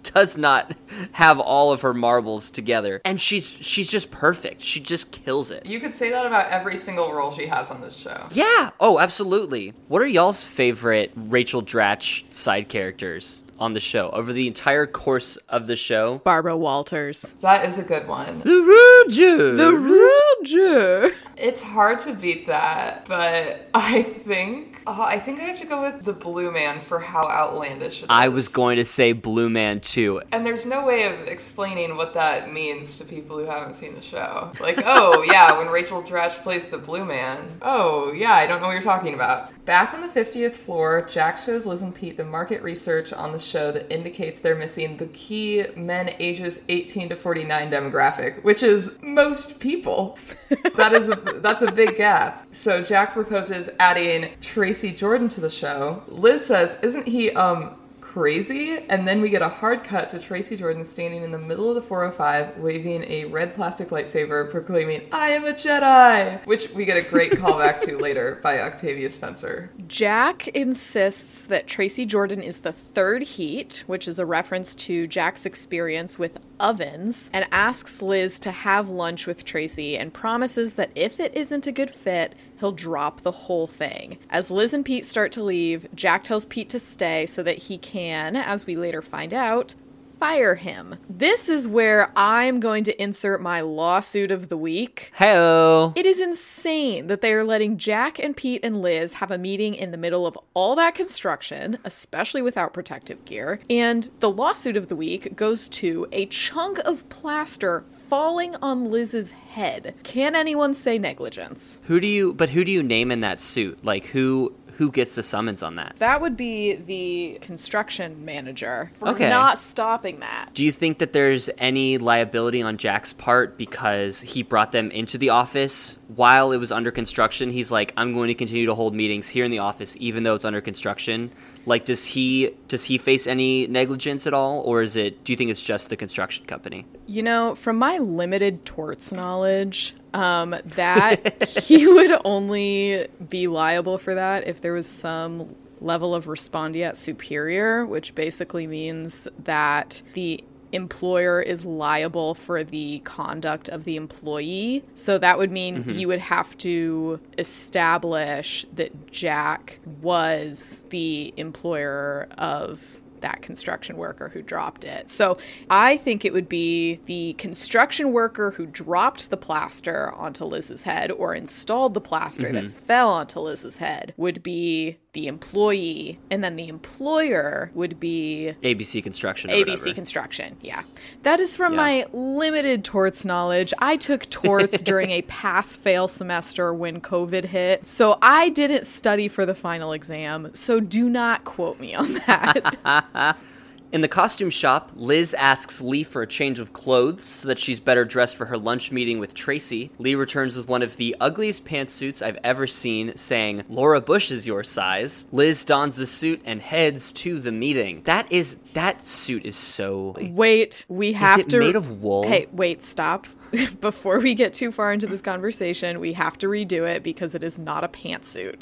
does 0.02 0.38
not 0.38 0.74
have 1.12 1.38
all 1.38 1.72
of 1.72 1.82
her 1.82 1.92
marbles 1.92 2.48
together 2.48 3.02
and 3.04 3.20
she's 3.20 3.46
she's 3.50 3.88
just 3.90 4.10
perfect. 4.12 4.62
She 4.62 4.78
just 4.80 5.10
kills 5.10 5.50
it. 5.50 5.66
You 5.66 5.80
could 5.80 5.94
say 5.94 6.10
that 6.10 6.24
about 6.24 6.50
every 6.50 6.78
single 6.78 7.12
role 7.12 7.34
she 7.34 7.46
has 7.46 7.70
on 7.72 7.80
this 7.80 7.96
show. 7.96 8.28
yeah. 8.30 8.70
Oh 8.78 9.00
absolutely. 9.00 9.74
What 9.88 10.02
are 10.02 10.06
y'all's 10.06 10.44
favorite 10.44 11.10
Rachel 11.16 11.62
Dratch 11.62 12.32
side 12.32 12.68
characters 12.68 13.42
on 13.60 13.74
the 13.74 13.80
show 13.80 14.10
over 14.10 14.32
the 14.32 14.46
entire 14.46 14.86
course 14.86 15.36
of 15.48 15.66
the 15.66 15.76
show 15.76 16.18
Barbara 16.18 16.56
Walters. 16.56 17.34
That 17.42 17.66
is 17.66 17.78
a 17.78 17.84
good 17.84 18.08
one. 18.08 18.40
the 18.40 18.50
Rouge. 18.50 19.18
The 19.18 20.40
Roger. 20.42 21.14
It's 21.36 21.60
hard 21.62 22.00
to 22.00 22.14
beat 22.14 22.46
that, 22.46 23.06
but 23.06 23.68
I 23.74 24.02
think 24.02 24.70
oh, 24.86 25.02
I 25.02 25.18
think 25.18 25.40
I 25.40 25.44
have 25.44 25.60
to 25.60 25.66
go 25.66 25.82
with 25.82 26.04
the 26.04 26.12
Blue 26.12 26.50
Man 26.50 26.80
for 26.80 26.98
how 26.98 27.28
outlandish 27.28 28.00
it 28.00 28.04
is. 28.04 28.06
I 28.08 28.28
was 28.28 28.48
going 28.48 28.76
to 28.76 28.84
say 28.84 29.12
Blue 29.12 29.48
Man 29.48 29.80
too. 29.80 30.22
And 30.32 30.44
there's 30.44 30.66
no 30.66 30.84
way 30.84 31.04
of 31.04 31.28
explaining 31.28 31.96
what 31.96 32.14
that 32.14 32.52
means 32.52 32.98
to 32.98 33.04
people 33.04 33.38
who 33.38 33.44
haven't 33.44 33.74
seen 33.74 33.94
the 33.94 34.02
show. 34.02 34.52
Like, 34.60 34.82
oh, 34.84 35.22
yeah, 35.22 35.58
when 35.58 35.68
Rachel 35.68 36.02
Dratch 36.02 36.42
plays 36.42 36.66
the 36.66 36.78
Blue 36.78 37.04
Man. 37.04 37.58
Oh, 37.62 38.12
yeah, 38.12 38.32
I 38.32 38.46
don't 38.46 38.60
know 38.60 38.66
what 38.66 38.72
you're 38.72 38.82
talking 38.82 39.14
about. 39.14 39.52
Back 39.70 39.94
on 39.94 40.00
the 40.00 40.08
50th 40.08 40.54
floor, 40.54 41.06
Jack 41.08 41.36
shows 41.36 41.64
Liz 41.64 41.80
and 41.80 41.94
Pete 41.94 42.16
the 42.16 42.24
market 42.24 42.60
research 42.60 43.12
on 43.12 43.30
the 43.30 43.38
show 43.38 43.70
that 43.70 43.88
indicates 43.88 44.40
they're 44.40 44.56
missing 44.56 44.96
the 44.96 45.06
key 45.06 45.64
men 45.76 46.12
ages 46.18 46.62
18 46.68 47.10
to 47.10 47.14
49 47.14 47.70
demographic, 47.70 48.42
which 48.42 48.64
is 48.64 48.98
most 49.00 49.60
people. 49.60 50.18
that 50.74 50.92
is 50.92 51.08
a, 51.08 51.14
that's 51.14 51.62
a 51.62 51.70
big 51.70 51.94
gap. 51.94 52.48
So 52.50 52.82
Jack 52.82 53.12
proposes 53.12 53.70
adding 53.78 54.32
Tracy 54.40 54.90
Jordan 54.90 55.28
to 55.28 55.40
the 55.40 55.50
show. 55.50 56.02
Liz 56.08 56.44
says, 56.44 56.76
"Isn't 56.82 57.06
he 57.06 57.30
um 57.30 57.76
crazy. 58.10 58.76
And 58.88 59.06
then 59.06 59.20
we 59.20 59.30
get 59.30 59.40
a 59.40 59.48
hard 59.48 59.84
cut 59.84 60.10
to 60.10 60.18
Tracy 60.18 60.56
Jordan 60.56 60.84
standing 60.84 61.22
in 61.22 61.30
the 61.30 61.38
middle 61.38 61.68
of 61.68 61.76
the 61.76 61.82
405 61.82 62.58
waving 62.58 63.04
a 63.04 63.26
red 63.26 63.54
plastic 63.54 63.90
lightsaber 63.90 64.50
proclaiming, 64.50 65.02
I 65.12 65.30
am 65.30 65.44
a 65.44 65.52
Jedi! 65.52 66.44
Which 66.44 66.70
we 66.70 66.84
get 66.84 66.96
a 66.96 67.08
great 67.08 67.32
callback 67.32 67.78
to 67.82 67.96
later 68.00 68.40
by 68.42 68.60
Octavia 68.60 69.10
Spencer. 69.10 69.70
Jack 69.86 70.48
insists 70.48 71.42
that 71.42 71.68
Tracy 71.68 72.04
Jordan 72.04 72.42
is 72.42 72.60
the 72.60 72.72
third 72.72 73.22
heat, 73.22 73.84
which 73.86 74.08
is 74.08 74.18
a 74.18 74.26
reference 74.26 74.74
to 74.74 75.06
Jack's 75.06 75.46
experience 75.46 76.18
with 76.18 76.40
ovens, 76.60 77.28
and 77.32 77.46
asks 77.50 78.00
Liz 78.00 78.38
to 78.40 78.52
have 78.52 78.88
lunch 78.88 79.26
with 79.26 79.44
Tracy 79.44 79.96
and 79.96 80.14
promises 80.14 80.74
that 80.74 80.90
if 80.94 81.18
it 81.18 81.34
isn't 81.34 81.66
a 81.66 81.72
good 81.72 81.90
fit, 81.90 82.34
he'll 82.60 82.70
drop 82.70 83.22
the 83.22 83.30
whole 83.32 83.66
thing. 83.66 84.18
As 84.28 84.50
Liz 84.50 84.72
and 84.72 84.84
Pete 84.84 85.06
start 85.06 85.32
to 85.32 85.42
leave, 85.42 85.88
Jack 85.94 86.22
tells 86.22 86.44
Pete 86.44 86.68
to 86.68 86.78
stay 86.78 87.26
so 87.26 87.42
that 87.42 87.58
he 87.58 87.78
can, 87.78 88.36
as 88.36 88.66
we 88.66 88.76
later 88.76 89.02
find 89.02 89.34
out, 89.34 89.74
fire 90.20 90.56
him. 90.56 90.96
This 91.08 91.48
is 91.48 91.66
where 91.66 92.12
I'm 92.14 92.60
going 92.60 92.84
to 92.84 93.02
insert 93.02 93.40
my 93.40 93.62
lawsuit 93.62 94.30
of 94.30 94.50
the 94.50 94.56
week. 94.56 95.10
Hello. 95.14 95.94
It 95.96 96.04
is 96.04 96.20
insane 96.20 97.06
that 97.06 97.22
they 97.22 97.32
are 97.32 97.42
letting 97.42 97.78
Jack 97.78 98.18
and 98.18 98.36
Pete 98.36 98.60
and 98.62 98.82
Liz 98.82 99.14
have 99.14 99.30
a 99.30 99.38
meeting 99.38 99.74
in 99.74 99.92
the 99.92 99.96
middle 99.96 100.26
of 100.26 100.38
all 100.52 100.76
that 100.76 100.94
construction, 100.94 101.78
especially 101.84 102.42
without 102.42 102.74
protective 102.74 103.24
gear. 103.24 103.60
And 103.70 104.10
the 104.20 104.30
lawsuit 104.30 104.76
of 104.76 104.88
the 104.88 104.96
week 104.96 105.36
goes 105.36 105.70
to 105.70 106.06
a 106.12 106.26
chunk 106.26 106.78
of 106.80 107.08
plaster 107.08 107.84
falling 108.10 108.56
on 108.56 108.90
Liz's 108.90 109.30
head. 109.30 109.94
Can 110.02 110.34
anyone 110.34 110.74
say 110.74 110.98
negligence? 110.98 111.80
Who 111.84 111.98
do 111.98 112.06
you? 112.06 112.34
But 112.34 112.50
who 112.50 112.64
do 112.64 112.70
you 112.70 112.82
name 112.82 113.10
in 113.10 113.20
that 113.20 113.40
suit? 113.40 113.82
Like 113.84 114.06
who? 114.06 114.54
Who 114.80 114.90
gets 114.90 115.14
the 115.14 115.22
summons 115.22 115.62
on 115.62 115.76
that? 115.76 115.96
That 115.98 116.22
would 116.22 116.38
be 116.38 116.74
the 116.74 117.36
construction 117.42 118.24
manager 118.24 118.90
for 118.94 119.08
Okay. 119.10 119.28
not 119.28 119.58
stopping 119.58 120.20
that. 120.20 120.48
Do 120.54 120.64
you 120.64 120.72
think 120.72 121.00
that 121.00 121.12
there's 121.12 121.50
any 121.58 121.98
liability 121.98 122.62
on 122.62 122.78
Jack's 122.78 123.12
part 123.12 123.58
because 123.58 124.22
he 124.22 124.42
brought 124.42 124.72
them 124.72 124.90
into 124.90 125.18
the 125.18 125.28
office 125.28 125.98
while 126.16 126.52
it 126.52 126.58
was 126.58 126.72
under 126.72 126.90
construction? 126.90 127.50
He's 127.50 127.70
like, 127.70 127.92
I'm 127.96 128.14
going 128.14 128.28
to 128.28 128.34
continue 128.34 128.66
to 128.66 128.74
hold 128.74 128.94
meetings 128.94 129.28
here 129.28 129.44
in 129.44 129.50
the 129.50 129.60
office 129.60 129.96
even 129.98 130.22
though 130.22 130.34
it's 130.34 130.44
under 130.44 130.60
construction. 130.60 131.30
Like, 131.66 131.84
does 131.84 132.06
he 132.06 132.54
does 132.68 132.84
he 132.84 132.98
face 132.98 133.26
any 133.26 133.66
negligence 133.66 134.26
at 134.26 134.34
all, 134.34 134.60
or 134.60 134.82
is 134.82 134.96
it? 134.96 135.24
Do 135.24 135.32
you 135.32 135.36
think 135.36 135.50
it's 135.50 135.62
just 135.62 135.90
the 135.90 135.96
construction 135.96 136.46
company? 136.46 136.86
You 137.06 137.22
know, 137.22 137.54
from 137.54 137.76
my 137.76 137.98
limited 137.98 138.64
torts 138.64 139.12
knowledge, 139.12 139.94
um, 140.14 140.56
that 140.64 141.48
he 141.48 141.86
would 141.86 142.18
only 142.24 143.06
be 143.28 143.46
liable 143.46 143.98
for 143.98 144.14
that 144.14 144.46
if 144.46 144.60
there 144.60 144.72
was 144.72 144.88
some 144.88 145.54
level 145.80 146.14
of 146.14 146.26
respondeat 146.26 146.96
superior, 146.96 147.86
which 147.86 148.14
basically 148.14 148.66
means 148.66 149.26
that 149.44 150.02
the 150.14 150.44
employer 150.72 151.40
is 151.40 151.66
liable 151.66 152.34
for 152.34 152.62
the 152.64 153.00
conduct 153.00 153.68
of 153.68 153.84
the 153.84 153.96
employee. 153.96 154.84
So 154.94 155.18
that 155.18 155.38
would 155.38 155.50
mean 155.50 155.84
mm-hmm. 155.84 155.90
you 155.90 156.08
would 156.08 156.20
have 156.20 156.56
to 156.58 157.20
establish 157.38 158.66
that 158.74 159.10
Jack 159.10 159.80
was 160.00 160.84
the 160.90 161.34
employer 161.36 162.28
of 162.38 163.00
that 163.20 163.42
construction 163.42 163.96
worker 163.96 164.30
who 164.30 164.42
dropped 164.42 164.84
it. 164.84 165.10
So 165.10 165.38
I 165.68 165.96
think 165.96 166.24
it 166.24 166.32
would 166.32 166.48
be 166.48 167.00
the 167.06 167.34
construction 167.34 168.12
worker 168.12 168.52
who 168.52 168.66
dropped 168.66 169.30
the 169.30 169.36
plaster 169.36 170.12
onto 170.12 170.44
Liz's 170.44 170.82
head 170.84 171.10
or 171.10 171.34
installed 171.34 171.94
the 171.94 172.00
plaster 172.00 172.50
that 172.50 172.64
mm-hmm. 172.64 172.72
fell 172.72 173.10
onto 173.10 173.40
Liz's 173.40 173.76
head 173.76 174.14
would 174.16 174.42
be 174.42 174.98
the 175.12 175.26
employee, 175.26 176.18
and 176.30 176.42
then 176.44 176.54
the 176.56 176.68
employer 176.68 177.70
would 177.74 177.98
be 177.98 178.54
ABC 178.62 179.02
Construction. 179.02 179.50
ABC 179.50 179.70
whatever. 179.80 179.94
Construction. 179.94 180.56
Yeah. 180.62 180.82
That 181.24 181.40
is 181.40 181.56
from 181.56 181.72
Yeah. 181.72 181.76
my 181.76 182.06
limited 182.12 182.84
torts 182.84 183.24
knowledge. 183.24 183.74
I 183.80 183.96
took 183.96 184.30
torts 184.30 184.80
during 184.82 185.10
a 185.10 185.22
pass 185.22 185.74
fail 185.74 186.06
semester 186.06 186.72
when 186.72 187.00
COVID 187.00 187.46
hit. 187.46 187.88
So 187.88 188.18
I 188.22 188.50
didn't 188.50 188.86
study 188.86 189.26
for 189.26 189.44
the 189.44 189.54
final 189.54 189.92
exam. 189.92 190.50
So 190.54 190.78
do 190.80 191.08
not 191.10 191.44
quote 191.44 191.80
me 191.80 191.94
on 191.94 192.14
that. 192.26 193.36
In 193.92 194.02
the 194.02 194.08
costume 194.08 194.50
shop, 194.50 194.92
Liz 194.94 195.34
asks 195.34 195.80
Lee 195.80 196.04
for 196.04 196.22
a 196.22 196.26
change 196.26 196.60
of 196.60 196.72
clothes 196.72 197.24
so 197.24 197.48
that 197.48 197.58
she's 197.58 197.80
better 197.80 198.04
dressed 198.04 198.36
for 198.36 198.46
her 198.46 198.56
lunch 198.56 198.92
meeting 198.92 199.18
with 199.18 199.34
Tracy. 199.34 199.90
Lee 199.98 200.14
returns 200.14 200.54
with 200.54 200.68
one 200.68 200.82
of 200.82 200.96
the 200.96 201.16
ugliest 201.18 201.64
pantsuits 201.64 202.22
I've 202.22 202.38
ever 202.44 202.68
seen, 202.68 203.16
saying, 203.16 203.64
Laura 203.68 204.00
Bush 204.00 204.30
is 204.30 204.46
your 204.46 204.62
size. 204.62 205.24
Liz 205.32 205.64
dons 205.64 205.96
the 205.96 206.06
suit 206.06 206.40
and 206.44 206.62
heads 206.62 207.12
to 207.14 207.40
the 207.40 207.50
meeting. 207.50 208.02
That 208.04 208.30
is, 208.30 208.58
that 208.74 209.02
suit 209.02 209.44
is 209.44 209.56
so. 209.56 210.14
wait, 210.20 210.86
we 210.88 211.14
have 211.14 211.40
it 211.40 211.48
to. 211.48 211.58
made 211.58 211.74
of 211.74 212.00
wool? 212.00 212.28
Hey, 212.28 212.46
wait, 212.52 212.84
stop. 212.84 213.26
Before 213.80 214.20
we 214.20 214.36
get 214.36 214.54
too 214.54 214.70
far 214.70 214.92
into 214.92 215.08
this 215.08 215.20
conversation, 215.20 215.98
we 215.98 216.12
have 216.12 216.38
to 216.38 216.46
redo 216.46 216.88
it 216.88 217.02
because 217.02 217.34
it 217.34 217.42
is 217.42 217.58
not 217.58 217.82
a 217.82 217.88
pantsuit. 217.88 218.60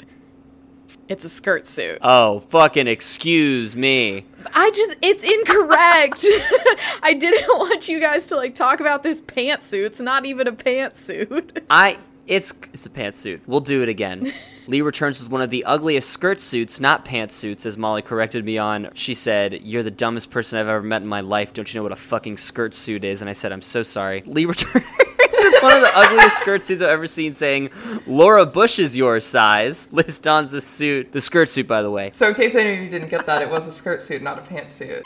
It's 1.09 1.25
a 1.25 1.29
skirt 1.29 1.67
suit. 1.67 1.97
Oh, 2.03 2.39
fucking 2.39 2.85
excuse 2.85 3.75
me. 3.75 4.25
I 4.53 4.69
just 4.69 4.95
it's 5.01 5.23
incorrect. 5.23 6.23
I 7.03 7.13
didn't 7.13 7.47
want 7.49 7.89
you 7.89 7.99
guys 7.99 8.27
to 8.27 8.35
like 8.35 8.53
talk 8.53 8.79
about 8.79 9.01
this 9.01 9.19
pantsuit. 9.19 9.87
It's 9.87 9.99
not 9.99 10.27
even 10.27 10.47
a 10.47 10.51
pantsuit. 10.51 11.63
I. 11.69 11.97
It's 12.29 12.53
it's 12.73 12.85
a 12.85 12.91
pantsuit. 12.91 13.41
We'll 13.47 13.59
do 13.59 13.81
it 13.81 13.89
again. 13.89 14.31
Lee 14.67 14.81
returns 14.81 15.19
with 15.19 15.31
one 15.31 15.41
of 15.41 15.49
the 15.49 15.65
ugliest 15.65 16.11
skirt 16.11 16.39
suits, 16.39 16.79
not 16.79 17.03
pantsuits, 17.03 17.65
as 17.65 17.75
Molly 17.75 18.03
corrected 18.03 18.45
me 18.45 18.59
on. 18.59 18.89
She 18.93 19.15
said, 19.15 19.61
"You're 19.63 19.81
the 19.81 19.89
dumbest 19.89 20.29
person 20.29 20.59
I've 20.59 20.67
ever 20.67 20.83
met 20.83 21.01
in 21.01 21.07
my 21.07 21.21
life. 21.21 21.53
Don't 21.53 21.73
you 21.73 21.79
know 21.79 21.83
what 21.83 21.91
a 21.91 21.95
fucking 21.95 22.37
skirt 22.37 22.75
suit 22.75 23.03
is?" 23.03 23.21
And 23.21 23.29
I 23.29 23.33
said, 23.33 23.51
"I'm 23.51 23.63
so 23.63 23.81
sorry." 23.81 24.21
Lee 24.27 24.45
returns 24.45 24.85
with 24.85 25.63
one 25.63 25.73
of 25.73 25.81
the 25.81 25.91
ugliest 25.95 26.37
skirt 26.37 26.63
suits 26.63 26.83
I've 26.83 26.89
ever 26.89 27.07
seen, 27.07 27.33
saying, 27.33 27.71
"Laura 28.05 28.45
Bush 28.45 28.77
is 28.77 28.95
your 28.95 29.19
size." 29.19 29.89
Liz 29.91 30.19
dons 30.19 30.51
the 30.51 30.61
suit, 30.61 31.11
the 31.11 31.21
skirt 31.21 31.49
suit, 31.49 31.65
by 31.65 31.81
the 31.81 31.89
way. 31.89 32.11
So 32.11 32.27
in 32.27 32.35
case 32.35 32.53
any 32.53 32.75
of 32.75 32.83
you 32.83 32.89
didn't 32.91 33.09
get 33.09 33.25
that, 33.25 33.41
it 33.41 33.49
was 33.49 33.65
a 33.65 33.71
skirt 33.71 34.03
suit, 34.03 34.21
not 34.21 34.37
a 34.37 34.41
pantsuit. 34.41 35.01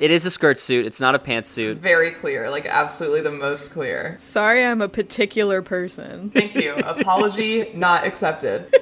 It 0.00 0.12
is 0.12 0.24
a 0.24 0.30
skirt 0.30 0.60
suit. 0.60 0.86
It's 0.86 1.00
not 1.00 1.16
a 1.16 1.18
pantsuit. 1.18 1.78
Very 1.78 2.12
clear, 2.12 2.50
like 2.52 2.66
absolutely 2.66 3.20
the 3.20 3.32
most 3.32 3.72
clear. 3.72 4.16
Sorry, 4.20 4.64
I'm 4.64 4.80
a 4.80 4.88
particular 4.88 5.60
person. 5.60 6.30
Thank 6.30 6.54
you. 6.54 6.74
Apology 6.76 7.72
not 7.74 8.04
accepted. 8.04 8.72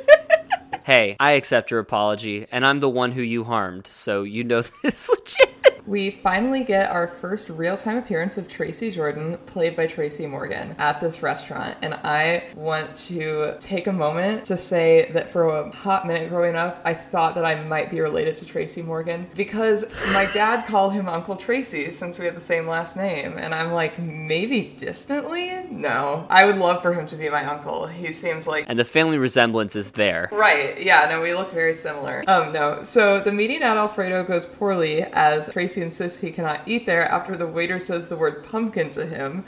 Hey, 0.85 1.16
I 1.18 1.33
accept 1.33 1.70
your 1.70 1.81
apology, 1.81 2.46
and 2.52 2.66
I'm 2.66 2.81
the 2.81 2.88
one 2.88 3.12
who 3.12 3.22
you 3.22 3.44
harmed, 3.44 3.87
so 3.87 4.24
you 4.24 4.44
know 4.44 4.62
this 4.83 5.09
legit. 5.09 5.75
We 5.87 6.11
finally 6.11 6.64
get 6.64 6.90
our 6.90 7.07
first 7.07 7.49
real 7.49 7.77
time 7.77 7.99
appearance 7.99 8.37
of 8.37 8.49
Tracy 8.49 8.90
Jordan, 8.90 9.38
played 9.46 9.77
by 9.77 9.87
Tracy 9.87 10.27
Morgan, 10.27 10.75
at 10.79 11.01
this 11.01 11.22
restaurant. 11.22 11.77
And 11.81 11.94
I 11.94 12.44
want 12.57 12.96
to 12.96 13.57
take 13.61 13.87
a 13.87 13.92
moment 13.92 14.46
to 14.46 14.57
say 14.57 15.09
that 15.12 15.29
for 15.29 15.46
a 15.46 15.70
hot 15.70 16.05
minute 16.05 16.29
growing 16.29 16.57
up, 16.57 16.81
I 16.85 16.92
thought 16.92 17.37
that 17.37 17.44
I 17.44 17.62
might 17.62 17.88
be 17.88 18.01
related 18.01 18.37
to 18.38 18.44
Tracy 18.44 18.83
Morgan 18.83 19.29
because 19.37 19.85
my 20.12 20.27
dad 20.33 20.66
called 20.66 20.92
him 20.92 21.09
Uncle 21.09 21.37
Tracy 21.37 21.92
since 21.92 22.18
we 22.18 22.25
had 22.25 22.35
the 22.35 22.40
same 22.40 22.66
last 22.66 22.96
name. 22.96 23.38
And 23.38 23.55
I'm 23.55 23.70
like, 23.70 23.96
maybe 23.96 24.75
distantly? 24.77 25.66
No. 25.70 26.27
I 26.29 26.46
would 26.46 26.59
love 26.59 26.83
for 26.83 26.94
him 26.94 27.07
to 27.07 27.16
be 27.16 27.29
my 27.29 27.44
uncle. 27.44 27.87
He 27.87 28.11
seems 28.11 28.49
like 28.49 28.64
And 28.66 28.77
the 28.77 28.85
family 28.85 29.18
resemblance 29.18 29.77
is 29.77 29.92
there. 29.92 30.29
Right. 30.33 30.83
Yeah. 30.83 31.07
No, 31.09 31.20
we 31.20 31.33
look 31.33 31.53
very 31.53 31.75
similar. 31.75 32.25
Um. 32.27 32.53
No. 32.53 32.83
So 32.83 33.20
the 33.20 33.33
meeting 33.33 33.62
at 33.62 33.77
Alfredo 33.77 34.25
goes 34.25 34.46
poorly 34.46 35.03
as 35.03 35.49
Tracy 35.53 35.75
insists 35.82 36.20
he 36.20 36.30
cannot 36.30 36.62
eat 36.66 36.86
there 36.86 37.04
after 37.04 37.36
the 37.36 37.46
waiter 37.46 37.78
says 37.78 38.08
the 38.08 38.16
word 38.16 38.44
pumpkin 38.44 38.90
to 38.90 39.06
him. 39.06 39.44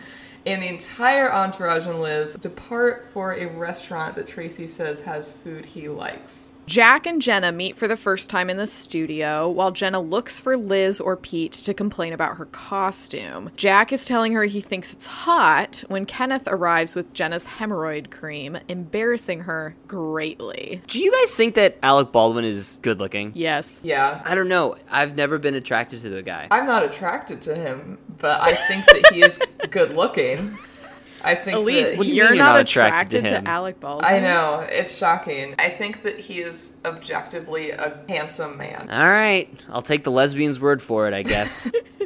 And 0.46 0.62
the 0.62 0.68
entire 0.68 1.32
entourage 1.32 1.86
and 1.86 2.00
Liz 2.00 2.34
depart 2.34 3.04
for 3.04 3.34
a 3.34 3.46
restaurant 3.46 4.16
that 4.16 4.28
Tracy 4.28 4.66
says 4.66 5.00
has 5.02 5.28
food 5.30 5.66
he 5.66 5.88
likes. 5.88 6.52
Jack 6.68 7.06
and 7.06 7.22
Jenna 7.22 7.50
meet 7.50 7.76
for 7.76 7.88
the 7.88 7.96
first 7.96 8.28
time 8.28 8.50
in 8.50 8.58
the 8.58 8.66
studio 8.66 9.48
while 9.48 9.70
Jenna 9.70 10.00
looks 10.00 10.38
for 10.38 10.54
Liz 10.54 11.00
or 11.00 11.16
Pete 11.16 11.52
to 11.52 11.72
complain 11.72 12.12
about 12.12 12.36
her 12.36 12.44
costume. 12.44 13.50
Jack 13.56 13.90
is 13.90 14.04
telling 14.04 14.34
her 14.34 14.44
he 14.44 14.60
thinks 14.60 14.92
it's 14.92 15.06
hot 15.06 15.82
when 15.88 16.04
Kenneth 16.04 16.42
arrives 16.46 16.94
with 16.94 17.14
Jenna's 17.14 17.46
hemorrhoid 17.46 18.10
cream, 18.10 18.58
embarrassing 18.68 19.40
her 19.40 19.76
greatly. 19.86 20.82
Do 20.88 21.00
you 21.00 21.10
guys 21.10 21.34
think 21.34 21.54
that 21.54 21.78
Alec 21.82 22.12
Baldwin 22.12 22.44
is 22.44 22.78
good 22.82 22.98
looking? 23.00 23.32
Yes. 23.34 23.80
Yeah. 23.82 24.20
I 24.26 24.34
don't 24.34 24.48
know. 24.48 24.76
I've 24.90 25.16
never 25.16 25.38
been 25.38 25.54
attracted 25.54 26.02
to 26.02 26.10
the 26.10 26.22
guy. 26.22 26.48
I'm 26.50 26.66
not 26.66 26.84
attracted 26.84 27.40
to 27.42 27.54
him, 27.54 27.96
but 28.18 28.42
I 28.42 28.52
think 28.52 28.84
that 28.84 29.14
he 29.14 29.22
is 29.22 29.40
good 29.70 29.96
looking. 29.96 30.58
I 31.22 31.34
think 31.34 31.56
Elise, 31.56 31.96
that 31.96 32.06
you 32.06 32.14
you're 32.14 32.34
not, 32.34 32.44
not 32.44 32.60
attracted, 32.60 33.24
attracted 33.24 33.38
to 33.38 33.42
to. 33.42 33.48
Alec 33.48 33.80
Baldwin. 33.80 34.04
I 34.04 34.20
know 34.20 34.64
it's 34.68 34.96
shocking. 34.96 35.54
I 35.58 35.70
think 35.70 36.02
that 36.02 36.18
he 36.18 36.38
is 36.38 36.80
objectively 36.84 37.70
a 37.72 37.98
handsome 38.08 38.56
man. 38.56 38.88
All 38.90 39.08
right, 39.08 39.48
I'll 39.68 39.82
take 39.82 40.04
the 40.04 40.10
lesbian's 40.10 40.60
word 40.60 40.80
for 40.80 41.08
it, 41.08 41.14
I 41.14 41.22
guess. 41.22 41.70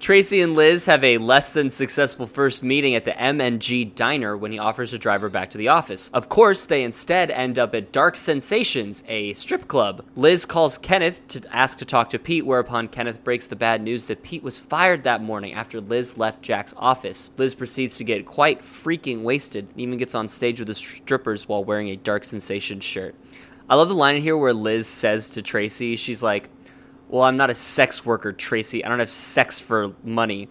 Tracy 0.00 0.40
and 0.40 0.54
Liz 0.54 0.86
have 0.86 1.04
a 1.04 1.18
less 1.18 1.50
than 1.50 1.68
successful 1.68 2.26
first 2.26 2.62
meeting 2.62 2.94
at 2.94 3.04
the 3.04 3.10
MNG 3.10 3.94
diner 3.94 4.34
when 4.34 4.50
he 4.50 4.58
offers 4.58 4.90
to 4.90 4.98
drive 4.98 5.20
her 5.20 5.28
back 5.28 5.50
to 5.50 5.58
the 5.58 5.68
office. 5.68 6.08
Of 6.14 6.30
course, 6.30 6.64
they 6.64 6.84
instead 6.84 7.30
end 7.30 7.58
up 7.58 7.74
at 7.74 7.92
Dark 7.92 8.16
Sensations, 8.16 9.04
a 9.06 9.34
strip 9.34 9.68
club. 9.68 10.02
Liz 10.16 10.46
calls 10.46 10.78
Kenneth 10.78 11.28
to 11.28 11.42
ask 11.54 11.76
to 11.78 11.84
talk 11.84 12.08
to 12.10 12.18
Pete, 12.18 12.46
whereupon 12.46 12.88
Kenneth 12.88 13.22
breaks 13.22 13.46
the 13.46 13.56
bad 13.56 13.82
news 13.82 14.06
that 14.06 14.22
Pete 14.22 14.42
was 14.42 14.58
fired 14.58 15.02
that 15.02 15.22
morning 15.22 15.52
after 15.52 15.82
Liz 15.82 16.16
left 16.16 16.40
Jack's 16.40 16.72
office. 16.78 17.30
Liz 17.36 17.54
proceeds 17.54 17.98
to 17.98 18.04
get 18.04 18.24
quite 18.24 18.62
freaking 18.62 19.20
wasted, 19.20 19.68
and 19.68 19.80
even 19.80 19.98
gets 19.98 20.14
on 20.14 20.28
stage 20.28 20.60
with 20.60 20.68
the 20.68 20.74
strippers 20.74 21.46
while 21.46 21.62
wearing 21.62 21.90
a 21.90 21.96
Dark 21.96 22.24
Sensation 22.24 22.80
shirt. 22.80 23.14
I 23.68 23.74
love 23.74 23.88
the 23.88 23.94
line 23.94 24.16
in 24.16 24.22
here 24.22 24.36
where 24.36 24.54
Liz 24.54 24.88
says 24.88 25.28
to 25.28 25.42
Tracy, 25.42 25.94
she's 25.96 26.22
like, 26.22 26.48
Well, 27.10 27.24
I'm 27.24 27.36
not 27.36 27.50
a 27.50 27.54
sex 27.54 28.06
worker, 28.06 28.32
Tracy. 28.32 28.84
I 28.84 28.88
don't 28.88 29.00
have 29.00 29.10
sex 29.10 29.60
for 29.60 29.94
money. 30.04 30.48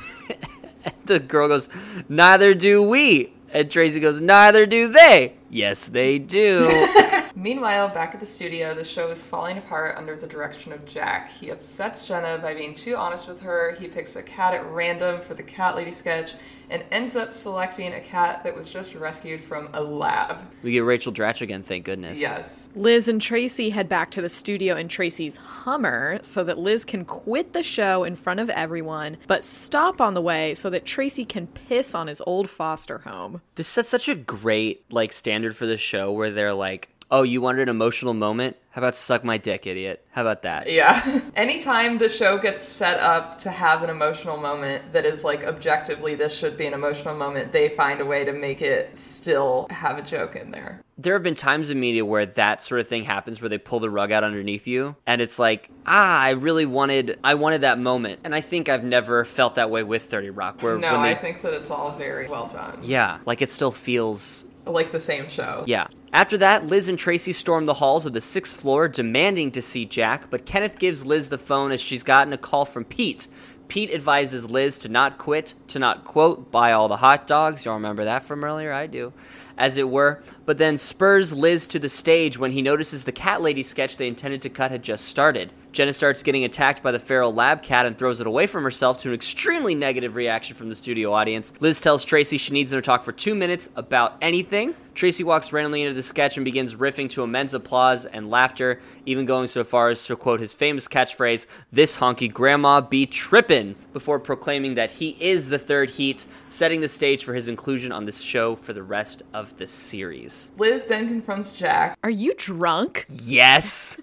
the 1.06 1.18
girl 1.18 1.48
goes, 1.48 1.70
Neither 2.06 2.52
do 2.52 2.82
we. 2.82 3.32
And 3.50 3.70
Tracy 3.70 3.98
goes, 3.98 4.20
Neither 4.20 4.66
do 4.66 4.88
they. 4.88 5.38
Yes, 5.48 5.88
they 5.88 6.18
do. 6.18 6.68
Meanwhile, 7.40 7.88
back 7.88 8.12
at 8.12 8.20
the 8.20 8.26
studio, 8.26 8.74
the 8.74 8.84
show 8.84 9.08
is 9.08 9.22
falling 9.22 9.56
apart 9.56 9.96
under 9.96 10.14
the 10.14 10.26
direction 10.26 10.74
of 10.74 10.84
Jack. 10.84 11.32
He 11.32 11.48
upsets 11.48 12.06
Jenna 12.06 12.36
by 12.36 12.52
being 12.52 12.74
too 12.74 12.96
honest 12.96 13.26
with 13.28 13.40
her. 13.40 13.74
He 13.80 13.88
picks 13.88 14.14
a 14.14 14.22
cat 14.22 14.52
at 14.52 14.70
random 14.70 15.22
for 15.22 15.32
the 15.32 15.42
cat 15.42 15.74
lady 15.74 15.90
sketch 15.90 16.34
and 16.68 16.84
ends 16.90 17.16
up 17.16 17.32
selecting 17.32 17.94
a 17.94 18.00
cat 18.00 18.44
that 18.44 18.54
was 18.54 18.68
just 18.68 18.94
rescued 18.94 19.40
from 19.40 19.70
a 19.72 19.80
lab. 19.80 20.36
we 20.62 20.72
get 20.72 20.80
Rachel 20.80 21.14
Dratch 21.14 21.40
again, 21.40 21.62
thank 21.62 21.86
goodness. 21.86 22.20
Yes. 22.20 22.68
Liz 22.74 23.08
and 23.08 23.22
Tracy 23.22 23.70
head 23.70 23.88
back 23.88 24.10
to 24.10 24.20
the 24.20 24.28
studio 24.28 24.76
in 24.76 24.88
Tracy's 24.88 25.36
Hummer 25.38 26.18
so 26.20 26.44
that 26.44 26.58
Liz 26.58 26.84
can 26.84 27.06
quit 27.06 27.54
the 27.54 27.62
show 27.62 28.04
in 28.04 28.16
front 28.16 28.40
of 28.40 28.50
everyone, 28.50 29.16
but 29.26 29.44
stop 29.44 30.02
on 30.02 30.12
the 30.12 30.20
way 30.20 30.54
so 30.54 30.68
that 30.68 30.84
Tracy 30.84 31.24
can 31.24 31.46
piss 31.46 31.94
on 31.94 32.06
his 32.06 32.20
old 32.26 32.50
foster 32.50 32.98
home. 32.98 33.40
This 33.54 33.66
sets 33.66 33.88
such 33.88 34.08
a 34.10 34.14
great 34.14 34.84
like 34.90 35.14
standard 35.14 35.56
for 35.56 35.64
the 35.64 35.78
show 35.78 36.12
where 36.12 36.30
they're 36.30 36.52
like, 36.52 36.90
"Oh, 37.10 37.22
you 37.22 37.40
wanted 37.40 37.62
an 37.62 37.68
emotional 37.68 38.14
moment? 38.14 38.56
How 38.70 38.80
about 38.82 38.94
suck 38.94 39.24
my 39.24 39.36
dick, 39.36 39.66
idiot? 39.66 40.04
How 40.12 40.22
about 40.22 40.42
that?" 40.42 40.70
Yeah. 40.70 41.20
Anytime 41.34 41.98
the 41.98 42.08
show 42.08 42.38
gets 42.38 42.62
set 42.62 43.00
up 43.00 43.38
to 43.38 43.50
have 43.50 43.82
an 43.82 43.90
emotional 43.90 44.36
moment 44.38 44.92
that 44.92 45.04
is 45.04 45.24
like 45.24 45.44
objectively 45.44 46.14
this 46.14 46.36
should 46.36 46.56
be 46.56 46.66
an 46.66 46.74
emotional 46.74 47.14
moment, 47.14 47.52
they 47.52 47.68
find 47.68 48.00
a 48.00 48.06
way 48.06 48.24
to 48.24 48.32
make 48.32 48.62
it 48.62 48.96
still 48.96 49.66
have 49.70 49.98
a 49.98 50.02
joke 50.02 50.36
in 50.36 50.50
there. 50.50 50.82
There 50.98 51.14
have 51.14 51.22
been 51.22 51.34
times 51.34 51.70
in 51.70 51.80
media 51.80 52.04
where 52.04 52.26
that 52.26 52.62
sort 52.62 52.80
of 52.80 52.86
thing 52.86 53.04
happens 53.04 53.40
where 53.40 53.48
they 53.48 53.56
pull 53.56 53.80
the 53.80 53.88
rug 53.88 54.12
out 54.12 54.22
underneath 54.22 54.66
you 54.66 54.96
and 55.06 55.22
it's 55.22 55.38
like, 55.38 55.70
"Ah, 55.86 56.20
I 56.20 56.30
really 56.30 56.66
wanted 56.66 57.18
I 57.24 57.34
wanted 57.34 57.62
that 57.62 57.78
moment." 57.78 58.20
And 58.22 58.34
I 58.34 58.42
think 58.42 58.68
I've 58.68 58.84
never 58.84 59.24
felt 59.24 59.54
that 59.54 59.70
way 59.70 59.82
with 59.82 60.02
30 60.02 60.30
Rock 60.30 60.62
where 60.62 60.76
No, 60.78 60.92
when 60.92 61.02
they 61.02 61.12
I 61.12 61.14
think 61.14 61.40
that 61.42 61.54
it's 61.54 61.70
all 61.70 61.92
very 61.92 62.28
well 62.28 62.48
done. 62.48 62.80
Yeah, 62.82 63.18
like 63.24 63.40
it 63.40 63.50
still 63.50 63.70
feels 63.70 64.44
Like 64.66 64.92
the 64.92 65.00
same 65.00 65.28
show. 65.28 65.64
Yeah. 65.66 65.88
After 66.12 66.36
that, 66.38 66.66
Liz 66.66 66.88
and 66.88 66.98
Tracy 66.98 67.32
storm 67.32 67.66
the 67.66 67.74
halls 67.74 68.04
of 68.04 68.12
the 68.12 68.20
sixth 68.20 68.60
floor, 68.60 68.88
demanding 68.88 69.52
to 69.52 69.62
see 69.62 69.86
Jack, 69.86 70.28
but 70.28 70.44
Kenneth 70.44 70.78
gives 70.78 71.06
Liz 71.06 71.28
the 71.28 71.38
phone 71.38 71.70
as 71.70 71.80
she's 71.80 72.02
gotten 72.02 72.32
a 72.32 72.38
call 72.38 72.64
from 72.64 72.84
Pete. 72.84 73.26
Pete 73.68 73.92
advises 73.92 74.50
Liz 74.50 74.78
to 74.78 74.88
not 74.88 75.16
quit, 75.16 75.54
to 75.68 75.78
not, 75.78 76.04
quote, 76.04 76.50
buy 76.50 76.72
all 76.72 76.88
the 76.88 76.96
hot 76.96 77.28
dogs. 77.28 77.64
Y'all 77.64 77.74
remember 77.74 78.04
that 78.04 78.24
from 78.24 78.42
earlier? 78.42 78.72
I 78.72 78.88
do. 78.88 79.12
As 79.56 79.76
it 79.76 79.88
were, 79.88 80.22
but 80.44 80.58
then 80.58 80.76
spurs 80.76 81.32
Liz 81.32 81.68
to 81.68 81.78
the 81.78 81.88
stage 81.88 82.36
when 82.36 82.50
he 82.50 82.62
notices 82.62 83.04
the 83.04 83.12
cat 83.12 83.40
lady 83.40 83.62
sketch 83.62 83.96
they 83.96 84.08
intended 84.08 84.42
to 84.42 84.48
cut 84.48 84.72
had 84.72 84.82
just 84.82 85.04
started. 85.04 85.52
Jenna 85.72 85.92
starts 85.92 86.22
getting 86.22 86.44
attacked 86.44 86.82
by 86.82 86.90
the 86.90 86.98
feral 86.98 87.32
lab 87.32 87.62
cat 87.62 87.86
and 87.86 87.96
throws 87.96 88.20
it 88.20 88.26
away 88.26 88.46
from 88.46 88.64
herself 88.64 89.00
to 89.02 89.08
an 89.08 89.14
extremely 89.14 89.74
negative 89.74 90.16
reaction 90.16 90.56
from 90.56 90.68
the 90.68 90.74
studio 90.74 91.12
audience. 91.12 91.52
Liz 91.60 91.80
tells 91.80 92.04
Tracy 92.04 92.38
she 92.38 92.52
needs 92.52 92.70
them 92.70 92.78
to 92.78 92.84
talk 92.84 93.02
for 93.02 93.12
two 93.12 93.34
minutes 93.34 93.68
about 93.76 94.16
anything. 94.20 94.74
Tracy 94.94 95.22
walks 95.22 95.52
randomly 95.52 95.82
into 95.82 95.94
the 95.94 96.02
sketch 96.02 96.36
and 96.36 96.44
begins 96.44 96.74
riffing 96.74 97.08
to 97.10 97.22
immense 97.22 97.54
applause 97.54 98.04
and 98.04 98.28
laughter, 98.28 98.80
even 99.06 99.24
going 99.24 99.46
so 99.46 99.62
far 99.62 99.88
as 99.88 100.04
to 100.06 100.16
quote 100.16 100.40
his 100.40 100.54
famous 100.54 100.88
catchphrase, 100.88 101.46
This 101.70 101.96
honky 101.96 102.30
grandma 102.30 102.80
be 102.80 103.06
trippin', 103.06 103.76
before 103.92 104.18
proclaiming 104.18 104.74
that 104.74 104.90
he 104.90 105.16
is 105.20 105.48
the 105.48 105.58
third 105.58 105.90
heat, 105.90 106.26
setting 106.48 106.80
the 106.80 106.88
stage 106.88 107.24
for 107.24 107.32
his 107.32 107.48
inclusion 107.48 107.92
on 107.92 108.04
this 108.04 108.20
show 108.20 108.56
for 108.56 108.72
the 108.72 108.82
rest 108.82 109.22
of 109.32 109.56
the 109.56 109.68
series. 109.68 110.50
Liz 110.58 110.84
then 110.86 111.06
confronts 111.06 111.52
Jack 111.52 111.96
Are 112.02 112.10
you 112.10 112.34
drunk? 112.36 113.06
Yes! 113.08 114.00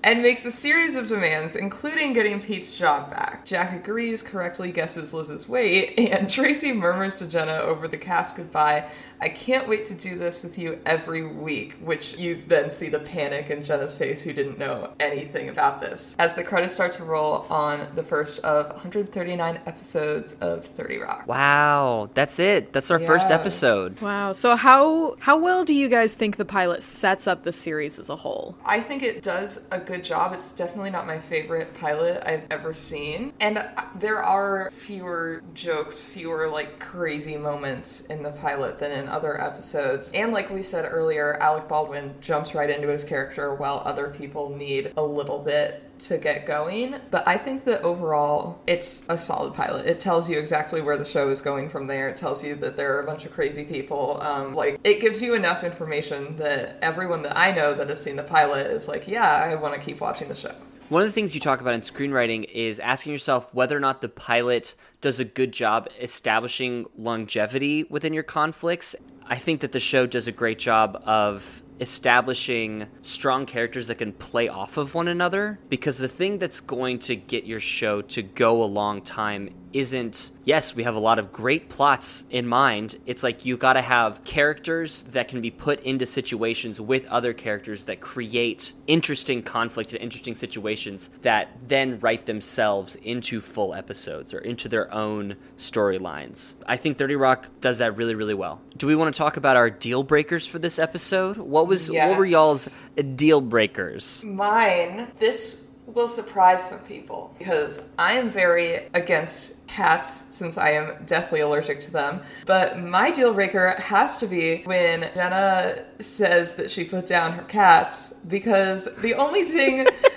and 0.04 0.22
makes 0.22 0.44
a 0.44 0.50
series 0.50 0.96
of 0.96 1.06
demands, 1.06 1.54
including 1.54 2.12
getting 2.12 2.40
Pete's 2.40 2.76
job 2.76 3.10
back. 3.10 3.44
Jack 3.44 3.72
agrees, 3.72 4.22
correctly 4.22 4.72
guesses 4.72 5.14
Liz's 5.14 5.48
weight, 5.48 5.94
and 5.96 6.28
Tracy 6.30 6.72
murmurs 6.72 7.16
to 7.16 7.26
Jenna 7.26 7.58
over 7.58 7.86
the 7.86 7.96
cast 7.96 8.36
goodbye, 8.36 8.90
I 9.22 9.28
can't 9.28 9.68
wait 9.68 9.84
to 9.84 9.94
do 9.94 10.16
this 10.16 10.42
with 10.42 10.58
you 10.58 10.80
every 10.84 11.24
week, 11.24 11.74
which 11.80 12.18
you 12.18 12.42
then 12.42 12.70
see 12.70 12.88
the 12.88 12.98
panic 12.98 13.50
in 13.50 13.62
Jenna's 13.62 13.94
face, 13.94 14.20
who 14.20 14.32
didn't 14.32 14.58
know 14.58 14.94
anything 14.98 15.48
about 15.48 15.80
this. 15.80 16.16
As 16.18 16.34
the 16.34 16.42
credits 16.42 16.74
start 16.74 16.92
to 16.94 17.04
roll 17.04 17.46
on 17.48 17.86
the 17.94 18.02
first 18.02 18.40
of 18.40 18.70
139 18.70 19.60
episodes 19.64 20.32
of 20.34 20.66
30 20.66 20.98
Rock. 20.98 21.28
Wow, 21.28 22.10
that's 22.14 22.40
it. 22.40 22.72
That's 22.72 22.90
our 22.90 22.98
first 22.98 23.30
episode. 23.30 24.00
Wow. 24.00 24.32
So 24.32 24.56
how 24.56 25.14
how 25.20 25.38
well 25.38 25.64
do 25.64 25.72
you 25.72 25.88
guys 25.88 26.14
think 26.14 26.36
the 26.36 26.44
pilot 26.44 26.82
sets 26.82 27.28
up 27.28 27.44
the 27.44 27.52
series 27.52 28.00
as 28.00 28.10
a 28.10 28.16
whole? 28.16 28.56
I 28.66 28.80
think 28.80 29.04
it 29.04 29.22
does 29.22 29.68
a 29.70 29.78
good 29.78 30.02
job. 30.02 30.32
It's 30.32 30.52
definitely 30.52 30.90
not 30.90 31.06
my 31.06 31.20
favorite 31.20 31.74
pilot 31.74 32.24
I've 32.26 32.46
ever 32.50 32.74
seen. 32.74 33.32
And 33.38 33.64
there 33.94 34.20
are 34.20 34.72
fewer 34.72 35.44
jokes, 35.54 36.02
fewer 36.02 36.48
like 36.48 36.80
crazy 36.80 37.36
moments 37.36 38.06
in 38.06 38.24
the 38.24 38.32
pilot 38.32 38.80
than 38.80 38.90
in 38.90 39.11
other 39.12 39.40
episodes. 39.40 40.10
And 40.14 40.32
like 40.32 40.50
we 40.50 40.62
said 40.62 40.88
earlier, 40.90 41.34
Alec 41.34 41.68
Baldwin 41.68 42.14
jumps 42.20 42.54
right 42.54 42.70
into 42.70 42.88
his 42.88 43.04
character 43.04 43.54
while 43.54 43.82
other 43.84 44.08
people 44.08 44.56
need 44.56 44.92
a 44.96 45.02
little 45.02 45.38
bit 45.38 45.88
to 46.00 46.18
get 46.18 46.46
going. 46.46 46.96
But 47.10 47.26
I 47.28 47.36
think 47.36 47.64
that 47.64 47.82
overall, 47.82 48.60
it's 48.66 49.08
a 49.08 49.16
solid 49.16 49.54
pilot. 49.54 49.86
It 49.86 50.00
tells 50.00 50.28
you 50.28 50.38
exactly 50.38 50.80
where 50.80 50.96
the 50.96 51.04
show 51.04 51.28
is 51.30 51.40
going 51.40 51.68
from 51.68 51.86
there. 51.86 52.08
It 52.08 52.16
tells 52.16 52.42
you 52.42 52.54
that 52.56 52.76
there 52.76 52.96
are 52.96 53.02
a 53.02 53.06
bunch 53.06 53.24
of 53.24 53.32
crazy 53.32 53.64
people. 53.64 54.20
Um, 54.20 54.54
like, 54.54 54.80
it 54.84 55.00
gives 55.00 55.22
you 55.22 55.34
enough 55.34 55.62
information 55.62 56.36
that 56.38 56.78
everyone 56.82 57.22
that 57.22 57.36
I 57.36 57.52
know 57.52 57.74
that 57.74 57.88
has 57.88 58.02
seen 58.02 58.16
the 58.16 58.22
pilot 58.24 58.66
is 58.68 58.88
like, 58.88 59.06
yeah, 59.06 59.48
I 59.48 59.54
want 59.54 59.74
to 59.74 59.80
keep 59.80 60.00
watching 60.00 60.28
the 60.28 60.34
show. 60.34 60.54
One 60.92 61.00
of 61.00 61.08
the 61.08 61.12
things 61.12 61.34
you 61.34 61.40
talk 61.40 61.62
about 61.62 61.72
in 61.72 61.80
screenwriting 61.80 62.50
is 62.52 62.78
asking 62.78 63.12
yourself 63.12 63.54
whether 63.54 63.74
or 63.74 63.80
not 63.80 64.02
the 64.02 64.10
pilot 64.10 64.74
does 65.00 65.20
a 65.20 65.24
good 65.24 65.50
job 65.50 65.88
establishing 65.98 66.84
longevity 66.98 67.84
within 67.84 68.12
your 68.12 68.24
conflicts. 68.24 68.94
I 69.24 69.36
think 69.36 69.62
that 69.62 69.72
the 69.72 69.80
show 69.80 70.04
does 70.04 70.28
a 70.28 70.32
great 70.32 70.58
job 70.58 71.02
of 71.06 71.62
establishing 71.80 72.88
strong 73.00 73.46
characters 73.46 73.86
that 73.86 73.94
can 73.94 74.12
play 74.12 74.48
off 74.48 74.76
of 74.76 74.94
one 74.94 75.08
another 75.08 75.58
because 75.70 75.96
the 75.96 76.08
thing 76.08 76.36
that's 76.36 76.60
going 76.60 76.98
to 76.98 77.16
get 77.16 77.44
your 77.44 77.58
show 77.58 78.02
to 78.02 78.22
go 78.22 78.62
a 78.62 78.66
long 78.66 79.00
time 79.00 79.48
isn't 79.72 80.30
yes 80.44 80.74
we 80.74 80.82
have 80.82 80.94
a 80.94 81.00
lot 81.00 81.18
of 81.18 81.32
great 81.32 81.68
plots 81.68 82.24
in 82.30 82.46
mind. 82.46 82.96
It's 83.06 83.22
like 83.22 83.44
you 83.44 83.56
got 83.56 83.74
to 83.74 83.82
have 83.82 84.24
characters 84.24 85.02
that 85.08 85.28
can 85.28 85.40
be 85.40 85.50
put 85.50 85.80
into 85.82 86.06
situations 86.06 86.80
with 86.80 87.06
other 87.06 87.32
characters 87.32 87.84
that 87.84 88.00
create 88.00 88.72
interesting 88.86 89.42
conflict 89.42 89.92
and 89.92 90.02
interesting 90.02 90.34
situations 90.34 91.10
that 91.22 91.48
then 91.66 91.98
write 92.00 92.26
themselves 92.26 92.96
into 92.96 93.40
full 93.40 93.74
episodes 93.74 94.34
or 94.34 94.38
into 94.38 94.68
their 94.68 94.92
own 94.92 95.36
storylines. 95.56 96.54
I 96.66 96.76
think 96.76 96.98
30 96.98 97.16
rock 97.16 97.48
does 97.60 97.78
that 97.78 97.96
really 97.96 98.14
really 98.14 98.34
well. 98.34 98.60
Do 98.76 98.86
we 98.86 98.96
want 98.96 99.14
to 99.14 99.18
talk 99.18 99.36
about 99.36 99.56
our 99.56 99.70
deal 99.70 100.02
breakers 100.02 100.46
for 100.46 100.58
this 100.58 100.78
episode? 100.78 101.36
What 101.36 101.66
was 101.66 101.90
what 101.90 102.16
were 102.18 102.24
y'all's 102.24 102.74
deal 103.16 103.40
breakers? 103.40 104.22
Mine, 104.24 105.08
this 105.18 105.68
will 105.94 106.08
surprise 106.08 106.68
some 106.68 106.80
people 106.80 107.34
because 107.38 107.82
I 107.98 108.14
am 108.14 108.30
very 108.30 108.88
against 108.94 109.66
cats 109.66 110.24
since 110.30 110.58
I 110.58 110.70
am 110.70 111.04
deathly 111.06 111.40
allergic 111.40 111.80
to 111.80 111.92
them. 111.92 112.20
But 112.46 112.78
my 112.78 113.10
deal 113.10 113.32
breaker 113.32 113.74
has 113.78 114.16
to 114.18 114.26
be 114.26 114.62
when 114.64 115.10
Jenna 115.14 115.84
says 115.98 116.54
that 116.56 116.70
she 116.70 116.84
put 116.84 117.06
down 117.06 117.32
her 117.32 117.44
cats 117.44 118.14
because 118.28 118.94
the 118.96 119.14
only 119.14 119.44
thing 119.44 119.86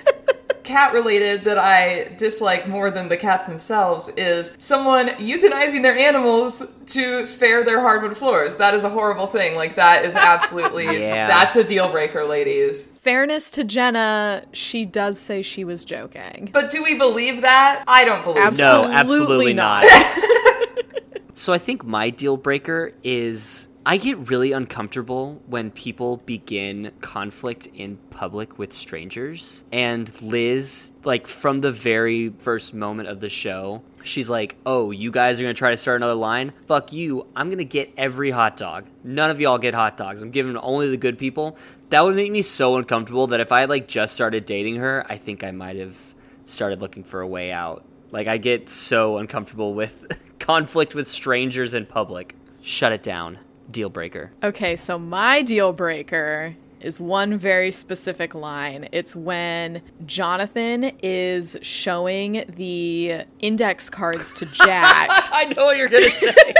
cat 0.65 0.93
related 0.93 1.45
that 1.45 1.57
I 1.57 2.13
dislike 2.17 2.67
more 2.67 2.91
than 2.91 3.07
the 3.09 3.17
cats 3.17 3.45
themselves 3.45 4.09
is 4.17 4.55
someone 4.59 5.07
euthanizing 5.09 5.81
their 5.83 5.95
animals 5.95 6.63
to 6.87 7.25
spare 7.25 7.63
their 7.63 7.79
hardwood 7.79 8.17
floors. 8.17 8.55
That 8.57 8.73
is 8.73 8.83
a 8.83 8.89
horrible 8.89 9.27
thing. 9.27 9.55
Like 9.55 9.75
that 9.75 10.03
is 10.05 10.15
absolutely 10.15 10.85
Yeah. 10.99 11.27
that's 11.27 11.55
a 11.55 11.63
deal 11.63 11.89
breaker, 11.89 12.25
ladies. 12.25 12.85
Fairness 12.99 13.51
to 13.51 13.63
Jenna, 13.63 14.43
she 14.51 14.85
does 14.85 15.19
say 15.19 15.41
she 15.41 15.63
was 15.63 15.83
joking. 15.85 16.49
But 16.51 16.69
do 16.69 16.83
we 16.83 16.95
believe 16.97 17.41
that? 17.41 17.83
I 17.87 18.03
don't 18.05 18.23
believe 18.23 18.37
Absolutely 18.43 18.63
No, 18.81 18.87
that. 18.87 18.99
absolutely 18.99 19.53
not. 19.53 19.83
not. 19.85 20.61
so 21.35 21.53
I 21.53 21.57
think 21.57 21.85
my 21.85 22.09
deal 22.09 22.37
breaker 22.37 22.93
is 23.03 23.67
I 23.87 23.97
get 23.97 24.31
really 24.31 24.51
uncomfortable 24.51 25.43
when 25.45 25.69
people 25.69 26.17
begin 26.17 26.91
conflict 27.01 27.67
in 27.67 27.97
public 28.09 28.57
with 28.57 28.73
strangers. 28.73 29.63
And 29.71 30.11
Liz, 30.23 30.91
like 31.03 31.27
from 31.27 31.59
the 31.59 31.71
very 31.71 32.29
first 32.29 32.73
moment 32.73 33.09
of 33.09 33.19
the 33.19 33.29
show, 33.29 33.83
she's 34.01 34.27
like, 34.27 34.55
"Oh, 34.65 34.89
you 34.89 35.11
guys 35.11 35.39
are 35.39 35.43
going 35.43 35.53
to 35.53 35.59
try 35.59 35.69
to 35.69 35.77
start 35.77 35.97
another 35.97 36.15
line? 36.15 36.51
Fuck 36.65 36.93
you. 36.93 37.27
I'm 37.35 37.49
going 37.49 37.59
to 37.59 37.63
get 37.63 37.93
every 37.95 38.31
hot 38.31 38.57
dog. 38.57 38.87
None 39.03 39.29
of 39.29 39.39
y'all 39.39 39.59
get 39.59 39.75
hot 39.75 39.97
dogs. 39.97 40.23
I'm 40.23 40.31
giving 40.31 40.57
only 40.57 40.89
the 40.89 40.97
good 40.97 41.19
people." 41.19 41.55
That 41.89 42.03
would 42.03 42.15
make 42.15 42.31
me 42.31 42.41
so 42.41 42.77
uncomfortable 42.77 43.27
that 43.27 43.39
if 43.39 43.51
I 43.51 43.65
like 43.65 43.87
just 43.87 44.15
started 44.15 44.45
dating 44.47 44.77
her, 44.77 45.05
I 45.07 45.17
think 45.17 45.43
I 45.43 45.51
might 45.51 45.75
have 45.75 46.15
started 46.45 46.81
looking 46.81 47.03
for 47.03 47.21
a 47.21 47.27
way 47.27 47.51
out. 47.51 47.85
Like 48.09 48.25
I 48.25 48.39
get 48.39 48.67
so 48.67 49.19
uncomfortable 49.19 49.75
with 49.75 50.07
conflict 50.39 50.95
with 50.95 51.07
strangers 51.07 51.75
in 51.75 51.85
public. 51.85 52.33
Shut 52.61 52.91
it 52.91 53.03
down. 53.03 53.37
Deal 53.75 53.89
breaker. 53.89 54.31
Okay, 54.41 54.77
so 54.77 54.97
my 54.97 55.41
deal 55.41 55.73
breaker 55.73 56.55
is 56.79 56.97
one 56.97 57.37
very 57.37 57.71
specific 57.71 58.33
line. 58.33 58.87
It's 58.93 59.17
when 59.17 59.81
Jonathan 60.05 60.93
is 61.03 61.57
showing 61.61 62.45
the 62.55 63.25
index 63.39 63.89
cards 63.89 64.31
to 64.35 64.45
Jack. 64.53 65.09
I 65.11 65.53
know 65.53 65.65
what 65.65 65.75
you're 65.75 65.89
gonna 65.89 66.09
say. 66.09 66.33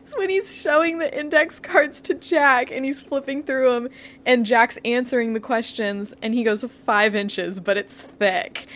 it's 0.00 0.16
when 0.16 0.30
he's 0.30 0.56
showing 0.56 0.96
the 0.96 1.14
index 1.14 1.60
cards 1.60 2.00
to 2.00 2.14
Jack 2.14 2.70
and 2.70 2.86
he's 2.86 3.02
flipping 3.02 3.42
through 3.42 3.70
them, 3.70 3.88
and 4.24 4.46
Jack's 4.46 4.78
answering 4.82 5.34
the 5.34 5.40
questions, 5.40 6.14
and 6.22 6.32
he 6.32 6.42
goes 6.42 6.64
five 6.64 7.14
inches, 7.14 7.60
but 7.60 7.76
it's 7.76 8.00
thick. 8.00 8.66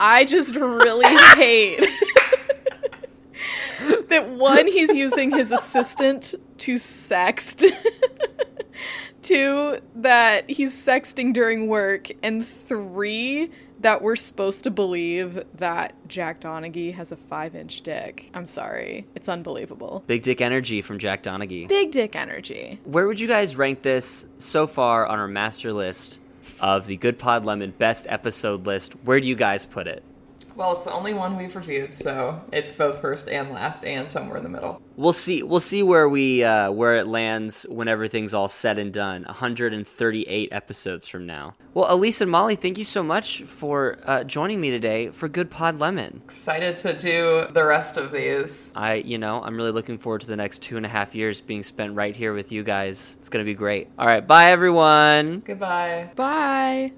I 0.00 0.24
just 0.24 0.54
really 0.56 1.14
hate 1.36 1.86
that 4.10 4.30
one, 4.30 4.66
he's 4.66 4.92
using 4.92 5.30
his 5.30 5.50
assistant 5.50 6.34
to 6.58 6.74
sext. 6.74 7.64
Two, 9.22 9.78
that 9.96 10.48
he's 10.48 10.74
sexting 10.74 11.32
during 11.32 11.68
work. 11.68 12.10
And 12.22 12.46
three, 12.46 13.50
that 13.80 14.02
we're 14.02 14.16
supposed 14.16 14.64
to 14.64 14.70
believe 14.70 15.42
that 15.56 15.94
Jack 16.06 16.40
Donaghy 16.40 16.94
has 16.94 17.12
a 17.12 17.16
five 17.16 17.54
inch 17.54 17.82
dick. 17.82 18.30
I'm 18.34 18.46
sorry. 18.46 19.06
It's 19.14 19.28
unbelievable. 19.28 20.04
Big 20.06 20.22
dick 20.22 20.40
energy 20.40 20.82
from 20.82 20.98
Jack 20.98 21.22
Donaghy. 21.22 21.66
Big 21.68 21.90
dick 21.90 22.14
energy. 22.14 22.78
Where 22.84 23.06
would 23.06 23.20
you 23.20 23.28
guys 23.28 23.56
rank 23.56 23.82
this 23.82 24.26
so 24.38 24.66
far 24.66 25.06
on 25.06 25.18
our 25.18 25.28
master 25.28 25.72
list 25.72 26.18
of 26.60 26.86
the 26.86 26.96
Good 26.96 27.18
Pod 27.18 27.44
Lemon 27.44 27.72
best 27.76 28.06
episode 28.08 28.66
list? 28.66 28.92
Where 29.04 29.20
do 29.20 29.26
you 29.26 29.34
guys 29.34 29.64
put 29.66 29.86
it? 29.86 30.04
Well, 30.60 30.72
it's 30.72 30.84
the 30.84 30.92
only 30.92 31.14
one 31.14 31.38
we've 31.38 31.56
reviewed, 31.56 31.94
so 31.94 32.38
it's 32.52 32.70
both 32.70 33.00
first 33.00 33.30
and 33.30 33.50
last, 33.50 33.82
and 33.82 34.06
somewhere 34.06 34.36
in 34.36 34.42
the 34.42 34.50
middle. 34.50 34.82
We'll 34.94 35.14
see. 35.14 35.42
We'll 35.42 35.58
see 35.58 35.82
where 35.82 36.06
we 36.06 36.44
uh, 36.44 36.70
where 36.70 36.96
it 36.96 37.06
lands 37.06 37.64
when 37.70 37.88
everything's 37.88 38.34
all 38.34 38.46
said 38.46 38.78
and 38.78 38.92
done. 38.92 39.22
138 39.22 40.48
episodes 40.52 41.08
from 41.08 41.24
now. 41.24 41.54
Well, 41.72 41.86
Elise 41.88 42.20
and 42.20 42.30
Molly, 42.30 42.56
thank 42.56 42.76
you 42.76 42.84
so 42.84 43.02
much 43.02 43.42
for 43.44 43.96
uh, 44.04 44.22
joining 44.24 44.60
me 44.60 44.70
today 44.70 45.08
for 45.12 45.30
Good 45.30 45.50
Pod 45.50 45.78
Lemon. 45.78 46.20
Excited 46.26 46.76
to 46.76 46.92
do 46.92 47.46
the 47.54 47.64
rest 47.64 47.96
of 47.96 48.12
these. 48.12 48.70
I, 48.74 48.96
you 48.96 49.16
know, 49.16 49.42
I'm 49.42 49.56
really 49.56 49.72
looking 49.72 49.96
forward 49.96 50.20
to 50.20 50.26
the 50.26 50.36
next 50.36 50.60
two 50.60 50.76
and 50.76 50.84
a 50.84 50.90
half 50.90 51.14
years 51.14 51.40
being 51.40 51.62
spent 51.62 51.94
right 51.94 52.14
here 52.14 52.34
with 52.34 52.52
you 52.52 52.64
guys. 52.64 53.16
It's 53.18 53.30
gonna 53.30 53.44
be 53.44 53.54
great. 53.54 53.88
All 53.98 54.06
right, 54.06 54.26
bye 54.26 54.50
everyone. 54.50 55.40
Goodbye. 55.40 56.10
Bye. 56.14 56.92